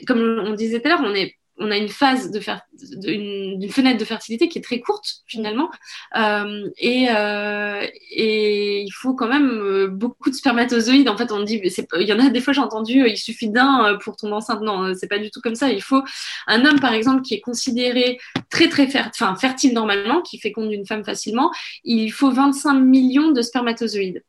comme 0.06 0.42
on 0.42 0.54
disait 0.54 0.80
tout 0.80 0.86
à 0.86 0.90
l'heure, 0.90 1.02
on 1.04 1.14
est 1.14 1.36
on 1.60 1.70
a 1.70 1.76
une 1.76 1.88
phase 1.88 2.30
de 2.30 2.40
faire 2.40 2.62
une, 3.04 3.68
fenêtre 3.70 3.98
de 3.98 4.04
fertilité 4.04 4.48
qui 4.48 4.58
est 4.58 4.62
très 4.62 4.80
courte 4.80 5.22
finalement. 5.26 5.70
Euh, 6.16 6.68
et, 6.78 7.08
euh, 7.10 7.86
et 8.10 8.80
il 8.80 8.90
faut 8.90 9.14
quand 9.14 9.28
même 9.28 9.50
euh, 9.50 9.86
beaucoup 9.86 10.30
de 10.30 10.34
spermatozoïdes. 10.34 11.08
En 11.08 11.16
fait 11.16 11.30
on 11.30 11.42
dit 11.42 11.60
il 11.62 12.08
y 12.08 12.12
en 12.12 12.18
a 12.18 12.30
des 12.30 12.40
fois 12.40 12.52
j'ai 12.52 12.60
entendu 12.60 13.04
il 13.06 13.18
suffit 13.18 13.50
d'un 13.50 13.98
pour 14.02 14.16
tomber 14.16 14.34
enceinte. 14.34 14.62
Non 14.62 14.94
c'est 14.94 15.08
pas 15.08 15.18
du 15.18 15.30
tout 15.30 15.40
comme 15.40 15.54
ça. 15.54 15.70
Il 15.70 15.82
faut 15.82 16.02
un 16.46 16.64
homme 16.64 16.80
par 16.80 16.94
exemple 16.94 17.22
qui 17.22 17.34
est 17.34 17.40
considéré 17.40 18.18
très 18.48 18.68
très 18.68 18.88
enfin, 18.96 19.36
fertile 19.36 19.74
normalement 19.74 20.22
qui 20.22 20.38
féconde 20.40 20.72
une 20.72 20.86
femme 20.86 21.04
facilement 21.04 21.50
il 21.84 22.10
faut 22.10 22.30
25 22.30 22.74
millions 22.74 23.30
de 23.30 23.42
spermatozoïdes 23.42 24.22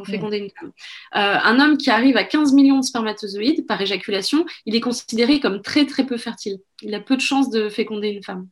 pour 0.00 0.08
féconder 0.08 0.38
une 0.38 0.50
femme. 0.50 0.72
Euh, 1.16 1.38
un 1.42 1.60
homme 1.60 1.76
qui 1.76 1.90
arrive 1.90 2.16
à 2.16 2.24
15 2.24 2.52
millions 2.52 2.80
de 2.80 2.84
spermatozoïdes 2.84 3.66
par 3.66 3.80
éjaculation, 3.80 4.44
il 4.66 4.74
est 4.74 4.80
considéré 4.80 5.40
comme 5.40 5.62
très 5.62 5.86
très 5.86 6.04
peu 6.04 6.16
fertile. 6.16 6.58
Il 6.82 6.94
a 6.94 7.00
peu 7.00 7.16
de 7.16 7.20
chances 7.20 7.50
de 7.50 7.68
féconder 7.68 8.08
une 8.08 8.22
femme. 8.22 8.48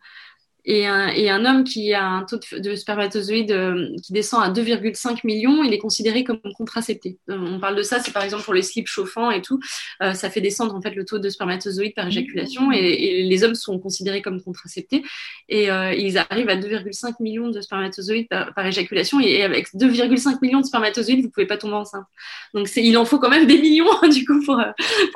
Et 0.70 0.86
un, 0.86 1.46
homme 1.46 1.64
qui 1.64 1.94
a 1.94 2.04
un 2.04 2.24
taux 2.24 2.38
de, 2.52 2.74
spermatozoïdes 2.74 3.52
euh, 3.52 3.88
qui 4.04 4.12
descend 4.12 4.42
à 4.42 4.50
2,5 4.50 5.20
millions, 5.24 5.64
il 5.64 5.72
est 5.72 5.78
considéré 5.78 6.24
comme 6.24 6.40
contracepté. 6.58 7.16
Euh, 7.30 7.38
on 7.38 7.58
parle 7.58 7.74
de 7.74 7.82
ça, 7.82 8.00
c'est 8.00 8.12
par 8.12 8.22
exemple 8.22 8.44
pour 8.44 8.52
les 8.52 8.60
slips 8.60 8.86
chauffants 8.86 9.30
et 9.30 9.40
tout, 9.40 9.58
euh, 10.02 10.12
ça 10.12 10.28
fait 10.28 10.42
descendre 10.42 10.74
en 10.74 10.82
fait 10.82 10.94
le 10.94 11.06
taux 11.06 11.18
de 11.18 11.28
spermatozoïdes 11.30 11.94
par 11.94 12.06
éjaculation 12.06 12.70
et, 12.70 13.22
les 13.22 13.44
hommes 13.44 13.54
sont 13.54 13.78
considérés 13.78 14.20
comme 14.20 14.42
contraceptés 14.42 15.02
et 15.48 15.68
ils 15.96 16.18
arrivent 16.18 16.50
à 16.50 16.56
2,5 16.56 17.14
millions 17.20 17.48
de 17.48 17.62
spermatozoïdes 17.62 18.28
par, 18.28 18.66
éjaculation 18.66 19.20
et, 19.20 19.42
avec 19.42 19.68
2,5 19.74 20.36
millions 20.42 20.60
de 20.60 20.66
spermatozoïdes, 20.66 21.22
vous 21.22 21.30
pouvez 21.30 21.46
pas 21.46 21.56
tomber 21.56 21.76
enceinte. 21.76 22.04
Donc 22.52 22.68
il 22.76 22.96
en 22.98 23.06
faut 23.06 23.18
quand 23.18 23.30
même 23.30 23.46
des 23.46 23.58
millions 23.58 23.86
du 24.12 24.26
coup 24.26 24.42
pour, 24.44 24.62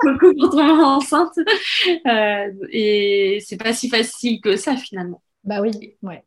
pour, 0.00 0.12
pour 0.18 0.50
tomber 0.50 0.82
enceinte 0.82 1.34
et 2.72 3.38
c'est 3.46 3.62
pas 3.62 3.74
si 3.74 3.90
facile 3.90 4.40
que 4.40 4.56
ça 4.56 4.76
finalement. 4.78 5.22
Bah 5.44 5.60
oui, 5.60 5.96
ouais. 6.02 6.24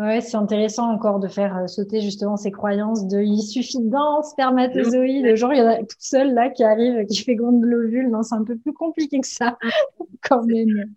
Ouais, 0.00 0.22
c'est 0.22 0.38
intéressant 0.38 0.90
encore 0.90 1.20
de 1.20 1.28
faire 1.28 1.54
euh, 1.58 1.66
sauter 1.66 2.00
justement 2.00 2.38
ces 2.38 2.50
croyances 2.50 3.06
de 3.06 3.20
il 3.20 3.42
suffit 3.42 3.80
d'un 3.80 4.22
spermatozoïde, 4.22 5.34
genre 5.36 5.52
il 5.52 5.58
y 5.58 5.62
en 5.62 5.66
a 5.66 5.76
tout 5.76 5.96
seul 5.98 6.32
là 6.32 6.48
qui 6.48 6.64
arrive, 6.64 7.04
qui 7.04 7.22
fait 7.22 7.34
grande 7.34 7.62
l'ovule. 7.62 8.08
Non, 8.08 8.22
c'est 8.22 8.34
un 8.34 8.44
peu 8.44 8.56
plus 8.56 8.72
compliqué 8.72 9.20
que 9.20 9.26
ça 9.26 9.58
quand 10.22 10.42
même. 10.44 10.94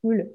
Cool. 0.00 0.30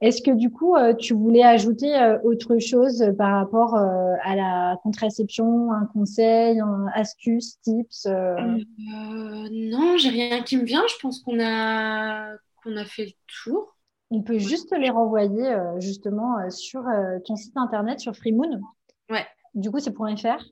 Est-ce 0.00 0.22
que 0.22 0.30
du 0.30 0.50
coup, 0.50 0.76
euh, 0.76 0.94
tu 0.94 1.12
voulais 1.12 1.42
ajouter 1.42 1.94
euh, 1.94 2.18
autre 2.22 2.58
chose 2.58 3.04
par 3.18 3.34
rapport 3.34 3.76
à 3.76 4.34
la 4.34 4.78
contraception, 4.82 5.72
un 5.72 5.84
conseil, 5.92 6.58
un 6.58 6.86
astuce, 6.94 7.60
tips 7.60 8.06
Non, 8.06 9.98
j'ai 9.98 10.08
rien 10.08 10.42
qui 10.42 10.56
me 10.56 10.64
vient. 10.64 10.84
Je 10.88 10.94
pense 11.02 11.20
qu'on 11.20 11.38
a 11.38 12.30
qu'on 12.62 12.78
a 12.78 12.84
fait 12.86 13.04
le 13.04 13.12
tour 13.44 13.76
on 14.10 14.22
peut 14.22 14.38
juste 14.38 14.74
les 14.76 14.90
renvoyer 14.90 15.46
euh, 15.46 15.78
justement 15.80 16.38
euh, 16.38 16.50
sur 16.50 16.86
euh, 16.86 17.18
ton 17.24 17.36
site 17.36 17.56
internet, 17.56 18.00
sur 18.00 18.14
FreeMoon. 18.16 18.60
Ouais. 19.08 19.24
Du 19.54 19.70
coup, 19.70 19.78
c'est 19.78 19.94
.fr 19.94 20.42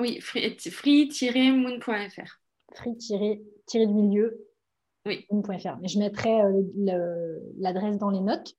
Oui, 0.00 0.20
free-moon.fr. 0.20 2.40
Free- 2.74 3.42
du 3.86 3.94
milieu. 3.94 4.46
Oui. 5.06 5.24
Moon.fr. 5.30 5.78
Mais 5.80 5.88
je 5.88 5.98
mettrai 5.98 6.42
l'adresse 7.58 7.98
dans 7.98 8.10
les 8.10 8.20
notes. 8.20 8.54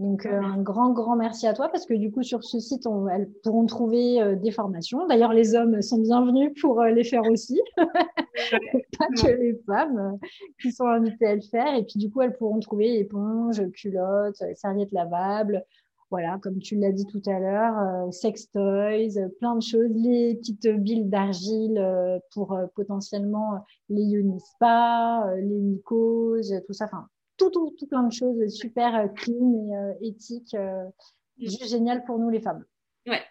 Donc, 0.00 0.26
euh, 0.26 0.40
un 0.40 0.60
grand, 0.60 0.90
grand 0.90 1.14
merci 1.14 1.46
à 1.46 1.54
toi 1.54 1.68
parce 1.68 1.86
que 1.86 1.94
du 1.94 2.10
coup, 2.10 2.22
sur 2.22 2.42
ce 2.42 2.58
site, 2.58 2.86
elles 3.12 3.30
pourront 3.42 3.66
trouver 3.66 4.20
euh, 4.20 4.34
des 4.34 4.50
formations. 4.50 5.06
D'ailleurs, 5.06 5.32
les 5.32 5.54
hommes 5.54 5.82
sont 5.82 5.98
bienvenus 5.98 6.52
pour 6.60 6.82
les 6.82 7.04
faire 7.04 7.22
aussi, 7.30 7.60
pas 7.76 9.06
que 9.16 9.28
les 9.28 9.60
femmes 9.66 10.18
qui 10.60 10.72
sont 10.72 10.86
invitées 10.86 11.26
à 11.26 11.34
le 11.34 11.42
faire. 11.42 11.74
Et 11.74 11.84
puis, 11.84 11.98
du 11.98 12.10
coup, 12.10 12.22
elles 12.22 12.36
pourront 12.36 12.60
trouver 12.60 12.98
éponges, 12.98 13.62
culottes, 13.72 14.42
serviettes 14.54 14.92
lavables, 14.92 15.64
voilà, 16.10 16.38
comme 16.42 16.58
tu 16.58 16.74
l'as 16.74 16.90
dit 16.90 17.06
tout 17.06 17.22
à 17.26 17.38
l'heure, 17.38 17.78
euh, 17.78 18.10
sex 18.10 18.50
toys, 18.50 19.16
euh, 19.16 19.28
plein 19.38 19.54
de 19.54 19.62
choses, 19.62 19.90
les 19.94 20.34
petites 20.34 20.66
billes 20.66 21.04
d'argile 21.04 21.78
euh, 21.78 22.18
pour 22.34 22.58
potentiellement 22.74 23.64
les 23.88 24.10
Unispa, 24.10 25.32
les 25.36 25.60
mycoses, 25.60 26.52
tout 26.66 26.72
ça, 26.72 26.86
enfin, 26.86 27.06
tout, 27.40 27.50
tout, 27.50 27.74
tout 27.78 27.86
plein 27.86 28.02
de 28.02 28.12
choses 28.12 28.48
super 28.54 29.08
clean 29.14 29.96
et 30.00 30.08
éthiques, 30.08 30.54
mm. 30.54 30.90
juste 31.38 31.68
génial 31.68 32.04
pour 32.04 32.18
nous 32.18 32.30
les 32.30 32.40
femmes. 32.40 32.64
Ouais, 33.06 33.22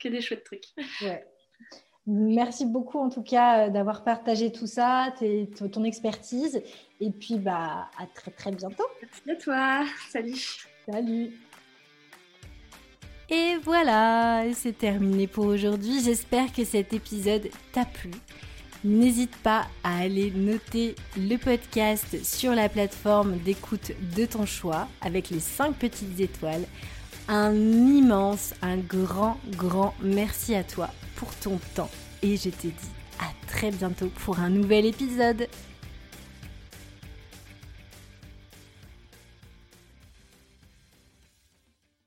que 0.00 0.08
des 0.08 0.20
chouettes 0.20 0.42
trucs. 0.42 0.66
Ouais. 1.00 1.24
Merci 2.06 2.66
beaucoup 2.66 2.98
en 2.98 3.08
tout 3.08 3.22
cas 3.22 3.70
d'avoir 3.70 4.04
partagé 4.04 4.52
tout 4.52 4.66
ça, 4.66 5.14
tes, 5.18 5.48
ton 5.48 5.84
expertise. 5.84 6.60
Et 7.00 7.10
puis 7.10 7.38
bah, 7.38 7.88
à 7.98 8.06
très 8.12 8.30
très 8.30 8.50
bientôt. 8.50 8.84
Merci 9.00 9.30
à 9.30 9.36
toi. 9.36 9.84
Salut. 10.10 10.66
Salut. 10.90 11.32
Et 13.30 13.56
voilà, 13.62 14.44
c'est 14.52 14.76
terminé 14.76 15.26
pour 15.26 15.46
aujourd'hui. 15.46 16.00
J'espère 16.02 16.52
que 16.52 16.62
cet 16.64 16.92
épisode 16.92 17.48
t'a 17.72 17.86
plu. 17.86 18.10
N'hésite 18.84 19.34
pas 19.36 19.66
à 19.82 20.00
aller 20.00 20.30
noter 20.30 20.94
le 21.16 21.38
podcast 21.38 22.22
sur 22.22 22.54
la 22.54 22.68
plateforme 22.68 23.38
d'écoute 23.38 23.92
de 24.14 24.26
ton 24.26 24.44
choix 24.44 24.88
avec 25.00 25.30
les 25.30 25.40
5 25.40 25.74
petites 25.74 26.20
étoiles. 26.20 26.66
Un 27.26 27.54
immense, 27.54 28.52
un 28.60 28.76
grand, 28.76 29.38
grand 29.56 29.94
merci 30.02 30.54
à 30.54 30.64
toi 30.64 30.90
pour 31.16 31.34
ton 31.34 31.58
temps. 31.74 31.90
Et 32.22 32.36
je 32.36 32.50
te 32.50 32.66
dis 32.66 32.92
à 33.20 33.32
très 33.46 33.70
bientôt 33.70 34.10
pour 34.22 34.38
un 34.38 34.50
nouvel 34.50 34.84
épisode. 34.84 35.48